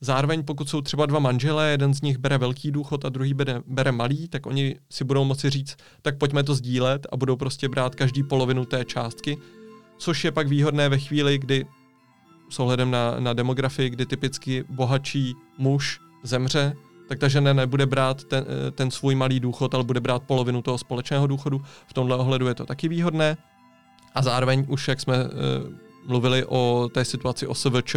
Zároveň 0.00 0.44
pokud 0.44 0.68
jsou 0.68 0.80
třeba 0.80 1.06
dva 1.06 1.18
manželé, 1.18 1.70
jeden 1.70 1.94
z 1.94 2.02
nich 2.02 2.18
bere 2.18 2.38
velký 2.38 2.70
důchod 2.70 3.04
a 3.04 3.08
druhý 3.08 3.34
bere, 3.34 3.62
bere 3.66 3.92
malý, 3.92 4.28
tak 4.28 4.46
oni 4.46 4.76
si 4.90 5.04
budou 5.04 5.24
moci 5.24 5.50
říct, 5.50 5.76
tak 6.02 6.18
pojďme 6.18 6.42
to 6.42 6.54
sdílet 6.54 7.06
a 7.12 7.16
budou 7.16 7.36
prostě 7.36 7.68
brát 7.68 7.94
každý 7.94 8.22
polovinu 8.22 8.64
té 8.64 8.84
částky, 8.84 9.38
což 9.98 10.24
je 10.24 10.32
pak 10.32 10.48
výhodné 10.48 10.88
ve 10.88 10.98
chvíli, 10.98 11.38
kdy 11.38 11.66
s 12.50 12.58
ohledem 12.58 12.90
na, 12.90 13.20
na 13.20 13.32
demografii, 13.32 13.90
kdy 13.90 14.06
typicky 14.06 14.64
bohatší 14.68 15.34
muž 15.58 16.00
zemře, 16.22 16.72
tak 17.10 17.18
ta 17.18 17.28
žena 17.28 17.52
nebude 17.52 17.86
brát 17.86 18.24
ten, 18.24 18.44
ten 18.74 18.90
svůj 18.90 19.14
malý 19.14 19.40
důchod, 19.40 19.74
ale 19.74 19.84
bude 19.84 20.00
brát 20.00 20.22
polovinu 20.22 20.62
toho 20.62 20.78
společného 20.78 21.26
důchodu. 21.26 21.60
V 21.86 21.92
tomhle 21.92 22.16
ohledu 22.16 22.46
je 22.46 22.54
to 22.54 22.66
taky 22.66 22.88
výhodné. 22.88 23.36
A 24.14 24.22
zároveň 24.22 24.66
už, 24.68 24.88
jak 24.88 25.00
jsme 25.00 25.24
uh, 25.24 25.30
mluvili 26.06 26.44
o 26.44 26.88
té 26.94 27.04
situaci 27.04 27.46
OSVČ, 27.46 27.96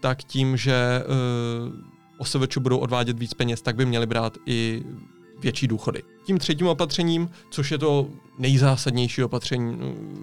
tak 0.00 0.24
tím, 0.24 0.56
že 0.56 1.04
uh, 1.06 1.74
OSVČ 2.18 2.56
budou 2.56 2.78
odvádět 2.78 3.18
víc 3.18 3.34
peněz, 3.34 3.62
tak 3.62 3.76
by 3.76 3.86
měli 3.86 4.06
brát 4.06 4.38
i 4.46 4.82
větší 5.40 5.68
důchody. 5.68 6.02
Tím 6.24 6.38
třetím 6.38 6.66
opatřením, 6.66 7.30
což 7.50 7.70
je 7.70 7.78
to 7.78 8.06
nejzásadnější 8.38 9.22
opatření 9.22 9.78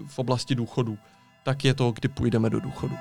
v 0.06 0.18
oblasti 0.18 0.54
důchodů, 0.54 0.98
tak 1.44 1.64
je 1.64 1.74
to, 1.74 1.92
kdy 1.92 2.08
půjdeme 2.08 2.50
do 2.50 2.60
důchodu. 2.60 2.94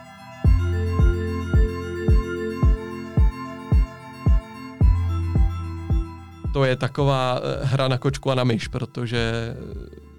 To 6.53 6.65
je 6.65 6.75
taková 6.75 7.39
eh, 7.39 7.65
hra 7.65 7.87
na 7.87 7.97
kočku 7.97 8.31
a 8.31 8.35
na 8.35 8.43
myš, 8.43 8.67
protože 8.67 9.53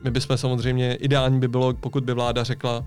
my 0.04 0.10
bychom 0.10 0.38
samozřejmě, 0.38 0.94
ideální 0.94 1.40
by 1.40 1.48
bylo, 1.48 1.74
pokud 1.74 2.04
by 2.04 2.14
vláda 2.14 2.44
řekla, 2.44 2.84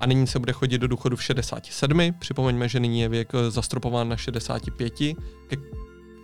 a 0.00 0.06
nyní 0.06 0.26
se 0.26 0.38
bude 0.38 0.52
chodit 0.52 0.78
do 0.78 0.88
důchodu 0.88 1.16
v 1.16 1.22
67. 1.22 2.00
Připomeňme, 2.18 2.68
že 2.68 2.80
nyní 2.80 3.00
je 3.00 3.08
věk 3.08 3.32
eh, 3.34 3.50
zastropován 3.50 4.08
na 4.08 4.16
65, 4.16 4.92
ke, 5.48 5.56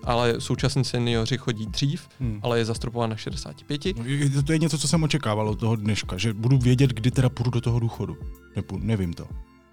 ale 0.05 0.41
současní 0.41 0.85
seniori 0.85 1.39
chodí 1.39 1.67
dřív, 1.67 2.09
hmm. 2.21 2.41
ale 2.43 2.59
je 2.59 2.65
zastropován 2.65 3.11
na 3.11 3.17
65. 3.17 3.87
No, 3.97 4.43
to 4.43 4.53
je 4.53 4.59
něco, 4.59 4.79
co 4.79 4.89
jsem 4.89 5.03
očekával 5.03 5.49
od 5.49 5.61
toho 5.61 5.77
dneška, 5.77 6.17
že 6.17 6.35
budu 6.35 6.59
vědět, 6.59 6.91
kdy 6.91 7.11
teda 7.11 7.29
půjdu 7.29 7.51
do 7.51 7.61
toho 7.61 7.81
důchodu. 7.81 8.17
Nepůjdu, 8.57 8.85
nevím 8.85 9.13
to. 9.15 9.29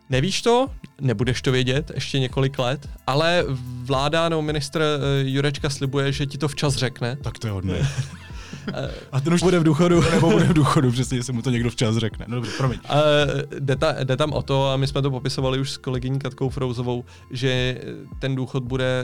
Nevíš 0.09 0.41
to, 0.41 0.69
nebudeš 1.01 1.41
to 1.41 1.51
vědět 1.51 1.91
ještě 1.95 2.19
několik 2.19 2.59
let, 2.59 2.89
ale 3.07 3.45
vláda 3.83 4.29
nebo 4.29 4.41
ministr 4.41 4.79
uh, 4.81 5.27
Jurečka 5.27 5.69
slibuje, 5.69 6.11
že 6.11 6.25
ti 6.25 6.37
to 6.37 6.47
včas 6.47 6.75
řekne. 6.75 7.15
Tak 7.15 7.39
to 7.39 7.47
je 7.47 7.51
hodné. 7.51 7.89
A 9.11 9.21
ten 9.21 9.33
už 9.33 9.43
bude 9.43 9.59
v 9.59 9.63
důchodu. 9.63 10.01
Nebo 10.11 10.29
bude 10.29 10.45
v 10.45 10.53
důchodu, 10.53 10.91
přesně, 10.91 11.17
jestli 11.17 11.33
mu 11.33 11.41
to 11.41 11.49
někdo 11.49 11.69
včas 11.69 11.97
řekne. 11.97 12.25
No 12.29 12.35
dobře, 12.35 12.51
promiň. 12.57 12.79
Uh, 12.89 13.59
jde, 13.59 13.75
ta, 13.75 14.03
jde 14.03 14.17
tam 14.17 14.33
o 14.33 14.41
to, 14.41 14.69
a 14.69 14.77
my 14.77 14.87
jsme 14.87 15.01
to 15.01 15.11
popisovali 15.11 15.59
už 15.59 15.71
s 15.71 15.77
kolegyní 15.77 16.19
Katkou 16.19 16.49
Frouzovou, 16.49 17.05
že 17.31 17.81
ten 18.19 18.35
důchod 18.35 18.63
bude 18.63 19.03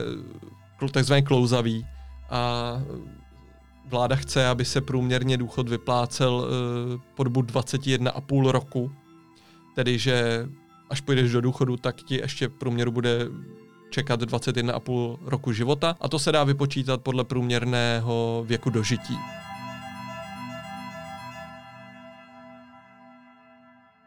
takzvaně 0.92 1.22
klouzavý 1.22 1.86
a 2.30 2.74
vláda 3.86 4.16
chce, 4.16 4.48
aby 4.48 4.66
se 4.66 4.82
průměrně 4.82 5.38
důchod 5.38 5.70
vyplácel 5.70 6.48
po 7.16 7.24
dobu 7.24 7.42
21,5 7.42 8.50
roku. 8.52 8.92
Tedy, 9.76 9.98
že 9.98 10.48
až 10.91 11.01
půjdeš 11.01 11.32
do 11.32 11.41
důchodu, 11.41 11.77
tak 11.77 11.95
ti 11.95 12.15
ještě 12.15 12.47
v 12.47 12.54
průměru 12.54 12.91
bude 12.91 13.19
čekat 13.89 14.21
21,5 14.21 15.17
roku 15.21 15.51
života 15.51 15.95
a 16.01 16.08
to 16.10 16.19
se 16.19 16.32
dá 16.32 16.43
vypočítat 16.43 17.01
podle 17.01 17.23
průměrného 17.23 18.43
věku 18.47 18.69
dožití. 18.69 19.17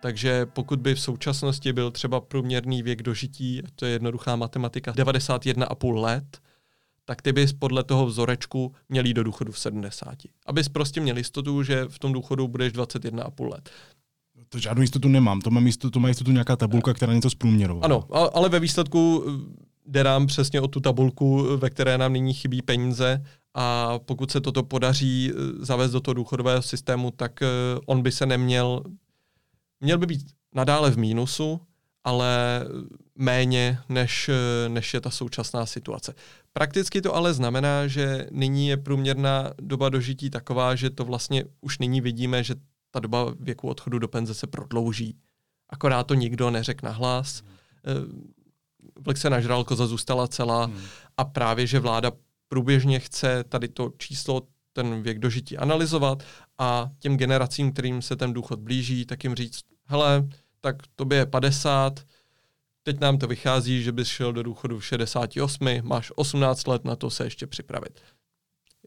Takže 0.03 0.47
pokud 0.47 0.81
by 0.81 0.95
v 0.95 1.01
současnosti 1.01 1.73
byl 1.73 1.91
třeba 1.91 2.21
průměrný 2.21 2.83
věk 2.83 3.03
dožití, 3.03 3.63
to 3.77 3.87
je 3.87 3.93
jednoduchá 3.93 4.37
matematika, 4.37 4.93
91,5 4.93 6.01
let, 6.01 6.41
tak 7.05 7.23
ty 7.23 7.33
bys 7.33 7.53
podle 7.53 7.85
toho 7.85 8.07
vzorečku 8.07 8.75
měl 8.89 9.07
jít 9.07 9.15
do 9.15 9.25
důchodu 9.25 9.53
v 9.53 9.59
70. 9.59 10.15
Abys 10.47 10.69
prostě 10.69 11.01
měl 11.01 11.17
jistotu, 11.17 11.63
že 11.63 11.85
v 11.89 11.99
tom 11.99 12.13
důchodu 12.13 12.49
budeš 12.49 12.73
21,5 12.73 13.51
let. 13.53 13.71
To 14.55 14.59
žádnou 14.61 14.83
jistotu 14.83 15.09
nemám, 15.09 15.41
to 15.41 15.51
má, 15.51 15.61
jistotu, 15.61 15.91
to 15.91 16.01
má 16.01 16.09
jistotu 16.09 16.31
nějaká 16.31 16.57
tabulka, 16.57 16.95
která 16.95 17.15
něco 17.15 17.31
zprůměrovala. 17.31 17.85
Ano, 17.85 18.05
ale 18.37 18.49
ve 18.49 18.61
výsledku 18.61 19.25
eh, 19.27 19.65
jde 19.87 20.05
nám 20.05 20.27
přesně 20.27 20.61
o 20.61 20.69
tu 20.69 20.81
tabulku, 20.81 21.57
ve 21.57 21.71
které 21.71 21.99
nám 21.99 22.13
nyní 22.13 22.35
chybí 22.35 22.63
peníze 22.63 23.25
a 23.55 23.99
pokud 23.99 24.31
se 24.31 24.41
toto 24.41 24.63
podaří 24.63 25.33
eh, 25.33 25.65
zavést 25.65 25.91
do 25.91 26.01
toho 26.01 26.15
důchodového 26.15 26.63
systému, 26.63 27.11
tak 27.11 27.43
eh, 27.43 27.47
on 27.87 28.03
by 28.03 28.13
se 28.13 28.27
neměl, 28.27 28.83
měl 29.81 29.99
by 29.99 30.07
být 30.07 30.27
nadále 30.55 30.91
v 30.91 30.99
mínusu, 30.99 31.61
ale 32.05 32.63
méně, 33.19 33.79
než, 33.89 34.31
než 34.69 34.95
je 34.95 35.01
ta 35.01 35.11
současná 35.11 35.67
situace. 35.67 36.15
Prakticky 36.53 37.03
to 37.03 37.15
ale 37.15 37.35
znamená, 37.35 37.87
že 37.87 38.27
nyní 38.31 38.69
je 38.69 38.77
průměrná 38.77 39.51
doba 39.61 39.89
dožití 39.89 40.31
taková, 40.31 40.75
že 40.75 40.91
to 40.91 41.05
vlastně 41.05 41.45
už 41.61 41.79
nyní 41.79 42.01
vidíme, 42.01 42.45
že 42.45 42.55
ta 42.95 43.01
doba 43.01 43.35
věku 43.41 43.69
odchodu 43.69 43.99
do 43.99 44.09
penze 44.09 44.35
se 44.35 44.47
prodlouží. 44.47 45.19
Akorát 45.69 46.07
to 46.07 46.15
nikdo 46.15 46.51
neřekl 46.51 46.87
nahlas. 46.87 47.43
Hmm. 47.85 48.33
Vlk 49.01 49.17
se 49.17 49.31
nažral, 49.31 49.65
koza 49.65 49.87
zůstala 49.87 50.29
celá 50.29 50.65
hmm. 50.65 50.81
a 51.17 51.25
právě, 51.25 51.67
že 51.67 51.81
vláda 51.81 52.13
průběžně 52.49 53.01
chce 53.01 53.45
tady 53.45 53.69
to 53.69 53.93
číslo, 53.99 54.43
ten 54.73 55.03
věk 55.03 55.19
dožití 55.19 55.59
analyzovat 55.59 56.23
a 56.59 56.91
těm 56.99 57.17
generacím, 57.17 57.73
kterým 57.73 58.03
se 58.03 58.17
ten 58.17 58.33
důchod 58.33 58.61
blíží, 58.61 59.07
tak 59.07 59.25
jim 59.25 59.35
říct, 59.35 59.65
hele, 59.85 60.29
tak 60.61 60.77
tobě 60.97 61.19
je 61.19 61.27
50, 61.27 62.01
teď 62.83 63.01
nám 63.01 63.19
to 63.19 63.27
vychází, 63.27 63.83
že 63.83 63.93
bys 63.93 64.09
šel 64.09 64.33
do 64.33 64.43
důchodu 64.43 64.79
v 64.79 64.85
68, 64.85 65.83
máš 65.83 66.13
18 66.15 66.67
let 66.67 66.85
na 66.85 66.97
to 66.97 67.11
se 67.11 67.25
ještě 67.25 67.47
připravit. 67.47 68.01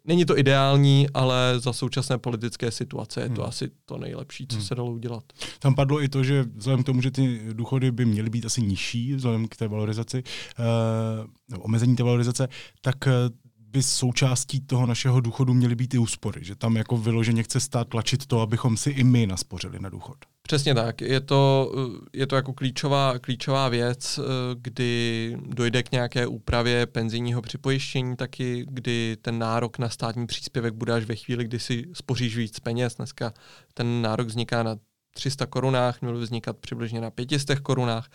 Není 0.07 0.25
to 0.25 0.39
ideální, 0.39 1.07
ale 1.13 1.59
za 1.59 1.73
současné 1.73 2.17
politické 2.17 2.71
situace 2.71 3.21
je 3.21 3.29
to 3.29 3.41
hmm. 3.41 3.49
asi 3.49 3.69
to 3.85 3.97
nejlepší, 3.97 4.47
co 4.47 4.55
hmm. 4.55 4.65
se 4.65 4.75
dalo 4.75 4.91
udělat. 4.91 5.23
Tam 5.59 5.75
padlo 5.75 6.03
i 6.03 6.09
to, 6.09 6.23
že 6.23 6.45
vzhledem 6.55 6.83
k 6.83 6.85
tomu, 6.85 7.01
že 7.01 7.11
ty 7.11 7.41
důchody 7.53 7.91
by 7.91 8.05
měly 8.05 8.29
být 8.29 8.45
asi 8.45 8.61
nižší, 8.61 9.13
vzhledem 9.13 9.47
k 9.47 9.55
té 9.55 9.67
valorizaci, 9.67 10.23
uh, 11.49 11.63
omezení 11.63 11.95
té 11.95 12.03
valorizace, 12.03 12.47
tak 12.81 12.95
uh, 13.07 13.11
by 13.59 13.83
součástí 13.83 14.61
toho 14.61 14.85
našeho 14.85 15.21
důchodu 15.21 15.53
měly 15.53 15.75
být 15.75 15.93
i 15.93 15.97
úspory. 15.97 16.43
Že 16.43 16.55
tam 16.55 16.75
jako 16.75 16.97
vyloženě 16.97 17.43
chce 17.43 17.59
stát 17.59 17.87
tlačit 17.87 18.25
to, 18.25 18.41
abychom 18.41 18.77
si 18.77 18.89
i 18.89 19.03
my 19.03 19.27
naspořili 19.27 19.79
na 19.79 19.89
důchod. 19.89 20.17
Přesně 20.47 20.75
tak. 20.75 21.01
Je 21.01 21.21
to, 21.21 21.71
je 22.13 22.27
to 22.27 22.35
jako 22.35 22.53
klíčová, 22.53 23.19
klíčová 23.19 23.69
věc, 23.69 24.19
kdy 24.55 25.37
dojde 25.45 25.83
k 25.83 25.91
nějaké 25.91 26.27
úpravě 26.27 26.85
penzijního 26.85 27.41
připojištění, 27.41 28.15
taky 28.15 28.65
kdy 28.69 29.17
ten 29.21 29.39
nárok 29.39 29.79
na 29.79 29.89
státní 29.89 30.27
příspěvek 30.27 30.73
bude 30.73 30.93
až 30.93 31.03
ve 31.03 31.15
chvíli, 31.15 31.43
kdy 31.43 31.59
si 31.59 31.85
spoříš 31.93 32.37
víc 32.37 32.59
peněz. 32.59 32.95
Dneska 32.95 33.33
ten 33.73 34.01
nárok 34.01 34.27
vzniká 34.27 34.63
na 34.63 34.77
300 35.15 35.45
korunách, 35.45 36.01
měl 36.01 36.13
by 36.13 36.19
vznikat 36.19 36.57
přibližně 36.57 37.01
na 37.01 37.11
500 37.11 37.59
korunách. 37.59 38.09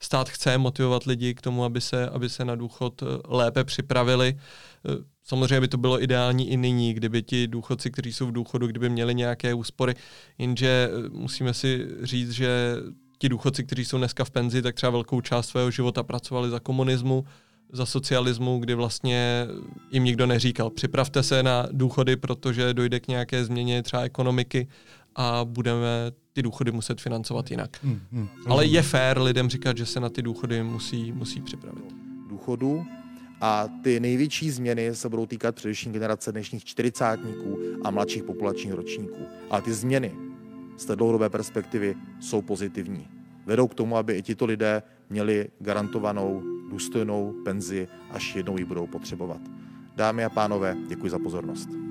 Stát 0.00 0.28
chce 0.28 0.58
motivovat 0.58 1.04
lidi 1.04 1.34
k 1.34 1.40
tomu, 1.40 1.64
aby 1.64 1.80
se, 1.80 2.08
aby 2.08 2.28
se 2.28 2.44
na 2.44 2.54
důchod 2.54 3.02
eh, 3.02 3.06
lépe 3.28 3.64
připravili. 3.64 4.38
Eh, 4.38 5.04
samozřejmě 5.24 5.60
by 5.60 5.68
to 5.68 5.78
bylo 5.78 6.02
ideální 6.02 6.50
i 6.50 6.56
nyní, 6.56 6.94
kdyby 6.94 7.22
ti 7.22 7.46
důchodci, 7.46 7.90
kteří 7.90 8.12
jsou 8.12 8.26
v 8.26 8.32
důchodu, 8.32 8.66
kdyby 8.66 8.88
měli 8.88 9.14
nějaké 9.14 9.54
úspory, 9.54 9.94
jenže 10.38 10.90
eh, 10.90 11.08
musíme 11.08 11.54
si 11.54 11.86
říct, 12.02 12.30
že 12.30 12.76
ti 13.18 13.28
důchodci, 13.28 13.64
kteří 13.64 13.84
jsou 13.84 13.98
dneska 13.98 14.24
v 14.24 14.30
penzi, 14.30 14.62
tak 14.62 14.74
třeba 14.74 14.90
velkou 14.90 15.20
část 15.20 15.48
svého 15.48 15.70
života 15.70 16.02
pracovali 16.02 16.50
za 16.50 16.60
komunismu, 16.60 17.24
za 17.72 17.86
socialismu, 17.86 18.58
kdy 18.58 18.74
vlastně 18.74 19.46
jim 19.90 20.04
nikdo 20.04 20.26
neříkal, 20.26 20.70
připravte 20.70 21.22
se 21.22 21.42
na 21.42 21.66
důchody, 21.72 22.16
protože 22.16 22.74
dojde 22.74 23.00
k 23.00 23.08
nějaké 23.08 23.44
změně 23.44 23.82
třeba 23.82 24.02
ekonomiky 24.02 24.68
a 25.18 25.44
budeme 25.44 25.86
ty 26.32 26.42
důchody 26.42 26.72
muset 26.72 27.00
financovat 27.00 27.50
jinak. 27.50 27.78
Hmm, 27.82 28.00
hmm, 28.12 28.28
Ale 28.46 28.66
je 28.66 28.82
fér 28.82 29.18
lidem 29.18 29.48
říkat, 29.50 29.76
že 29.76 29.86
se 29.86 30.00
na 30.00 30.08
ty 30.08 30.22
důchody 30.22 30.62
musí, 30.62 31.12
musí 31.12 31.40
připravit. 31.40 31.84
Důchodu 32.28 32.84
a 33.40 33.68
ty 33.82 34.00
největší 34.00 34.50
změny 34.50 34.94
se 34.94 35.08
budou 35.08 35.26
týkat 35.26 35.54
především 35.54 35.92
generace 35.92 36.32
dnešních 36.32 36.64
čtyřicátníků 36.64 37.58
a 37.84 37.90
mladších 37.90 38.22
populačních 38.22 38.72
ročníků. 38.72 39.26
A 39.50 39.60
ty 39.60 39.72
změny 39.72 40.14
z 40.76 40.84
té 40.84 40.96
dlouhodobé 40.96 41.30
perspektivy 41.30 41.94
jsou 42.20 42.42
pozitivní. 42.42 43.06
Vedou 43.46 43.68
k 43.68 43.74
tomu, 43.74 43.96
aby 43.96 44.12
i 44.18 44.22
tito 44.22 44.46
lidé 44.46 44.82
měli 45.10 45.48
garantovanou 45.58 46.42
důstojnou 46.70 47.34
penzi, 47.44 47.88
až 48.10 48.34
jednou 48.36 48.58
ji 48.58 48.64
budou 48.64 48.86
potřebovat. 48.86 49.40
Dámy 49.96 50.24
a 50.24 50.30
pánové, 50.30 50.76
děkuji 50.88 51.10
za 51.10 51.18
pozornost. 51.18 51.87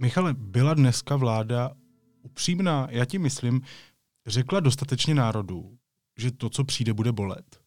Michale, 0.00 0.34
byla 0.34 0.74
dneska 0.74 1.16
vláda 1.16 1.70
upřímná, 2.22 2.88
já 2.90 3.04
ti 3.04 3.18
myslím, 3.18 3.62
řekla 4.26 4.60
dostatečně 4.60 5.14
národu, 5.14 5.78
že 6.18 6.30
to, 6.30 6.50
co 6.50 6.64
přijde, 6.64 6.92
bude 6.92 7.12
bolet? 7.12 7.60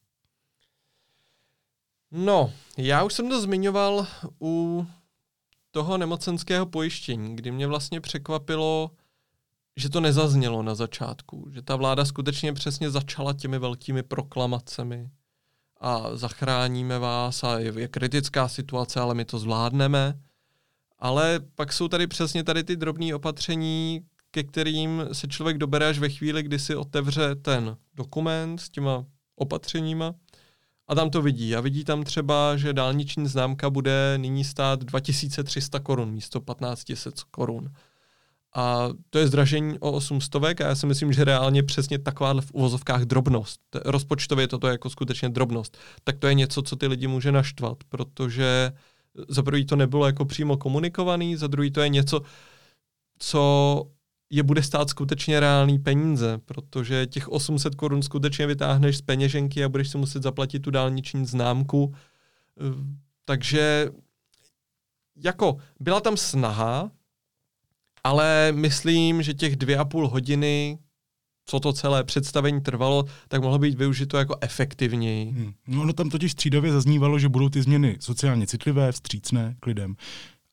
No, 2.11 2.53
já 2.77 3.03
už 3.03 3.13
jsem 3.13 3.29
to 3.29 3.41
zmiňoval 3.41 4.07
u 4.41 4.87
toho 5.71 5.97
nemocenského 5.97 6.65
pojištění, 6.65 7.35
kdy 7.35 7.51
mě 7.51 7.67
vlastně 7.67 8.01
překvapilo, 8.01 8.91
že 9.77 9.89
to 9.89 10.01
nezaznělo 10.01 10.63
na 10.63 10.75
začátku, 10.75 11.47
že 11.51 11.61
ta 11.61 11.75
vláda 11.75 12.05
skutečně 12.05 12.53
přesně 12.53 12.91
začala 12.91 13.33
těmi 13.33 13.59
velkými 13.59 14.03
proklamacemi 14.03 15.09
a 15.81 16.15
zachráníme 16.15 16.99
vás 16.99 17.43
a 17.43 17.59
je, 17.59 17.73
je 17.79 17.87
kritická 17.87 18.47
situace, 18.47 18.99
ale 18.99 19.15
my 19.15 19.25
to 19.25 19.39
zvládneme. 19.39 20.19
Ale 21.03 21.39
pak 21.55 21.73
jsou 21.73 21.87
tady 21.87 22.07
přesně 22.07 22.43
tady 22.43 22.63
ty 22.63 22.75
drobné 22.75 23.15
opatření, 23.15 24.01
ke 24.31 24.43
kterým 24.43 25.05
se 25.11 25.27
člověk 25.27 25.57
dobere 25.57 25.87
až 25.87 25.99
ve 25.99 26.09
chvíli, 26.09 26.43
kdy 26.43 26.59
si 26.59 26.75
otevře 26.75 27.35
ten 27.35 27.77
dokument 27.95 28.61
s 28.61 28.69
těma 28.69 29.05
opatřeníma 29.35 30.13
a 30.87 30.95
tam 30.95 31.09
to 31.09 31.21
vidí. 31.21 31.55
A 31.55 31.61
vidí 31.61 31.83
tam 31.83 32.03
třeba, 32.03 32.57
že 32.57 32.73
dálniční 32.73 33.27
známka 33.27 33.69
bude 33.69 34.17
nyní 34.17 34.43
stát 34.43 34.83
2300 34.83 35.79
korun 35.79 36.11
místo 36.11 36.39
1500 36.39 37.21
korun. 37.21 37.71
A 38.55 38.89
to 39.09 39.19
je 39.19 39.27
zdražení 39.27 39.79
o 39.79 39.91
800 39.91 40.35
a 40.35 40.53
já 40.59 40.75
si 40.75 40.85
myslím, 40.85 41.13
že 41.13 41.23
reálně 41.23 41.63
přesně 41.63 41.99
taková 41.99 42.41
v 42.41 42.51
uvozovkách 42.53 43.01
drobnost. 43.01 43.61
Rozpočtově 43.85 44.47
toto 44.47 44.67
je 44.67 44.71
jako 44.71 44.89
skutečně 44.89 45.29
drobnost. 45.29 45.77
Tak 46.03 46.17
to 46.17 46.27
je 46.27 46.33
něco, 46.33 46.61
co 46.61 46.75
ty 46.75 46.87
lidi 46.87 47.07
může 47.07 47.31
naštvat, 47.31 47.77
protože 47.89 48.71
za 49.27 49.43
prvý 49.43 49.65
to 49.65 49.75
nebylo 49.75 50.05
jako 50.05 50.25
přímo 50.25 50.57
komunikovaný, 50.57 51.35
za 51.35 51.47
druhý 51.47 51.71
to 51.71 51.81
je 51.81 51.89
něco, 51.89 52.21
co 53.19 53.83
je 54.29 54.43
bude 54.43 54.63
stát 54.63 54.89
skutečně 54.89 55.39
reální 55.39 55.79
peníze, 55.79 56.37
protože 56.45 57.05
těch 57.07 57.29
800 57.29 57.75
korun 57.75 58.01
skutečně 58.01 58.47
vytáhneš 58.47 58.97
z 58.97 59.01
peněženky 59.01 59.63
a 59.63 59.69
budeš 59.69 59.89
si 59.89 59.97
muset 59.97 60.23
zaplatit 60.23 60.59
tu 60.59 60.71
dálniční 60.71 61.25
známku. 61.25 61.95
Takže 63.25 63.89
jako 65.15 65.57
byla 65.79 66.01
tam 66.01 66.17
snaha, 66.17 66.91
ale 68.03 68.51
myslím, 68.51 69.21
že 69.21 69.33
těch 69.33 69.55
dvě 69.55 69.77
a 69.77 69.85
půl 69.85 70.07
hodiny, 70.07 70.77
co 71.45 71.59
to 71.59 71.73
celé 71.73 72.03
představení 72.03 72.61
trvalo, 72.61 73.05
tak 73.27 73.41
mohlo 73.41 73.59
být 73.59 73.77
využito 73.77 74.17
jako 74.17 74.35
efektivněji. 74.41 75.31
Hmm. 75.31 75.53
No, 75.67 75.85
no 75.85 75.93
tam 75.93 76.09
totiž 76.09 76.31
střídavě 76.31 76.71
zaznívalo, 76.71 77.19
že 77.19 77.29
budou 77.29 77.49
ty 77.49 77.61
změny 77.61 77.97
sociálně 77.99 78.47
citlivé, 78.47 78.91
vstřícné 78.91 79.55
k 79.59 79.65
lidem. 79.65 79.95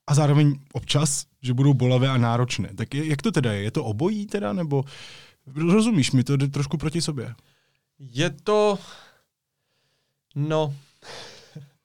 A 0.06 0.14
zároveň 0.14 0.58
občas, 0.72 1.26
že 1.42 1.54
budou 1.54 1.74
bolavé 1.74 2.08
a 2.08 2.16
náročné. 2.16 2.68
Tak 2.74 2.94
je, 2.94 3.06
jak 3.06 3.22
to 3.22 3.32
teda 3.32 3.52
je? 3.52 3.62
Je 3.62 3.70
to 3.70 3.84
obojí 3.84 4.26
teda, 4.26 4.52
nebo 4.52 4.84
rozumíš 5.54 6.12
mi, 6.12 6.24
to 6.24 6.36
jde 6.36 6.48
trošku 6.48 6.76
proti 6.76 7.02
sobě? 7.02 7.34
Je 7.98 8.30
to, 8.30 8.78
no, 10.34 10.74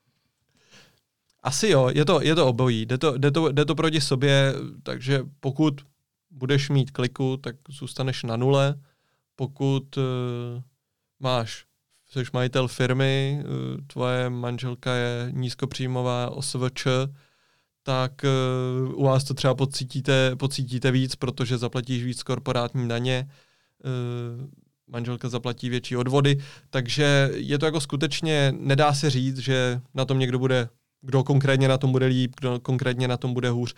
asi 1.43 1.67
jo, 1.67 1.89
je 1.93 2.05
to, 2.05 2.21
je 2.21 2.35
to 2.35 2.47
obojí, 2.47 2.85
jde 2.85 2.97
to, 2.97 3.17
jde, 3.17 3.31
to, 3.31 3.51
jde 3.51 3.65
to 3.65 3.75
proti 3.75 4.01
sobě, 4.01 4.53
takže 4.83 5.23
pokud 5.39 5.81
budeš 6.31 6.69
mít 6.69 6.91
kliku, 6.91 7.37
tak 7.37 7.55
zůstaneš 7.69 8.23
na 8.23 8.37
nule, 8.37 8.75
pokud 9.35 9.97
uh, 9.97 10.03
máš, 11.19 11.65
jsi 12.07 12.23
majitel 12.33 12.67
firmy, 12.67 13.43
uh, 13.43 13.81
tvoje 13.87 14.29
manželka 14.29 14.93
je 14.93 15.27
nízkopříjmová 15.31 16.29
OSVČ, 16.29 16.87
tak 17.83 18.21
uh, 18.23 18.99
u 18.99 19.03
vás 19.03 19.23
to 19.23 19.33
třeba 19.33 19.55
pocítíte, 19.55 20.35
pocítíte 20.35 20.91
víc, 20.91 21.15
protože 21.15 21.57
zaplatíš 21.57 22.03
víc 22.03 22.23
korporátní 22.23 22.87
daně, 22.87 23.29
uh, 23.85 24.49
manželka 24.87 25.29
zaplatí 25.29 25.69
větší 25.69 25.97
odvody, 25.97 26.37
takže 26.69 27.29
je 27.33 27.59
to 27.59 27.65
jako 27.65 27.81
skutečně, 27.81 28.53
nedá 28.57 28.93
se 28.93 29.09
říct, 29.09 29.37
že 29.37 29.81
na 29.93 30.05
tom 30.05 30.19
někdo 30.19 30.39
bude 30.39 30.69
kdo 31.05 31.23
konkrétně 31.23 31.67
na 31.67 31.77
tom 31.77 31.91
bude 31.91 32.05
líp, 32.05 32.33
kdo 32.39 32.59
konkrétně 32.59 33.07
na 33.07 33.17
tom 33.17 33.33
bude 33.33 33.49
hůř. 33.49 33.75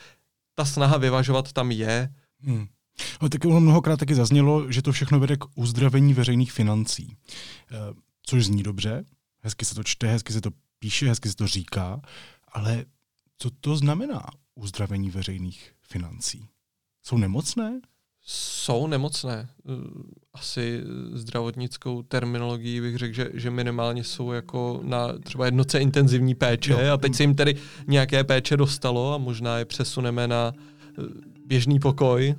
Ta 0.56 0.65
snaha 0.65 0.98
vyvažovat 0.98 1.54
tam 1.54 1.72
je. 1.72 2.10
Hmm. 2.39 2.67
Ale 3.19 3.29
taky 3.29 3.47
mnohokrát 3.47 3.97
taky 3.97 4.15
zaznělo, 4.15 4.71
že 4.71 4.81
to 4.81 4.91
všechno 4.91 5.19
vede 5.19 5.38
k 5.38 5.45
uzdravení 5.55 6.13
veřejných 6.13 6.51
financí. 6.51 7.17
Eh, 7.71 7.75
což 8.23 8.45
zní 8.45 8.63
dobře, 8.63 9.05
hezky 9.41 9.65
se 9.65 9.75
to 9.75 9.83
čte, 9.83 10.07
hezky 10.07 10.33
se 10.33 10.41
to 10.41 10.49
píše, 10.79 11.07
hezky 11.07 11.29
se 11.29 11.36
to 11.36 11.47
říká, 11.47 12.01
ale 12.51 12.86
co 13.38 13.49
to 13.62 13.77
znamená 13.77 14.21
uzdravení 14.55 15.10
veřejných 15.10 15.71
financí? 15.81 16.49
Jsou 17.03 17.17
nemocné? 17.17 17.81
Jsou 18.29 18.88
nemocné. 18.88 19.49
Eh, 19.49 19.71
asi 20.33 20.83
zdravotnickou 21.13 22.01
terminologií 22.01 22.81
bych 22.81 22.97
řekl, 22.97 23.13
že, 23.13 23.29
že 23.33 23.51
minimálně 23.51 24.03
jsou 24.03 24.31
jako 24.31 24.79
na 24.83 25.17
třeba 25.23 25.45
jednoce 25.45 25.79
intenzivní 25.79 26.36
péče 26.36 26.71
jo. 26.71 26.93
a 26.93 26.97
teď 26.97 27.15
se 27.15 27.23
jim 27.23 27.36
tedy 27.36 27.55
nějaké 27.88 28.23
péče 28.23 28.57
dostalo 28.57 29.13
a 29.13 29.17
možná 29.17 29.57
je 29.57 29.65
přesuneme 29.65 30.27
na 30.27 30.53
eh, 30.55 31.01
běžný 31.45 31.79
pokoj 31.79 32.36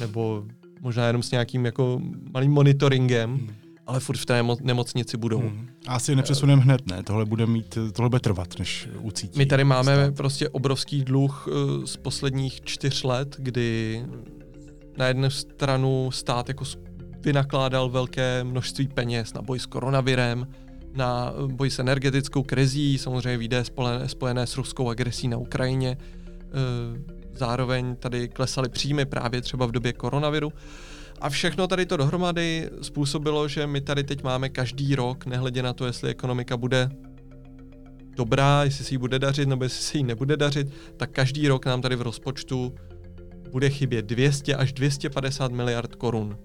nebo 0.00 0.44
možná 0.80 1.06
jenom 1.06 1.22
s 1.22 1.30
nějakým 1.30 1.64
jako 1.64 2.00
malým 2.32 2.52
monitoringem. 2.52 3.30
Hmm 3.30 3.50
ale 3.86 4.00
furt 4.00 4.16
v 4.16 4.26
té 4.26 4.42
nemocnici 4.60 5.16
budou. 5.16 5.38
Hmm. 5.38 5.68
Asi 5.86 6.16
nepřesuneme 6.16 6.62
hned, 6.62 6.86
ne? 6.86 7.02
Tohle 7.02 7.24
bude 7.24 7.46
mít, 7.46 7.78
tohle 7.92 8.08
bude 8.08 8.20
trvat, 8.20 8.58
než 8.58 8.88
ucítí. 9.00 9.38
My 9.38 9.46
tady 9.46 9.64
máme 9.64 9.94
stát. 9.94 10.16
prostě 10.16 10.48
obrovský 10.48 11.04
dluh 11.04 11.46
uh, 11.46 11.84
z 11.84 11.96
posledních 11.96 12.60
čtyř 12.60 13.02
let, 13.02 13.36
kdy 13.38 14.02
na 14.96 15.06
jednu 15.06 15.30
stranu 15.30 16.10
stát 16.10 16.48
jako 16.48 16.64
vynakládal 17.20 17.90
velké 17.90 18.44
množství 18.44 18.88
peněz 18.88 19.34
na 19.34 19.42
boj 19.42 19.58
s 19.58 19.66
koronavirem, 19.66 20.46
na 20.94 21.32
boj 21.46 21.70
s 21.70 21.78
energetickou 21.78 22.42
krizí, 22.42 22.98
samozřejmě 22.98 23.38
výdaje 23.38 23.64
spojené 24.06 24.46
s 24.46 24.56
ruskou 24.56 24.88
agresí 24.88 25.28
na 25.28 25.36
Ukrajině. 25.36 25.96
Zároveň 27.36 27.96
tady 27.96 28.28
klesaly 28.28 28.68
příjmy 28.68 29.04
právě 29.04 29.40
třeba 29.40 29.66
v 29.66 29.72
době 29.72 29.92
koronaviru. 29.92 30.52
A 31.20 31.30
všechno 31.30 31.66
tady 31.66 31.86
to 31.86 31.96
dohromady 31.96 32.70
způsobilo, 32.82 33.48
že 33.48 33.66
my 33.66 33.80
tady 33.80 34.04
teď 34.04 34.22
máme 34.22 34.48
každý 34.48 34.94
rok, 34.94 35.26
nehledě 35.26 35.62
na 35.62 35.72
to, 35.72 35.86
jestli 35.86 36.10
ekonomika 36.10 36.56
bude 36.56 36.88
dobrá, 38.16 38.64
jestli 38.64 38.84
se 38.84 38.94
jí 38.94 38.98
bude 38.98 39.18
dařit 39.18 39.48
nebo 39.48 39.64
jestli 39.64 39.82
se 39.82 39.98
jí 39.98 40.04
nebude 40.04 40.36
dařit, 40.36 40.72
tak 40.96 41.10
každý 41.10 41.48
rok 41.48 41.66
nám 41.66 41.82
tady 41.82 41.96
v 41.96 42.02
rozpočtu 42.02 42.74
bude 43.50 43.70
chybět 43.70 44.06
200 44.06 44.54
až 44.54 44.72
250 44.72 45.52
miliard 45.52 45.94
korun. 45.94 46.38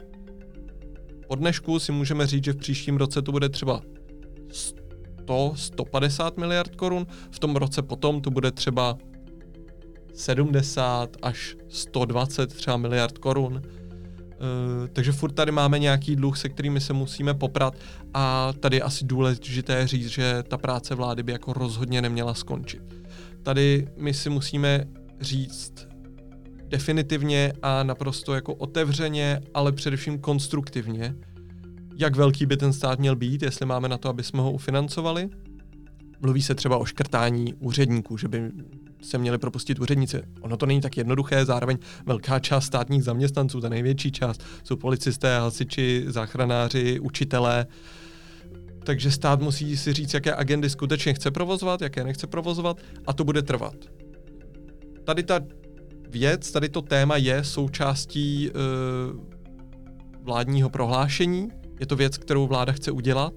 Po 1.28 1.36
dnešku 1.36 1.80
si 1.80 1.92
můžeme 1.92 2.28
říct, 2.28 2.44
že 2.44 2.54
v 2.54 2.58
příštím 2.58 2.98
roce 2.98 3.22
to 3.22 3.32
bude 3.32 3.50
třeba 3.50 3.82
100, 4.52 5.54
150 5.56 6.38
miliard 6.38 6.76
korun, 6.76 7.08
v 7.32 7.40
tom 7.40 7.56
roce 7.56 7.82
potom 7.82 8.22
to 8.22 8.32
bude 8.32 8.52
třeba 8.52 8.98
70 10.14 11.18
až 11.22 11.56
120 11.70 12.54
třeba 12.54 12.78
miliard 12.78 13.18
korun. 13.18 13.54
Uh, 13.54 14.88
takže 14.94 15.12
furt 15.12 15.32
tady 15.32 15.52
máme 15.52 15.80
nějaký 15.80 16.16
dluh, 16.16 16.38
se 16.38 16.50
kterými 16.50 16.82
se 16.82 16.94
musíme 16.94 17.34
poprat 17.34 17.76
a 18.14 18.54
tady 18.60 18.78
je 18.78 18.82
asi 18.82 19.06
důležité 19.06 19.88
říct, 19.88 20.08
že 20.08 20.44
ta 20.48 20.58
práce 20.58 20.96
vlády 20.96 21.24
by 21.24 21.32
jako 21.32 21.54
rozhodně 21.54 22.02
neměla 22.02 22.34
skončit. 22.34 22.82
Tady 23.44 23.88
my 23.98 24.14
si 24.14 24.30
musíme 24.30 24.86
říct 25.22 25.74
definitivně 26.68 27.54
a 27.62 27.84
naprosto 27.84 28.34
jako 28.34 28.54
otevřeně, 28.54 29.42
ale 29.54 29.72
především 29.72 30.20
konstruktivně, 30.20 31.16
jak 31.98 32.16
velký 32.16 32.46
by 32.46 32.58
ten 32.58 32.74
stát 32.74 33.00
měl 33.00 33.16
být, 33.16 33.42
jestli 33.42 33.66
máme 33.66 33.90
na 33.90 33.98
to, 33.98 34.10
aby 34.10 34.24
jsme 34.24 34.42
ho 34.42 34.52
ufinancovali. 34.52 35.30
Mluví 36.22 36.42
se 36.42 36.56
třeba 36.56 36.78
o 36.78 36.86
škrtání 36.86 37.54
úředníků, 37.54 38.18
že 38.18 38.28
by 38.28 38.52
se 39.02 39.18
měli 39.18 39.38
propustit 39.38 39.80
úředníci. 39.80 40.22
Ono 40.42 40.58
to 40.58 40.66
není 40.66 40.82
tak 40.82 40.98
jednoduché, 40.98 41.46
zároveň 41.46 41.78
velká 42.06 42.40
část 42.40 42.66
státních 42.66 43.04
zaměstnanců, 43.04 43.62
ta 43.62 43.70
největší 43.70 44.12
část, 44.12 44.44
jsou 44.64 44.76
policisté, 44.76 45.40
hasiči, 45.40 46.06
záchranáři, 46.08 47.00
učitelé. 47.00 47.68
Takže 48.84 49.12
stát 49.12 49.42
musí 49.42 49.78
si 49.78 49.94
říct, 49.94 50.14
jaké 50.14 50.36
agendy 50.36 50.70
skutečně 50.70 51.14
chce 51.14 51.32
provozovat, 51.32 51.82
jaké 51.82 52.04
nechce 52.04 52.28
provozovat 52.28 52.78
a 53.08 53.14
to 53.14 53.24
bude 53.24 53.42
trvat. 53.42 53.76
Tady 55.04 55.24
ta 55.24 55.40
věc, 56.10 56.52
tady 56.52 56.70
to 56.70 56.82
téma 56.82 57.18
je 57.18 57.44
součástí 57.44 58.50
uh, 58.50 59.20
vládního 60.24 60.70
prohlášení. 60.70 61.50
Je 61.80 61.86
to 61.86 61.96
věc, 61.96 62.18
kterou 62.18 62.48
vláda 62.48 62.74
chce 62.74 62.92
udělat, 62.92 63.34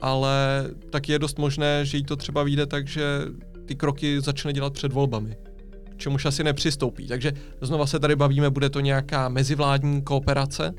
ale 0.00 0.66
tak 0.90 1.08
je 1.08 1.18
dost 1.18 1.38
možné, 1.38 1.86
že 1.86 1.96
jí 1.96 2.04
to 2.04 2.16
třeba 2.16 2.42
vyjde 2.42 2.66
tak, 2.66 2.88
že 2.88 3.02
ty 3.64 3.74
kroky 3.74 4.20
začne 4.20 4.52
dělat 4.52 4.72
před 4.72 4.92
volbami 4.92 5.36
k 5.92 5.96
čemuž 5.96 6.24
asi 6.24 6.44
nepřistoupí. 6.44 7.06
Takže 7.06 7.32
znova 7.60 7.86
se 7.86 7.98
tady 7.98 8.16
bavíme, 8.16 8.50
bude 8.50 8.70
to 8.70 8.80
nějaká 8.80 9.28
mezivládní 9.28 10.02
kooperace. 10.02 10.74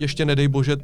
Ještě 0.00 0.24
nedej 0.24 0.48
bože, 0.48 0.76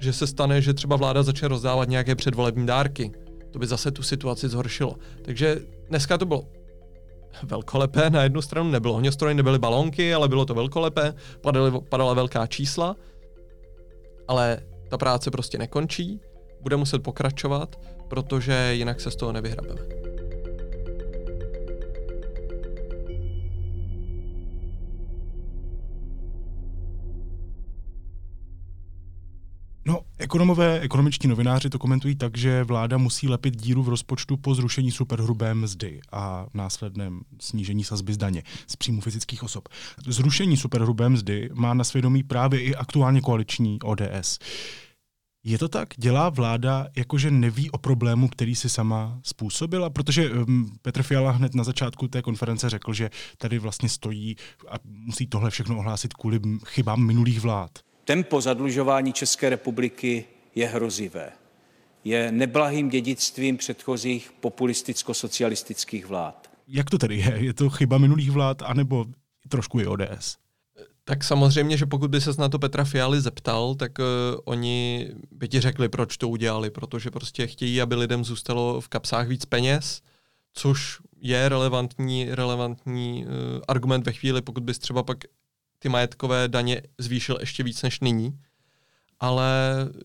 že 0.00 0.12
se 0.12 0.26
stane, 0.26 0.62
že 0.62 0.74
třeba 0.74 0.96
vláda 0.96 1.22
začne 1.22 1.48
rozdávat 1.48 1.88
nějaké 1.88 2.14
předvolební 2.14 2.66
dárky. 2.66 3.12
To 3.50 3.58
by 3.58 3.66
zase 3.66 3.90
tu 3.90 4.02
situaci 4.02 4.48
zhoršilo. 4.48 4.96
Takže 5.22 5.60
dneska 5.88 6.18
to 6.18 6.26
bylo 6.26 6.44
velkolepé. 7.42 8.10
Na 8.10 8.22
jednu 8.22 8.42
stranu 8.42 8.70
nebylo 8.70 8.94
ohňostroj, 8.94 9.34
nebyly 9.34 9.58
balónky, 9.58 10.14
ale 10.14 10.28
bylo 10.28 10.44
to 10.44 10.54
velkolepé, 10.54 11.14
padaly, 11.40 11.80
padala 11.88 12.14
velká 12.14 12.46
čísla, 12.46 12.96
ale 14.28 14.60
ta 14.88 14.98
práce 14.98 15.30
prostě 15.30 15.58
nekončí, 15.58 16.20
bude 16.62 16.76
muset 16.76 17.02
pokračovat, 17.02 17.80
protože 18.08 18.70
jinak 18.74 19.00
se 19.00 19.10
z 19.10 19.16
toho 19.16 19.32
nevyhrabeme. 19.32 19.80
No, 29.88 30.00
ekonomové, 30.18 30.80
ekonomičtí 30.80 31.28
novináři 31.28 31.70
to 31.70 31.78
komentují 31.78 32.16
tak, 32.16 32.36
že 32.36 32.64
vláda 32.64 32.98
musí 32.98 33.28
lepit 33.28 33.56
díru 33.56 33.82
v 33.82 33.88
rozpočtu 33.88 34.36
po 34.36 34.54
zrušení 34.54 34.90
superhrubé 34.90 35.54
mzdy 35.54 36.00
a 36.12 36.46
následném 36.54 37.20
snížení 37.40 37.84
sazby 37.84 38.12
zdaně 38.12 38.42
z 38.66 38.76
příjmu 38.76 39.00
fyzických 39.00 39.42
osob. 39.42 39.68
Zrušení 40.06 40.56
superhrubé 40.56 41.08
mzdy 41.08 41.50
má 41.54 41.74
na 41.74 41.84
svědomí 41.84 42.22
právě 42.22 42.60
i 42.60 42.74
aktuálně 42.74 43.20
koaliční 43.20 43.78
ODS. 43.82 44.38
Je 45.48 45.58
to 45.58 45.68
tak? 45.68 45.88
Dělá 45.96 46.28
vláda 46.28 46.88
jakože 46.96 47.30
neví 47.30 47.70
o 47.70 47.78
problému, 47.78 48.28
který 48.28 48.54
si 48.54 48.68
sama 48.68 49.20
způsobila? 49.22 49.90
Protože 49.90 50.30
um, 50.30 50.72
Petr 50.82 51.02
Fiala 51.02 51.30
hned 51.30 51.54
na 51.54 51.64
začátku 51.64 52.08
té 52.08 52.22
konference 52.22 52.70
řekl, 52.70 52.92
že 52.92 53.10
tady 53.38 53.58
vlastně 53.58 53.88
stojí 53.88 54.36
a 54.68 54.74
musí 54.84 55.26
tohle 55.26 55.50
všechno 55.50 55.78
ohlásit 55.78 56.14
kvůli 56.14 56.40
chybám 56.66 57.06
minulých 57.06 57.40
vlád. 57.40 57.70
Tempo 58.04 58.40
zadlužování 58.40 59.12
České 59.12 59.48
republiky 59.48 60.24
je 60.54 60.66
hrozivé. 60.66 61.32
Je 62.04 62.32
neblahým 62.32 62.88
dědictvím 62.88 63.56
předchozích 63.56 64.32
populisticko-socialistických 64.40 66.06
vlád. 66.06 66.50
Jak 66.66 66.90
to 66.90 66.98
tedy 66.98 67.16
je? 67.16 67.34
Je 67.36 67.54
to 67.54 67.70
chyba 67.70 67.98
minulých 67.98 68.30
vlád, 68.30 68.62
anebo 68.62 69.06
trošku 69.48 69.80
i 69.80 69.86
ODS? 69.86 70.36
Tak 71.08 71.24
samozřejmě, 71.24 71.76
že 71.76 71.86
pokud 71.86 72.10
by 72.10 72.20
se 72.20 72.30
na 72.38 72.48
to 72.48 72.58
Petra 72.58 72.84
Fialy 72.84 73.20
zeptal, 73.20 73.74
tak 73.74 73.98
uh, 73.98 74.04
oni 74.44 75.08
by 75.30 75.48
ti 75.48 75.60
řekli, 75.60 75.88
proč 75.88 76.16
to 76.16 76.28
udělali, 76.28 76.70
protože 76.70 77.10
prostě 77.10 77.46
chtějí, 77.46 77.80
aby 77.80 77.94
lidem 77.94 78.24
zůstalo 78.24 78.80
v 78.80 78.88
kapsách 78.88 79.28
víc 79.28 79.44
peněz, 79.44 80.02
což 80.52 80.98
je 81.20 81.48
relevantní, 81.48 82.34
relevantní 82.34 83.24
uh, 83.26 83.32
argument 83.68 84.06
ve 84.06 84.12
chvíli, 84.12 84.42
pokud 84.42 84.62
bys 84.62 84.78
třeba 84.78 85.02
pak 85.02 85.18
ty 85.78 85.88
majetkové 85.88 86.48
daně 86.48 86.82
zvýšil 86.98 87.36
ještě 87.40 87.62
víc 87.62 87.82
než 87.82 88.00
nyní. 88.00 88.38
Ale 89.20 89.48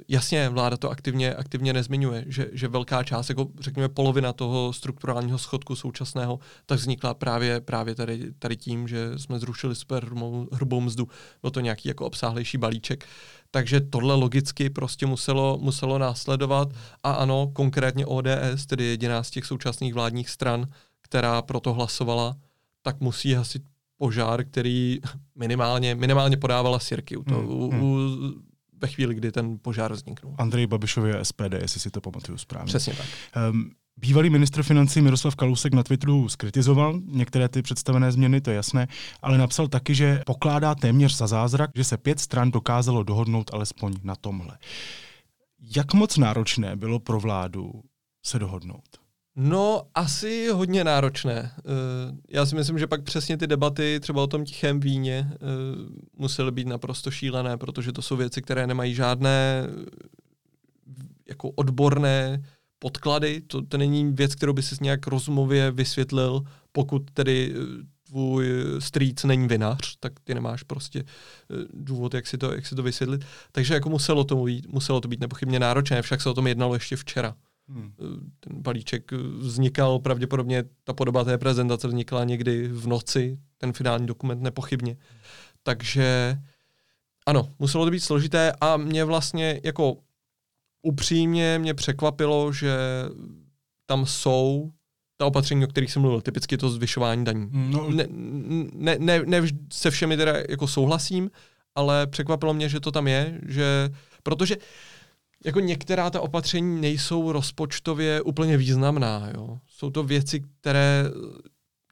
jasně, 0.08 0.50
vláda 0.50 0.78
to 0.78 0.90
aktivně, 0.90 1.36
aktivně 1.36 1.74
nezmiňuje, 1.74 2.26
že, 2.28 2.48
že 2.52 2.68
velká 2.68 3.04
část, 3.04 3.30
jako 3.30 3.48
řekněme 3.60 3.90
polovina 3.90 4.34
toho 4.34 4.74
strukturálního 4.74 5.38
schodku 5.38 5.76
současného, 5.76 6.40
tak 6.66 6.80
vznikla 6.80 7.14
právě, 7.14 7.62
právě 7.62 7.96
tady, 7.96 8.34
tady 8.40 8.58
tím, 8.58 8.88
že 8.88 9.20
jsme 9.20 9.40
zrušili 9.40 9.76
super 9.76 10.06
hrubou, 10.06 10.48
hrubou 10.52 10.82
mzdu. 10.82 11.08
Byl 11.42 11.52
to 11.52 11.60
nějaký 11.60 11.88
jako 11.88 12.06
obsáhlejší 12.06 12.58
balíček. 12.58 13.06
Takže 13.52 13.82
tohle 13.82 14.16
logicky 14.16 14.70
prostě 14.70 15.06
muselo, 15.06 15.58
muselo 15.62 15.98
následovat. 15.98 16.68
A 17.04 17.12
ano, 17.12 17.52
konkrétně 17.54 18.06
ODS, 18.06 18.66
tedy 18.68 18.84
jediná 18.84 19.24
z 19.24 19.30
těch 19.30 19.46
současných 19.46 19.94
vládních 19.94 20.30
stran, 20.30 20.68
která 21.02 21.42
proto 21.42 21.74
hlasovala, 21.74 22.36
tak 22.82 23.00
musí 23.00 23.34
hasit 23.34 23.64
požár, 23.98 24.44
který 24.44 25.00
minimálně, 25.36 25.96
minimálně 25.96 26.38
podávala 26.38 26.80
Sirky 26.80 27.18
u, 27.18 27.24
to, 27.24 27.36
hmm, 27.36 27.50
u, 27.50 27.70
hmm. 27.72 27.84
u, 27.84 28.53
ve 28.84 28.88
chvíli, 28.88 29.16
kdy 29.16 29.32
ten 29.32 29.58
požár 29.62 29.94
vzniknul. 29.94 30.36
Andrej 30.38 30.68
Babišovi 30.68 31.14
a 31.14 31.24
SPD, 31.24 31.54
jestli 31.62 31.80
si 31.80 31.90
to 31.90 32.02
pamatuju 32.02 32.38
správně. 32.38 32.68
Přesně 32.68 32.94
tak. 32.94 33.08
Um, 33.52 33.72
Bývalý 33.98 34.30
ministr 34.30 34.64
financí 34.64 35.02
Miroslav 35.02 35.36
Kalousek 35.36 35.74
na 35.74 35.84
Twitteru 35.84 36.30
skritizoval 36.30 37.00
některé 37.06 37.50
ty 37.50 37.62
představené 37.62 38.12
změny, 38.12 38.42
to 38.42 38.50
je 38.50 38.56
jasné, 38.56 38.88
ale 39.22 39.38
napsal 39.38 39.68
taky, 39.68 39.96
že 39.96 40.22
pokládá 40.26 40.76
téměř 40.76 41.18
za 41.18 41.28
zázrak, 41.28 41.70
že 41.76 41.84
se 41.84 41.98
pět 41.98 42.20
stran 42.20 42.52
dokázalo 42.52 43.04
dohodnout 43.04 43.54
alespoň 43.54 43.94
na 44.04 44.16
tomhle. 44.16 44.58
Jak 45.76 45.94
moc 45.94 46.18
náročné 46.18 46.76
bylo 46.76 47.00
pro 47.00 47.20
vládu 47.20 47.72
se 48.26 48.40
dohodnout? 48.40 49.03
No, 49.36 49.82
asi 49.96 50.48
hodně 50.48 50.84
náročné. 50.84 51.52
Eh, 51.58 51.62
já 52.30 52.46
si 52.46 52.56
myslím, 52.56 52.80
že 52.80 52.88
pak 52.88 53.04
přesně 53.04 53.38
ty 53.38 53.48
debaty 53.48 54.00
třeba 54.00 54.24
o 54.24 54.28
tom 54.28 54.46
tichém 54.46 54.80
víně 54.80 55.32
eh, 55.34 55.38
musely 56.18 56.52
být 56.52 56.68
naprosto 56.68 57.12
šílené, 57.12 57.58
protože 57.58 57.92
to 57.92 58.02
jsou 58.02 58.16
věci, 58.16 58.42
které 58.42 58.68
nemají 58.68 58.96
žádné 58.96 59.68
jako 61.30 61.50
odborné 61.50 62.44
podklady. 62.80 63.42
To, 63.42 63.62
to 63.62 63.78
není 63.78 64.14
věc, 64.14 64.36
kterou 64.36 64.54
by 64.54 64.62
si 64.62 64.76
nějak 64.82 65.08
rozumově 65.08 65.72
vysvětlil, 65.72 66.42
pokud 66.72 67.12
tedy 67.12 67.54
eh, 67.56 67.86
tvůj 68.08 68.48
strýc 68.80 69.24
není 69.24 69.48
vinař, 69.48 69.96
tak 70.00 70.14
ty 70.24 70.34
nemáš 70.34 70.64
prostě 70.64 71.04
důvod, 71.74 72.14
jak 72.14 72.28
si 72.28 72.38
to, 72.38 72.54
jak 72.54 72.66
si 72.66 72.76
to 72.76 72.84
vysvětlit. 72.84 73.26
Takže 73.52 73.74
jako 73.74 73.90
muselo 73.90 74.24
to 74.24 74.44
být, 74.44 74.68
muselo 74.68 75.02
to 75.02 75.08
být 75.08 75.20
nepochybně 75.20 75.60
náročné, 75.60 76.02
však 76.02 76.22
se 76.22 76.30
o 76.30 76.34
tom 76.34 76.48
jednalo 76.48 76.74
ještě 76.74 76.96
včera. 76.96 77.36
Hmm. 77.68 77.94
Ten 78.40 78.62
balíček 78.62 79.12
vznikal, 79.38 80.00
pravděpodobně 80.00 80.64
ta 80.84 80.94
podoba 80.94 81.24
té 81.24 81.38
prezentace 81.38 81.88
vznikla 81.88 82.24
někdy 82.24 82.68
v 82.68 82.88
noci, 82.88 83.40
ten 83.58 83.74
finální 83.74 84.06
dokument 84.08 84.42
nepochybně. 84.42 84.98
Takže 85.64 86.38
ano, 87.26 87.50
muselo 87.60 87.86
to 87.86 87.92
být 87.92 88.00
složité 88.00 88.54
a 88.62 88.78
mě 88.78 89.06
vlastně 89.06 89.62
jako 89.64 89.98
upřímně 90.82 91.60
mě 91.60 91.74
překvapilo, 91.74 92.54
že 92.54 92.78
tam 93.86 94.06
jsou 94.06 94.72
ta 95.18 95.26
opatření, 95.26 95.66
o 95.66 95.68
kterých 95.68 95.92
jsem 95.92 96.02
mluvil, 96.02 96.22
typicky 96.22 96.58
to 96.58 96.70
zvyšování 96.70 97.26
daní. 97.26 97.50
Hmm, 97.52 97.72
no. 97.72 97.90
Ne, 97.92 98.08
ne, 98.74 98.98
ne, 99.00 99.22
ne 99.26 99.42
se 99.74 99.92
všemi 99.92 100.18
teda 100.18 100.34
jako 100.50 100.68
souhlasím, 100.68 101.32
ale 101.76 102.08
překvapilo 102.08 102.54
mě, 102.54 102.70
že 102.70 102.80
to 102.80 102.92
tam 102.92 103.08
je, 103.08 103.40
že 103.48 103.90
protože 104.24 104.58
uh, 104.58 104.64
jako 105.46 105.60
některá 105.60 106.10
ta 106.10 106.22
opatření 106.22 106.82
nejsou 106.82 107.32
rozpočtově 107.32 108.22
úplně 108.22 108.58
významná. 108.58 109.30
Jo. 109.34 109.60
Jsou 109.68 109.90
to 109.90 110.04
věci, 110.04 110.40
které 110.60 111.06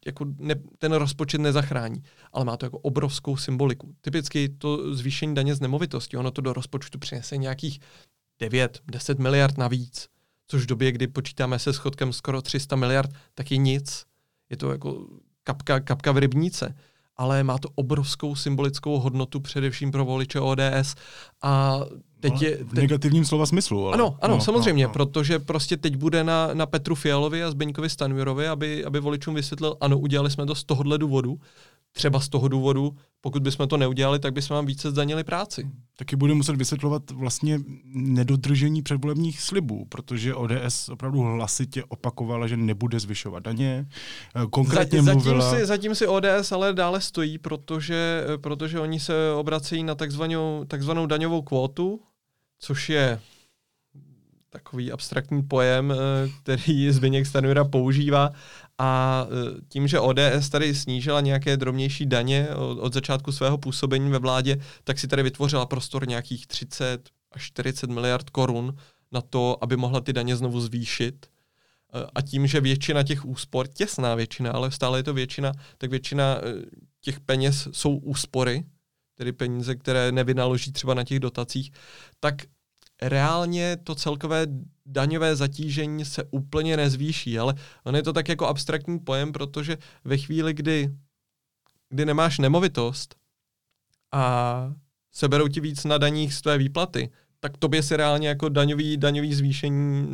jako 0.06 0.26
ne, 0.38 0.56
ten 0.78 0.94
rozpočet 0.94 1.42
nezachrání, 1.42 2.04
ale 2.34 2.46
má 2.46 2.58
to 2.58 2.66
jako 2.66 2.78
obrovskou 2.78 3.38
symboliku. 3.38 3.96
Typicky 4.02 4.50
to 4.50 4.96
zvýšení 4.96 5.36
daně 5.36 5.56
z 5.56 5.62
nemovitosti, 5.62 6.18
ono 6.18 6.32
to 6.32 6.42
do 6.42 6.54
rozpočtu 6.54 7.00
přinese 7.00 7.38
nějakých 7.38 7.80
9-10 8.42 9.20
miliard 9.20 9.58
navíc, 9.58 10.08
což 10.48 10.64
v 10.64 10.66
době, 10.66 10.92
kdy 10.92 11.08
počítáme 11.08 11.60
se 11.60 11.74
schodkem 11.74 12.14
skoro 12.14 12.42
300 12.42 12.76
miliard, 12.76 13.12
tak 13.34 13.52
je 13.52 13.58
nic. 13.58 14.06
Je 14.50 14.58
to 14.58 14.72
jako 14.72 15.08
kapka, 15.44 15.80
kapka 15.80 16.12
v 16.12 16.18
rybníce 16.18 16.76
ale 17.22 17.44
má 17.44 17.58
to 17.58 17.70
obrovskou 17.76 18.36
symbolickou 18.36 19.00
hodnotu 19.00 19.40
především 19.40 19.92
pro 19.92 20.06
voliče 20.06 20.40
ODS 20.40 20.96
a 21.42 21.80
teď 22.20 22.42
je... 22.42 22.58
V 22.64 22.74
negativním 22.74 23.26
slova 23.26 23.46
smyslu. 23.46 23.86
Ale... 23.86 23.94
Ano, 23.94 24.18
ano, 24.22 24.36
no, 24.36 24.42
samozřejmě, 24.42 24.84
no, 24.84 24.90
no. 24.90 24.94
protože 24.94 25.40
prostě 25.40 25.78
teď 25.78 25.96
bude 25.96 26.24
na, 26.24 26.50
na 26.54 26.66
Petru 26.66 26.96
Fialovi 26.96 27.44
a 27.44 27.52
Zbeňkovi 27.52 27.90
Stanjurovi, 27.90 28.48
aby, 28.48 28.86
aby 28.86 29.00
voličům 29.00 29.36
vysvětlil, 29.36 29.78
ano, 29.82 30.00
udělali 30.00 30.32
jsme 30.32 30.46
to 30.46 30.56
z 30.56 30.64
tohohle 30.64 30.98
důvodu, 30.98 31.40
třeba 31.94 32.20
z 32.20 32.30
toho 32.30 32.48
důvodu, 32.48 32.96
pokud 33.22 33.44
bychom 33.44 33.68
to 33.68 33.78
neudělali, 33.78 34.20
tak 34.20 34.34
bychom 34.34 34.56
vám 34.56 34.66
více 34.66 34.92
zdanili 34.92 35.24
práci. 35.24 35.70
Taky 35.98 36.16
bude 36.16 36.34
muset 36.34 36.56
vysvětlovat 36.56 37.12
vlastně 37.12 37.60
nedodržení 37.94 38.82
předvolebních 38.82 39.42
slibů, 39.42 39.86
protože 39.86 40.36
ODS 40.36 40.90
opravdu 40.90 41.20
hlasitě 41.22 41.84
opakovala, 41.84 42.48
že 42.48 42.58
nebude 42.58 43.00
zvyšovat 43.00 43.44
daně. 43.44 43.88
Eh, 44.36 44.48
konkrétně 44.50 45.04
zatím, 45.04 45.22
mluvila... 45.22 45.50
Zatím 45.50 45.60
si, 45.60 45.66
zatím 45.66 45.96
si 45.96 46.08
ODS 46.08 46.52
ale 46.52 46.74
dále 46.74 47.02
stojí, 47.02 47.38
protože, 47.38 48.24
protože 48.42 48.80
oni 48.80 49.00
se 49.00 49.32
obracejí 49.32 49.84
na 49.84 49.96
takzvanou, 49.96 50.66
takzvanou 50.68 51.06
daňovou 51.06 51.42
kvótu, 51.42 52.02
což 52.60 52.90
je 52.90 53.20
takový 54.52 54.92
abstraktní 54.92 55.44
pojem, 55.44 55.92
eh, 55.92 56.30
který 56.44 56.92
Zbigněk 56.92 57.26
Stanjura 57.26 57.66
používá 57.66 58.32
a 58.82 59.28
e, 59.28 59.62
tím, 59.68 59.88
že 59.88 60.00
ODS 60.00 60.50
tady 60.52 60.76
snížila 60.76 61.22
nějaké 61.22 61.58
drobnější 61.58 62.06
daně 62.06 62.48
od, 62.56 62.94
začátku 62.94 63.32
svého 63.32 63.58
působení 63.58 64.12
ve 64.12 64.20
vládě, 64.20 64.58
tak 64.84 65.00
si 65.00 65.08
tady 65.08 65.24
vytvořila 65.24 65.66
prostor 65.66 66.08
nějakých 66.08 66.48
30 66.48 67.10
až 67.32 67.44
40 67.44 67.90
miliard 67.90 68.30
korun 68.30 68.76
na 69.12 69.22
to, 69.22 69.58
aby 69.62 69.78
mohla 69.78 70.02
ty 70.02 70.14
daně 70.14 70.36
znovu 70.36 70.62
zvýšit. 70.62 71.26
E, 71.26 71.30
a 72.16 72.22
tím, 72.22 72.48
že 72.48 72.62
většina 72.62 73.04
těch 73.04 73.26
úspor, 73.26 73.68
těsná 73.68 74.16
většina, 74.16 74.52
ale 74.52 74.72
stále 74.72 75.00
je 75.00 75.04
to 75.04 75.14
většina, 75.14 75.52
tak 75.78 75.90
většina 75.90 76.38
e, 76.38 76.42
těch 77.02 77.20
peněz 77.20 77.68
jsou 77.72 77.96
úspory, 77.96 78.64
tedy 79.16 79.32
peníze, 79.32 79.76
které 79.76 80.12
nevynaloží 80.12 80.72
třeba 80.72 80.94
na 80.94 81.04
těch 81.04 81.20
dotacích, 81.20 81.72
tak 82.20 82.36
reálně 83.02 83.78
to 83.84 83.96
celkové 83.96 84.48
daňové 84.86 85.36
zatížení 85.36 86.06
se 86.06 86.24
úplně 86.32 86.78
nezvýší, 86.78 87.40
ale 87.40 87.56
on 87.84 87.96
je 87.96 88.04
to 88.04 88.14
tak 88.14 88.30
jako 88.30 88.48
abstraktní 88.48 89.00
pojem, 89.00 89.32
protože 89.32 89.78
ve 90.04 90.18
chvíli, 90.18 90.54
kdy, 90.54 90.90
kdy 91.90 92.06
nemáš 92.06 92.40
nemovitost 92.40 93.16
a 94.12 94.74
seberou 95.12 95.48
ti 95.48 95.60
víc 95.60 95.84
na 95.84 95.98
daních 95.98 96.34
z 96.34 96.42
tvé 96.42 96.58
výplaty, 96.58 97.10
tak 97.40 97.58
tobě 97.58 97.84
se 97.84 97.98
reálně 97.98 98.28
jako 98.28 98.50
daňový, 98.50 98.98
daňový 98.98 99.34
zvýšení 99.34 100.08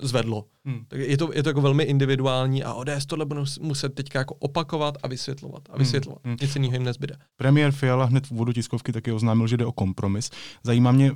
zvedlo. 0.00 0.44
Hmm. 0.64 0.84
Tak 0.88 1.00
je 1.00 1.16
to, 1.16 1.30
je 1.34 1.42
to 1.42 1.48
jako 1.48 1.60
velmi 1.60 1.84
individuální 1.84 2.64
a 2.64 2.74
ODS 2.74 3.06
tohle 3.06 3.24
bude 3.24 3.40
muset 3.60 3.94
teďka 3.94 4.18
jako 4.18 4.34
opakovat 4.34 4.98
a 5.02 5.08
vysvětlovat. 5.08 5.62
A 5.68 5.72
hmm. 5.72 5.78
vysvětlovat. 5.78 6.20
Hmm. 6.24 6.36
Nic 6.40 6.54
jiného 6.54 6.74
jim 6.74 6.84
nezbyde. 6.84 7.16
Premiér 7.36 7.72
Fiala 7.72 8.04
hned 8.04 8.26
v 8.26 8.30
úvodu 8.30 8.52
tiskovky 8.52 8.92
taky 8.92 9.12
oznámil, 9.12 9.46
že 9.46 9.56
jde 9.56 9.66
o 9.66 9.72
kompromis. 9.72 10.30
Zajímá 10.64 10.92
mě, 10.92 11.12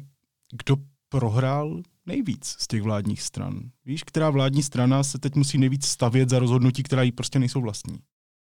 kdo 0.52 0.76
prohrál 1.08 1.82
nejvíc 2.06 2.56
z 2.58 2.66
těch 2.66 2.82
vládních 2.82 3.22
stran? 3.22 3.70
Víš, 3.84 4.02
která 4.02 4.30
vládní 4.30 4.62
strana 4.62 5.02
se 5.02 5.18
teď 5.18 5.34
musí 5.34 5.58
nejvíc 5.58 5.86
stavět 5.86 6.30
za 6.30 6.38
rozhodnutí, 6.38 6.82
která 6.82 7.02
jí 7.02 7.12
prostě 7.12 7.38
nejsou 7.38 7.60
vlastní? 7.60 7.98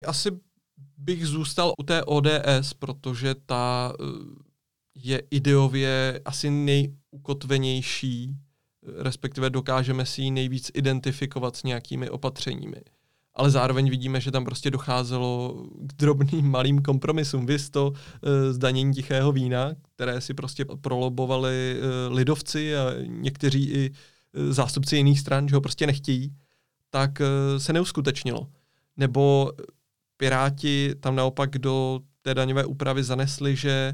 Asi 0.05 0.29
bych 0.97 1.27
zůstal 1.27 1.73
u 1.79 1.83
té 1.83 2.03
ODS, 2.03 2.73
protože 2.79 3.35
ta 3.35 3.93
eh, 3.99 4.03
je 4.95 5.23
ideově 5.31 6.21
asi 6.25 6.49
nej, 6.49 6.93
nejukotvenější, 7.13 8.35
respektive 8.97 9.49
dokážeme 9.49 10.05
si 10.05 10.21
ji 10.21 10.31
nejvíc 10.31 10.71
identifikovat 10.73 11.55
s 11.55 11.63
nějakými 11.63 12.09
opatřeními. 12.09 12.81
Ale 13.35 13.51
zároveň 13.51 13.89
vidíme, 13.89 14.21
že 14.21 14.31
tam 14.31 14.45
prostě 14.45 14.71
docházelo 14.71 15.63
k 15.79 15.93
drobným 15.93 16.49
malým 16.49 16.81
kompromisům. 16.81 17.45
Vy 17.45 17.57
to 17.71 17.93
e, 17.93 18.53
zdanění 18.53 18.93
tichého 18.93 19.31
vína, 19.31 19.71
které 19.95 20.21
si 20.21 20.33
prostě 20.33 20.65
prolobovali 20.81 21.77
e, 21.77 22.07
lidovci 22.13 22.75
a 22.75 22.91
někteří 23.05 23.69
i 23.69 23.91
e, 24.33 24.53
zástupci 24.53 24.97
jiných 24.97 25.19
stran, 25.19 25.47
že 25.47 25.55
ho 25.55 25.61
prostě 25.61 25.87
nechtějí, 25.87 26.33
tak 26.89 27.21
e, 27.21 27.59
se 27.59 27.73
neuskutečnilo. 27.73 28.47
Nebo 28.97 29.51
Piráti 30.17 30.95
tam 30.99 31.15
naopak 31.15 31.57
do 31.57 31.99
té 32.21 32.33
daňové 32.33 32.65
úpravy 32.65 33.03
zanesli, 33.03 33.55
že 33.55 33.93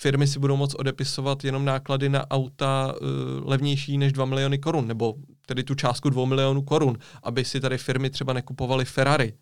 firmy 0.00 0.26
si 0.26 0.38
budou 0.38 0.56
moct 0.56 0.74
odepisovat 0.74 1.44
jenom 1.44 1.64
náklady 1.64 2.08
na 2.08 2.30
auta 2.30 2.94
uh, 3.00 3.08
levnější 3.48 3.98
než 3.98 4.12
2 4.12 4.24
miliony 4.24 4.58
korun, 4.58 4.86
nebo 4.86 5.14
tedy 5.46 5.64
tu 5.64 5.74
částku 5.74 6.10
2 6.10 6.26
milionů 6.26 6.62
korun, 6.62 6.98
aby 7.22 7.44
si 7.44 7.60
tady 7.60 7.78
firmy 7.78 8.10
třeba 8.10 8.32
nekupovaly 8.32 8.84
Ferrari. 8.84 9.34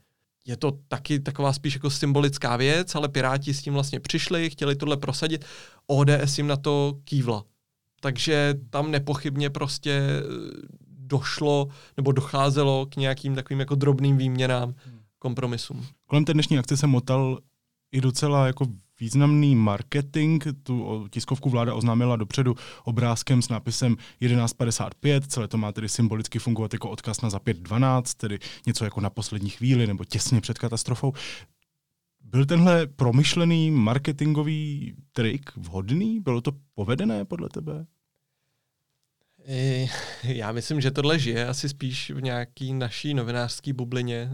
Je 0.46 0.56
to 0.56 0.72
taky 0.88 1.20
taková 1.20 1.52
spíš 1.52 1.74
jako 1.74 1.90
symbolická 1.90 2.56
věc, 2.56 2.94
ale 2.94 3.08
Piráti 3.08 3.54
s 3.54 3.62
tím 3.62 3.74
vlastně 3.74 4.00
přišli, 4.00 4.50
chtěli 4.50 4.76
tohle 4.76 4.96
prosadit. 4.96 5.44
ODS 5.86 6.38
jim 6.38 6.46
na 6.46 6.56
to 6.56 6.98
kývla. 7.04 7.44
Takže 8.00 8.54
tam 8.70 8.90
nepochybně 8.90 9.50
prostě 9.50 9.90
eh, 9.92 10.22
došlo 10.98 11.68
nebo 11.96 12.12
docházelo 12.12 12.86
k 12.86 12.96
nějakým 12.96 13.34
takovým 13.34 13.60
jako 13.60 13.74
drobným 13.74 14.16
výměnám, 14.16 14.74
kompromisům. 15.18 15.86
Kolem 16.06 16.24
té 16.24 16.32
dnešní 16.32 16.58
akce 16.58 16.76
se 16.76 16.86
motal 16.86 17.38
i 17.92 18.00
docela 18.00 18.46
jako 18.46 18.66
významný 19.00 19.56
marketing. 19.56 20.44
Tu 20.62 21.06
tiskovku 21.10 21.50
vláda 21.50 21.74
oznámila 21.74 22.16
dopředu 22.16 22.54
obrázkem 22.84 23.42
s 23.42 23.48
nápisem 23.48 23.96
1155, 24.18 25.24
celé 25.32 25.48
to 25.48 25.58
má 25.58 25.72
tedy 25.72 25.88
symbolicky 25.88 26.38
fungovat 26.38 26.72
jako 26.72 26.90
odkaz 26.90 27.20
na 27.20 27.30
za 27.30 27.38
512, 27.38 28.14
tedy 28.14 28.38
něco 28.66 28.84
jako 28.84 29.00
na 29.00 29.10
poslední 29.10 29.50
chvíli 29.50 29.86
nebo 29.86 30.04
těsně 30.04 30.40
před 30.40 30.58
katastrofou. 30.58 31.12
Byl 32.24 32.46
tenhle 32.46 32.86
promyšlený 32.86 33.70
marketingový 33.70 34.94
trik 35.12 35.56
vhodný? 35.56 36.20
Bylo 36.20 36.40
to 36.40 36.52
povedené 36.74 37.24
podle 37.24 37.48
tebe? 37.48 37.86
Já 40.22 40.52
myslím, 40.52 40.80
že 40.80 40.90
tohle 40.90 41.18
žije 41.18 41.46
asi 41.46 41.68
spíš 41.68 42.10
v 42.10 42.22
nějaký 42.22 42.74
naší 42.74 43.14
novinářské 43.14 43.72
bublině 43.72 44.30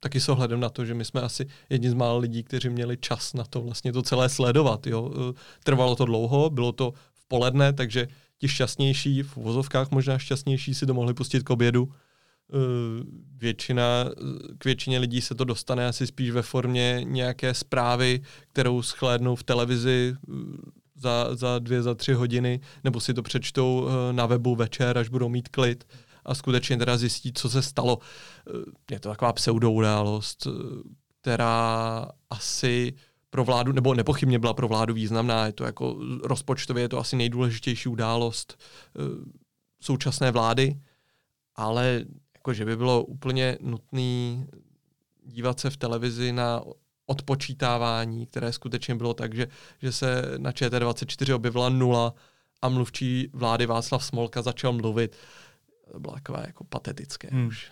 taky 0.00 0.20
s 0.20 0.28
ohledem 0.28 0.60
na 0.60 0.68
to, 0.68 0.84
že 0.84 0.94
my 0.94 1.04
jsme 1.04 1.20
asi 1.20 1.46
jedni 1.70 1.90
z 1.90 1.94
mála 1.94 2.18
lidí, 2.18 2.42
kteří 2.42 2.68
měli 2.68 2.96
čas 2.96 3.34
na 3.34 3.44
to 3.44 3.62
vlastně 3.62 3.92
to 3.92 4.02
celé 4.02 4.28
sledovat. 4.28 4.86
Jo. 4.86 5.10
E, 5.30 5.34
trvalo 5.64 5.96
to 5.96 6.04
dlouho, 6.04 6.50
bylo 6.50 6.72
to 6.72 6.92
v 7.14 7.28
poledne, 7.28 7.72
takže 7.72 8.08
ti 8.38 8.48
šťastnější, 8.48 9.22
v 9.22 9.36
uvozovkách 9.36 9.90
možná 9.90 10.18
šťastnější, 10.18 10.74
si 10.74 10.86
to 10.86 10.94
mohli 10.94 11.14
pustit 11.14 11.42
k 11.42 11.50
obědu. 11.50 11.88
E, 11.88 12.56
většina, 13.36 14.10
k 14.58 14.64
většině 14.64 14.98
lidí 14.98 15.20
se 15.20 15.34
to 15.34 15.44
dostane 15.44 15.86
asi 15.86 16.06
spíš 16.06 16.30
ve 16.30 16.42
formě 16.42 17.00
nějaké 17.04 17.54
zprávy, 17.54 18.20
kterou 18.52 18.82
schlédnou 18.82 19.36
v 19.36 19.44
televizi 19.44 20.14
e, 20.14 20.32
za, 20.98 21.28
za 21.36 21.58
dvě, 21.58 21.82
za 21.82 21.94
tři 21.94 22.12
hodiny, 22.12 22.60
nebo 22.84 23.00
si 23.00 23.14
to 23.14 23.22
přečtou 23.22 23.88
na 24.12 24.26
webu 24.26 24.56
večer, 24.56 24.98
až 24.98 25.08
budou 25.08 25.28
mít 25.28 25.48
klid 25.48 25.84
a 26.26 26.34
skutečně 26.34 26.76
teda 26.76 26.96
zjistí, 26.96 27.32
co 27.32 27.50
se 27.50 27.62
stalo. 27.62 27.98
Eh, 28.48 28.94
je 28.94 29.00
to 29.00 29.08
taková 29.08 29.32
pseudoudálost, 29.32 30.46
eh, 30.46 30.50
která 31.20 32.08
asi 32.30 32.94
pro 33.30 33.44
vládu, 33.44 33.72
nebo 33.72 33.94
nepochybně 33.94 34.38
byla 34.38 34.54
pro 34.54 34.68
vládu 34.68 34.94
významná, 34.94 35.46
je 35.46 35.52
to 35.52 35.64
jako 35.64 35.96
rozpočtově 36.22 36.84
je 36.84 36.88
to 36.88 36.98
asi 36.98 37.16
nejdůležitější 37.16 37.88
událost 37.88 38.58
eh, 38.58 39.00
současné 39.80 40.30
vlády, 40.30 40.80
ale 41.54 42.04
jako, 42.34 42.52
že 42.52 42.64
by 42.64 42.76
bylo 42.76 43.04
úplně 43.04 43.58
nutné 43.60 44.46
dívat 45.24 45.60
se 45.60 45.70
v 45.70 45.76
televizi 45.76 46.32
na 46.32 46.62
odpočítávání, 47.06 48.26
které 48.26 48.52
skutečně 48.52 48.94
bylo 48.94 49.14
tak, 49.14 49.34
že, 49.34 49.46
že 49.82 49.92
se 49.92 50.22
na 50.38 50.50
ČT24 50.50 51.34
objevila 51.34 51.68
nula 51.68 52.14
a 52.62 52.68
mluvčí 52.68 53.30
vlády 53.32 53.66
Václav 53.66 54.04
Smolka 54.04 54.42
začal 54.42 54.72
mluvit 54.72 55.16
to 55.92 56.00
bylo 56.00 56.14
takové 56.14 56.44
jako 56.46 56.64
patetické 56.64 57.28
hmm. 57.32 57.46
už. 57.46 57.70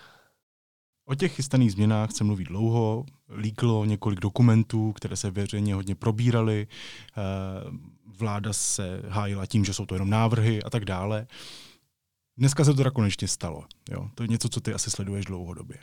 O 1.07 1.15
těch 1.15 1.35
chystaných 1.35 1.73
změnách 1.73 2.13
se 2.13 2.25
mluví 2.25 2.45
dlouho, 2.45 3.05
líklo 3.37 3.85
několik 3.85 4.21
dokumentů, 4.21 4.93
které 4.93 5.17
se 5.17 5.31
veřejně 5.31 5.75
hodně 5.75 5.95
probíraly, 5.95 6.67
eh, 6.69 7.21
vláda 8.07 8.53
se 8.53 9.03
hájila 9.09 9.47
tím, 9.47 9.65
že 9.65 9.75
jsou 9.75 9.87
to 9.87 9.95
jenom 9.95 10.11
návrhy 10.11 10.63
a 10.63 10.71
tak 10.71 10.85
dále. 10.85 11.27
Dneska 12.37 12.65
se 12.65 12.75
to 12.75 12.85
tak 12.85 12.93
konečně 12.93 13.29
stalo. 13.29 13.65
Jo? 13.91 14.11
To 14.15 14.23
je 14.23 14.29
něco, 14.29 14.49
co 14.49 14.61
ty 14.61 14.75
asi 14.75 14.91
sleduješ 14.91 15.25
dlouhodobě. 15.25 15.79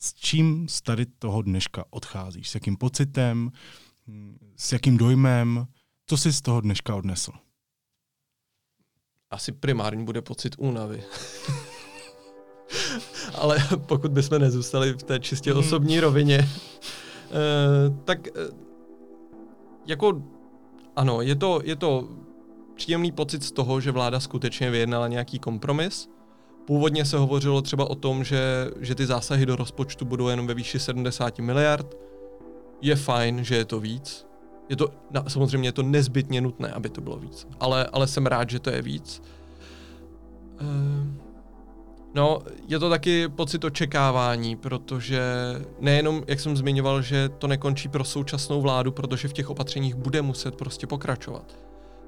S 0.00 0.14
čím 0.14 0.68
z 0.68 0.82
tady 0.82 1.06
toho 1.06 1.42
dneška 1.42 1.84
odcházíš? 1.90 2.48
S 2.48 2.54
jakým 2.54 2.76
pocitem? 2.76 3.52
S 4.56 4.72
jakým 4.72 4.96
dojmem? 4.96 5.66
Co 6.06 6.16
jsi 6.16 6.32
z 6.32 6.40
toho 6.40 6.60
dneška 6.60 6.94
odnesl? 6.94 7.32
Asi 9.30 9.52
primární 9.52 10.04
bude 10.04 10.22
pocit 10.22 10.54
únavy. 10.58 11.04
Ale 13.34 13.58
pokud 13.86 14.10
bychom 14.10 14.38
nezůstali 14.38 14.92
v 14.92 15.02
té 15.02 15.20
čistě 15.20 15.52
mm. 15.52 15.58
osobní 15.58 16.00
rovině, 16.00 16.38
eh, 16.38 16.48
tak 18.04 18.28
eh, 18.28 18.30
jako 19.86 20.22
ano, 20.96 21.20
je 21.20 21.36
to, 21.36 21.60
je 21.64 21.76
to 21.76 22.08
příjemný 22.74 23.12
pocit 23.12 23.42
z 23.42 23.52
toho, 23.52 23.80
že 23.80 23.92
vláda 23.92 24.20
skutečně 24.20 24.70
vyjednala 24.70 25.08
nějaký 25.08 25.38
kompromis. 25.38 26.08
Původně 26.64 27.04
se 27.04 27.18
hovořilo 27.18 27.62
třeba 27.62 27.90
o 27.90 27.94
tom, 27.94 28.24
že, 28.24 28.70
že 28.80 28.94
ty 28.94 29.06
zásahy 29.06 29.46
do 29.46 29.56
rozpočtu 29.56 30.04
budou 30.04 30.28
jenom 30.28 30.46
ve 30.46 30.54
výši 30.54 30.78
70 30.78 31.38
miliard. 31.38 31.96
Je 32.80 32.96
fajn, 32.96 33.44
že 33.44 33.56
je 33.56 33.64
to 33.64 33.80
víc. 33.80 34.26
Je 34.68 34.76
to, 34.76 34.88
na, 35.10 35.24
samozřejmě 35.28 35.68
je 35.68 35.72
to 35.72 35.82
nezbytně 35.82 36.40
nutné, 36.40 36.70
aby 36.70 36.88
to 36.88 37.00
bylo 37.00 37.16
víc, 37.16 37.46
ale, 37.60 37.86
ale 37.92 38.06
jsem 38.06 38.26
rád, 38.26 38.50
že 38.50 38.58
to 38.58 38.70
je 38.70 38.82
víc. 38.82 39.22
Uh, 40.60 41.06
no, 42.14 42.38
je 42.68 42.78
to 42.78 42.90
taky 42.90 43.28
pocit 43.28 43.64
očekávání, 43.64 44.56
protože 44.56 45.22
nejenom, 45.80 46.22
jak 46.26 46.40
jsem 46.40 46.56
zmiňoval, 46.56 47.02
že 47.02 47.28
to 47.28 47.46
nekončí 47.46 47.88
pro 47.88 48.04
současnou 48.04 48.60
vládu, 48.60 48.92
protože 48.92 49.28
v 49.28 49.32
těch 49.32 49.50
opatřeních 49.50 49.94
bude 49.94 50.22
muset 50.22 50.56
prostě 50.56 50.86
pokračovat, 50.86 51.58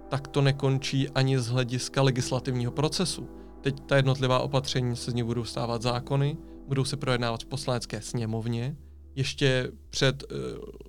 tak 0.08 0.28
to 0.28 0.40
nekončí 0.40 1.08
ani 1.08 1.38
z 1.38 1.48
hlediska 1.48 2.02
legislativního 2.02 2.72
procesu. 2.72 3.28
Teď 3.60 3.80
ta 3.86 3.96
jednotlivá 3.96 4.38
opatření 4.38 4.96
se 4.96 5.10
z 5.10 5.14
ní 5.14 5.22
budou 5.22 5.44
stávat 5.44 5.82
zákony, 5.82 6.36
budou 6.66 6.84
se 6.84 6.96
projednávat 6.96 7.42
v 7.42 7.46
poslanecké 7.46 8.00
sněmovně, 8.00 8.76
ještě 9.18 9.70
před 9.90 10.22
uh, 10.22 10.38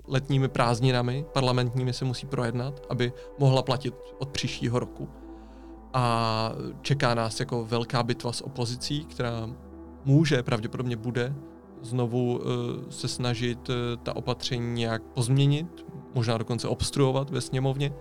letními 0.07 0.47
prázdninami 0.47 1.25
parlamentními 1.33 1.93
se 1.93 2.05
musí 2.05 2.27
projednat, 2.27 2.85
aby 2.89 3.13
mohla 3.39 3.61
platit 3.61 3.93
od 4.19 4.29
příštího 4.29 4.79
roku. 4.79 5.09
A 5.93 6.51
čeká 6.81 7.15
nás 7.15 7.39
jako 7.39 7.65
velká 7.65 8.03
bitva 8.03 8.33
s 8.33 8.41
opozicí, 8.41 9.05
která 9.05 9.49
může, 10.05 10.43
pravděpodobně 10.43 10.95
bude, 10.95 11.35
znovu 11.81 12.37
uh, 12.37 12.43
se 12.89 13.07
snažit 13.07 13.69
uh, 13.69 13.75
ta 14.03 14.15
opatření 14.15 14.73
nějak 14.73 15.03
pozměnit, 15.03 15.85
možná 16.13 16.37
dokonce 16.37 16.67
obstruovat 16.67 17.29
ve 17.29 17.41
sněmovně. 17.41 17.93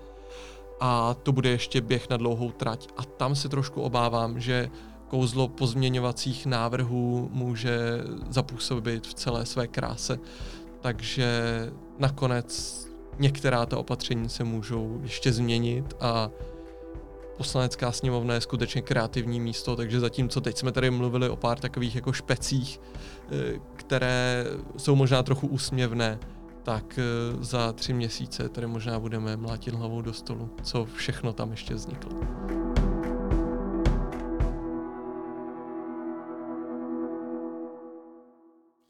A 0.80 1.14
to 1.14 1.32
bude 1.32 1.48
ještě 1.48 1.80
běh 1.80 2.10
na 2.10 2.16
dlouhou 2.16 2.50
trať. 2.50 2.88
A 2.96 3.04
tam 3.04 3.34
se 3.34 3.48
trošku 3.48 3.82
obávám, 3.82 4.40
že 4.40 4.70
kouzlo 5.08 5.48
pozměňovacích 5.48 6.46
návrhů 6.46 7.30
může 7.32 7.78
zapůsobit 8.28 9.06
v 9.06 9.14
celé 9.14 9.46
své 9.46 9.66
kráse. 9.66 10.18
Takže 10.80 11.30
nakonec 11.98 12.88
některá 13.18 13.66
ta 13.66 13.78
opatření 13.78 14.28
se 14.28 14.44
můžou 14.44 15.00
ještě 15.02 15.32
změnit 15.32 15.94
a 16.00 16.30
poslanecká 17.36 17.92
sněmovna 17.92 18.34
je 18.34 18.40
skutečně 18.40 18.82
kreativní 18.82 19.40
místo, 19.40 19.76
takže 19.76 20.00
zatímco 20.00 20.40
teď 20.40 20.58
jsme 20.58 20.72
tady 20.72 20.90
mluvili 20.90 21.28
o 21.28 21.36
pár 21.36 21.58
takových 21.58 21.94
jako 21.94 22.12
špecích, 22.12 22.80
eh, 23.30 23.60
které 23.76 24.44
jsou 24.76 24.96
možná 24.96 25.22
trochu 25.22 25.46
úsměvné, 25.46 26.18
tak 26.62 26.98
eh, 26.98 27.44
za 27.44 27.72
tři 27.72 27.92
měsíce 27.92 28.48
tady 28.48 28.66
možná 28.66 29.00
budeme 29.00 29.36
mlátit 29.36 29.74
hlavou 29.74 30.02
do 30.02 30.12
stolu, 30.12 30.50
co 30.62 30.84
všechno 30.84 31.32
tam 31.32 31.50
ještě 31.50 31.74
vzniklo. 31.74 32.10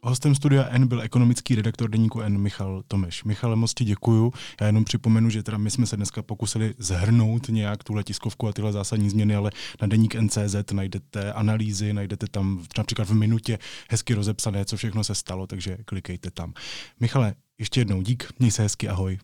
Hostem 0.09 0.35
studia 0.35 0.67
N 0.71 0.87
byl 0.87 1.03
ekonomický 1.03 1.55
redaktor 1.55 1.91
deníku 1.91 2.21
N 2.21 2.39
Michal 2.39 2.83
Tomeš. 2.89 3.25
Michale, 3.25 3.57
moc 3.57 3.75
ti 3.75 3.85
děkuju. 3.85 4.33
Já 4.61 4.67
jenom 4.67 4.85
připomenu, 4.85 5.31
že 5.31 5.43
teda 5.43 5.59
my 5.59 5.71
jsme 5.71 5.87
se 5.87 5.97
dneska 5.97 6.23
pokusili 6.23 6.75
zhrnout 6.79 7.49
nějak 7.49 7.85
tuhle 7.85 8.05
tiskovku 8.05 8.49
a 8.49 8.53
tyhle 8.53 8.73
zásadní 8.73 9.11
změny, 9.11 9.35
ale 9.35 9.51
na 9.81 9.87
deník 9.87 10.15
NCZ 10.15 10.73
najdete 10.73 11.33
analýzy, 11.33 11.93
najdete 11.93 12.27
tam 12.31 12.65
například 12.79 13.09
v 13.09 13.15
minutě 13.15 13.59
hezky 13.91 14.15
rozepsané, 14.15 14.65
co 14.65 14.77
všechno 14.77 15.05
se 15.05 15.15
stalo, 15.15 15.47
takže 15.47 15.77
klikejte 15.85 16.31
tam. 16.31 16.53
Michale, 17.01 17.35
ještě 17.59 17.81
jednou 17.81 18.03
dík, 18.03 18.29
měj 18.39 18.51
se 18.51 18.63
hezky, 18.63 18.89
ahoj. 18.89 19.19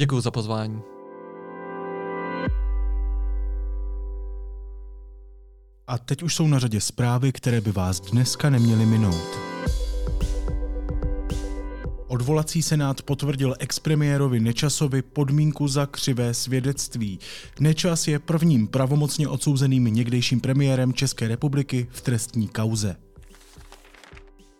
Děkuji 0.00 0.20
za 0.20 0.30
pozvání. 0.30 0.80
A 5.86 5.98
teď 5.98 6.22
už 6.22 6.34
jsou 6.34 6.46
na 6.46 6.58
řadě 6.58 6.80
zprávy, 6.80 7.32
které 7.32 7.60
by 7.60 7.72
vás 7.72 8.00
dneska 8.00 8.50
neměly 8.50 8.86
minout. 8.86 9.49
Odvolací 12.10 12.62
senát 12.62 13.02
potvrdil 13.02 13.54
expremiérovi 13.58 14.40
Nečasovi 14.40 15.02
podmínku 15.02 15.68
za 15.68 15.86
křivé 15.86 16.34
svědectví. 16.34 17.18
Nečas 17.60 18.08
je 18.08 18.18
prvním 18.18 18.66
pravomocně 18.66 19.28
odsouzeným 19.28 19.84
někdejším 19.84 20.40
premiérem 20.40 20.92
České 20.92 21.28
republiky 21.28 21.86
v 21.90 22.00
trestní 22.00 22.48
kauze. 22.48 22.96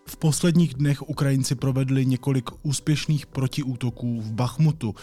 V 0.08 0.16
posledních 0.16 0.74
dnech 0.74 1.08
Ukrajinci 1.08 1.54
provedli 1.54 2.06
několik 2.06 2.50
úspěšných 2.62 3.26
protiútoků 3.26 4.20
v 4.20 4.32
Bachmutu. 4.32 4.94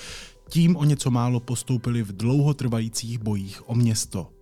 Tím 0.50 0.76
o 0.76 0.84
něco 0.84 1.12
málo 1.12 1.40
postoupili 1.40 2.04
v 2.04 2.18
dlouhotrvajících 2.18 3.20
bojích 3.20 3.70
o 3.70 3.76
město. 3.76 4.37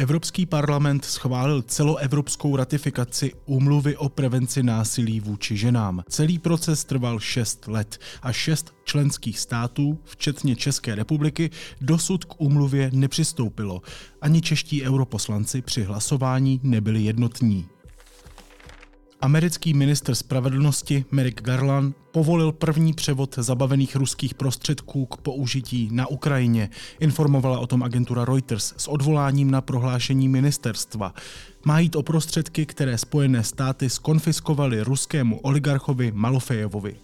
Evropský 0.00 0.46
parlament 0.46 1.04
schválil 1.04 1.62
celoevropskou 1.62 2.56
ratifikaci 2.56 3.32
úmluvy 3.46 3.96
o 3.96 4.08
prevenci 4.08 4.62
násilí 4.62 5.20
vůči 5.20 5.56
ženám. 5.56 6.02
Celý 6.08 6.38
proces 6.38 6.84
trval 6.84 7.20
6 7.20 7.68
let 7.68 7.98
a 8.22 8.32
šest 8.32 8.74
členských 8.84 9.38
států, 9.38 9.98
včetně 10.04 10.56
České 10.56 10.94
republiky, 10.94 11.50
dosud 11.80 12.24
k 12.24 12.40
úmluvě 12.40 12.90
nepřistoupilo. 12.94 13.82
Ani 14.20 14.40
čeští 14.40 14.82
europoslanci 14.82 15.62
při 15.62 15.82
hlasování 15.82 16.60
nebyli 16.62 17.02
jednotní. 17.02 17.66
Americký 19.22 19.74
ministr 19.74 20.14
spravedlnosti 20.14 21.04
Merrick 21.10 21.42
Garland 21.42 21.96
povolil 22.10 22.52
první 22.52 22.92
převod 22.92 23.34
zabavených 23.38 23.96
ruských 23.96 24.34
prostředků 24.34 25.06
k 25.06 25.16
použití 25.16 25.88
na 25.92 26.06
Ukrajině. 26.06 26.70
Informovala 27.00 27.58
o 27.58 27.66
tom 27.66 27.82
agentura 27.82 28.24
Reuters 28.24 28.74
s 28.76 28.88
odvoláním 28.88 29.50
na 29.50 29.60
prohlášení 29.60 30.28
ministerstva. 30.28 31.14
Má 31.64 31.78
jít 31.78 31.96
o 31.96 32.02
prostředky, 32.02 32.66
které 32.66 32.98
Spojené 32.98 33.44
státy 33.44 33.90
skonfiskovaly 33.90 34.82
ruskému 34.82 35.38
oligarchovi 35.38 36.12
Malofejevovi. 36.14 36.96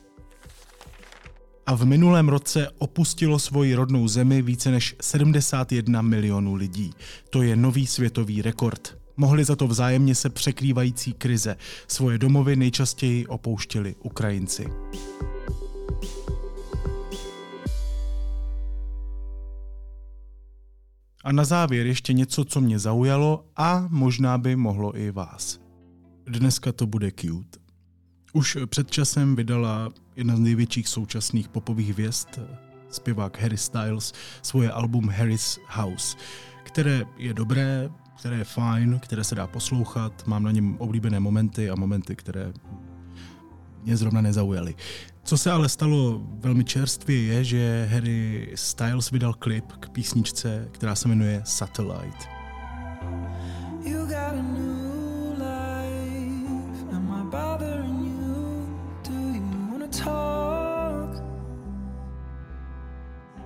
A 1.66 1.74
v 1.74 1.84
minulém 1.84 2.28
roce 2.28 2.68
opustilo 2.78 3.38
svoji 3.38 3.74
rodnou 3.74 4.08
zemi 4.08 4.42
více 4.42 4.70
než 4.70 4.96
71 5.00 6.02
milionů 6.02 6.54
lidí. 6.54 6.92
To 7.30 7.42
je 7.42 7.56
nový 7.56 7.86
světový 7.86 8.42
rekord. 8.42 9.05
Mohli 9.16 9.44
za 9.44 9.56
to 9.56 9.66
vzájemně 9.66 10.14
se 10.14 10.30
překrývající 10.30 11.12
krize. 11.12 11.56
Svoje 11.88 12.18
domovy 12.18 12.56
nejčastěji 12.56 13.26
opouštěli 13.26 13.94
Ukrajinci. 14.02 14.66
A 21.24 21.32
na 21.32 21.44
závěr 21.44 21.86
ještě 21.86 22.12
něco, 22.12 22.44
co 22.44 22.60
mě 22.60 22.78
zaujalo 22.78 23.44
a 23.56 23.86
možná 23.90 24.38
by 24.38 24.56
mohlo 24.56 24.98
i 24.98 25.10
vás. 25.10 25.60
Dneska 26.26 26.72
to 26.72 26.86
bude 26.86 27.10
cute. 27.10 27.58
Už 28.32 28.58
před 28.66 28.90
časem 28.90 29.36
vydala 29.36 29.90
jedna 30.16 30.36
z 30.36 30.40
největších 30.40 30.88
současných 30.88 31.48
popových 31.48 31.92
hvězd, 31.92 32.28
zpěvák 32.90 33.40
Harry 33.40 33.56
Styles, 33.56 34.12
svoje 34.42 34.70
album 34.70 35.08
Harry's 35.08 35.58
House, 35.66 36.16
které 36.64 37.02
je 37.16 37.34
dobré, 37.34 37.90
které 38.16 38.36
je 38.36 38.44
fajn, 38.44 38.98
které 39.02 39.24
se 39.24 39.34
dá 39.34 39.46
poslouchat, 39.46 40.26
mám 40.26 40.42
na 40.42 40.50
něm 40.50 40.76
oblíbené 40.78 41.20
momenty 41.20 41.70
a 41.70 41.74
momenty, 41.74 42.16
které 42.16 42.52
mě 43.82 43.96
zrovna 43.96 44.20
nezaujaly. 44.20 44.74
Co 45.24 45.38
se 45.38 45.50
ale 45.50 45.68
stalo 45.68 46.22
velmi 46.40 46.64
čerstvě 46.64 47.22
je, 47.22 47.44
že 47.44 47.88
Harry 47.92 48.52
Styles 48.54 49.10
vydal 49.10 49.34
klip 49.34 49.72
k 49.72 49.88
písničce, 49.88 50.68
která 50.72 50.94
se 50.94 51.08
jmenuje 51.08 51.42
Satellite. 51.44 52.36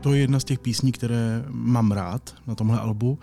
To 0.00 0.12
je 0.12 0.20
jedna 0.20 0.40
z 0.40 0.44
těch 0.44 0.58
písní, 0.58 0.92
které 0.92 1.44
mám 1.48 1.92
rád 1.92 2.34
na 2.46 2.54
tomhle 2.54 2.80
albu. 2.80 3.18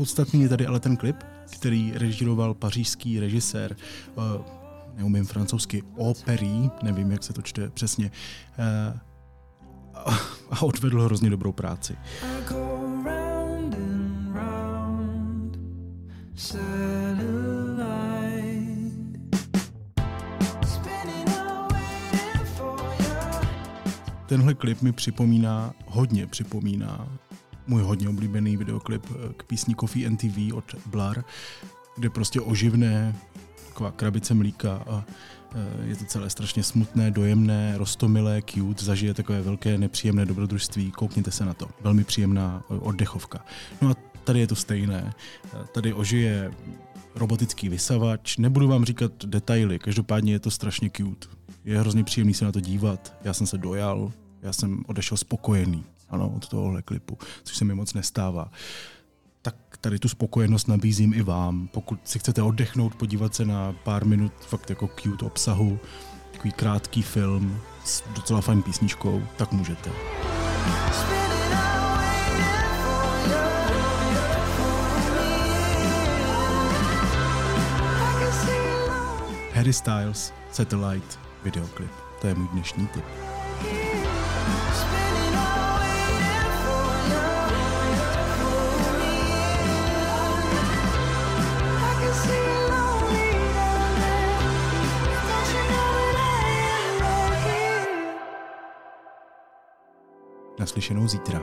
Podstatný 0.00 0.42
je 0.42 0.48
tady 0.48 0.66
ale 0.66 0.80
ten 0.80 0.96
klip, 0.96 1.16
který 1.50 1.92
režíroval 1.92 2.54
pařížský 2.54 3.20
režisér, 3.20 3.76
uh, 4.14 4.24
neumím 4.96 5.24
francouzsky, 5.24 5.82
Opery, 5.96 6.70
nevím, 6.82 7.10
jak 7.10 7.22
se 7.22 7.32
to 7.32 7.42
čte 7.42 7.70
přesně, 7.70 8.10
uh, 8.58 10.12
a 10.50 10.62
odvedl 10.62 11.02
hrozně 11.02 11.30
dobrou 11.30 11.52
práci. 11.52 11.96
Tenhle 24.26 24.54
klip 24.54 24.82
mi 24.82 24.92
připomíná, 24.92 25.74
hodně 25.86 26.26
připomíná 26.26 27.08
můj 27.66 27.82
hodně 27.82 28.08
oblíbený 28.08 28.56
videoklip 28.56 29.06
eh, 29.10 29.32
k 29.36 29.42
písni 29.42 29.74
Coffee 29.74 30.10
NTV 30.10 30.54
od 30.54 30.64
Blar, 30.86 31.24
kde 31.96 32.10
prostě 32.10 32.40
oživné 32.40 33.16
taková 33.68 33.90
krabice 33.90 34.34
mlíka 34.34 34.82
a 34.90 35.04
eh, 35.54 35.86
je 35.86 35.96
to 35.96 36.04
celé 36.04 36.30
strašně 36.30 36.62
smutné, 36.62 37.10
dojemné, 37.10 37.74
rostomilé, 37.78 38.42
cute, 38.42 38.84
zažije 38.84 39.14
takové 39.14 39.42
velké 39.42 39.78
nepříjemné 39.78 40.26
dobrodružství, 40.26 40.90
koukněte 40.90 41.30
se 41.30 41.44
na 41.44 41.54
to. 41.54 41.68
Velmi 41.80 42.04
příjemná 42.04 42.62
eh, 42.70 42.74
oddechovka. 42.74 43.44
No 43.82 43.90
a 43.90 43.94
tady 44.24 44.40
je 44.40 44.46
to 44.46 44.56
stejné. 44.56 45.12
Tady 45.72 45.92
ožije 45.92 46.52
robotický 47.14 47.68
vysavač, 47.68 48.36
nebudu 48.36 48.68
vám 48.68 48.84
říkat 48.84 49.12
detaily, 49.24 49.78
každopádně 49.78 50.32
je 50.32 50.38
to 50.38 50.50
strašně 50.50 50.90
cute. 50.96 51.28
Je 51.64 51.80
hrozně 51.80 52.04
příjemný 52.04 52.34
se 52.34 52.44
na 52.44 52.52
to 52.52 52.60
dívat, 52.60 53.16
já 53.24 53.34
jsem 53.34 53.46
se 53.46 53.58
dojal, 53.58 54.12
já 54.42 54.52
jsem 54.52 54.82
odešel 54.86 55.16
spokojený 55.16 55.84
ano, 56.10 56.32
od 56.36 56.48
tohohle 56.48 56.82
klipu, 56.82 57.18
což 57.42 57.56
se 57.56 57.64
mi 57.64 57.74
moc 57.74 57.94
nestává. 57.94 58.50
Tak 59.42 59.56
tady 59.80 59.98
tu 59.98 60.08
spokojenost 60.08 60.68
nabízím 60.68 61.14
i 61.14 61.22
vám. 61.22 61.68
Pokud 61.68 62.00
si 62.04 62.18
chcete 62.18 62.42
oddechnout, 62.42 62.94
podívat 62.94 63.34
se 63.34 63.44
na 63.44 63.72
pár 63.72 64.04
minut 64.04 64.32
fakt 64.40 64.70
jako 64.70 64.88
cute 65.02 65.24
obsahu, 65.24 65.78
takový 66.32 66.52
krátký 66.52 67.02
film 67.02 67.60
s 67.84 68.02
docela 68.14 68.40
fajn 68.40 68.62
písničkou, 68.62 69.22
tak 69.36 69.52
můžete. 69.52 69.90
Harry 79.60 79.72
Styles, 79.72 80.32
Satellite, 80.52 81.18
videoklip. 81.44 81.90
To 82.20 82.26
je 82.26 82.34
můj 82.34 82.48
dnešní 82.48 82.86
tip. 82.86 83.04
Naslyšenou 100.60 101.08
zítra. 101.08 101.42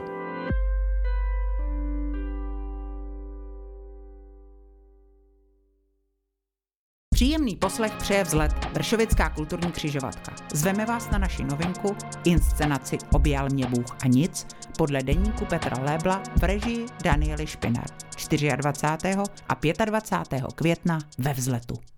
Příjemný 7.13 7.55
poslech 7.55 7.93
přeje 7.95 8.23
vzlet 8.23 8.51
Vršovická 8.73 9.29
kulturní 9.29 9.71
křižovatka. 9.71 10.35
Zveme 10.53 10.85
vás 10.85 11.09
na 11.09 11.17
naši 11.17 11.43
novinku, 11.43 11.95
inscenaci 12.25 12.97
Objal 13.13 13.49
mě 13.49 13.65
Bůh 13.65 13.97
a 14.03 14.07
nic, 14.07 14.47
podle 14.77 15.03
deníku 15.03 15.45
Petra 15.45 15.83
Lébla 15.83 16.23
v 16.35 16.43
režii 16.43 16.85
Daniely 17.03 17.47
Špinar 17.47 17.85
24. 18.55 19.15
a 19.49 19.85
25. 19.85 20.43
května 20.55 20.99
ve 21.17 21.33
vzletu. 21.33 21.96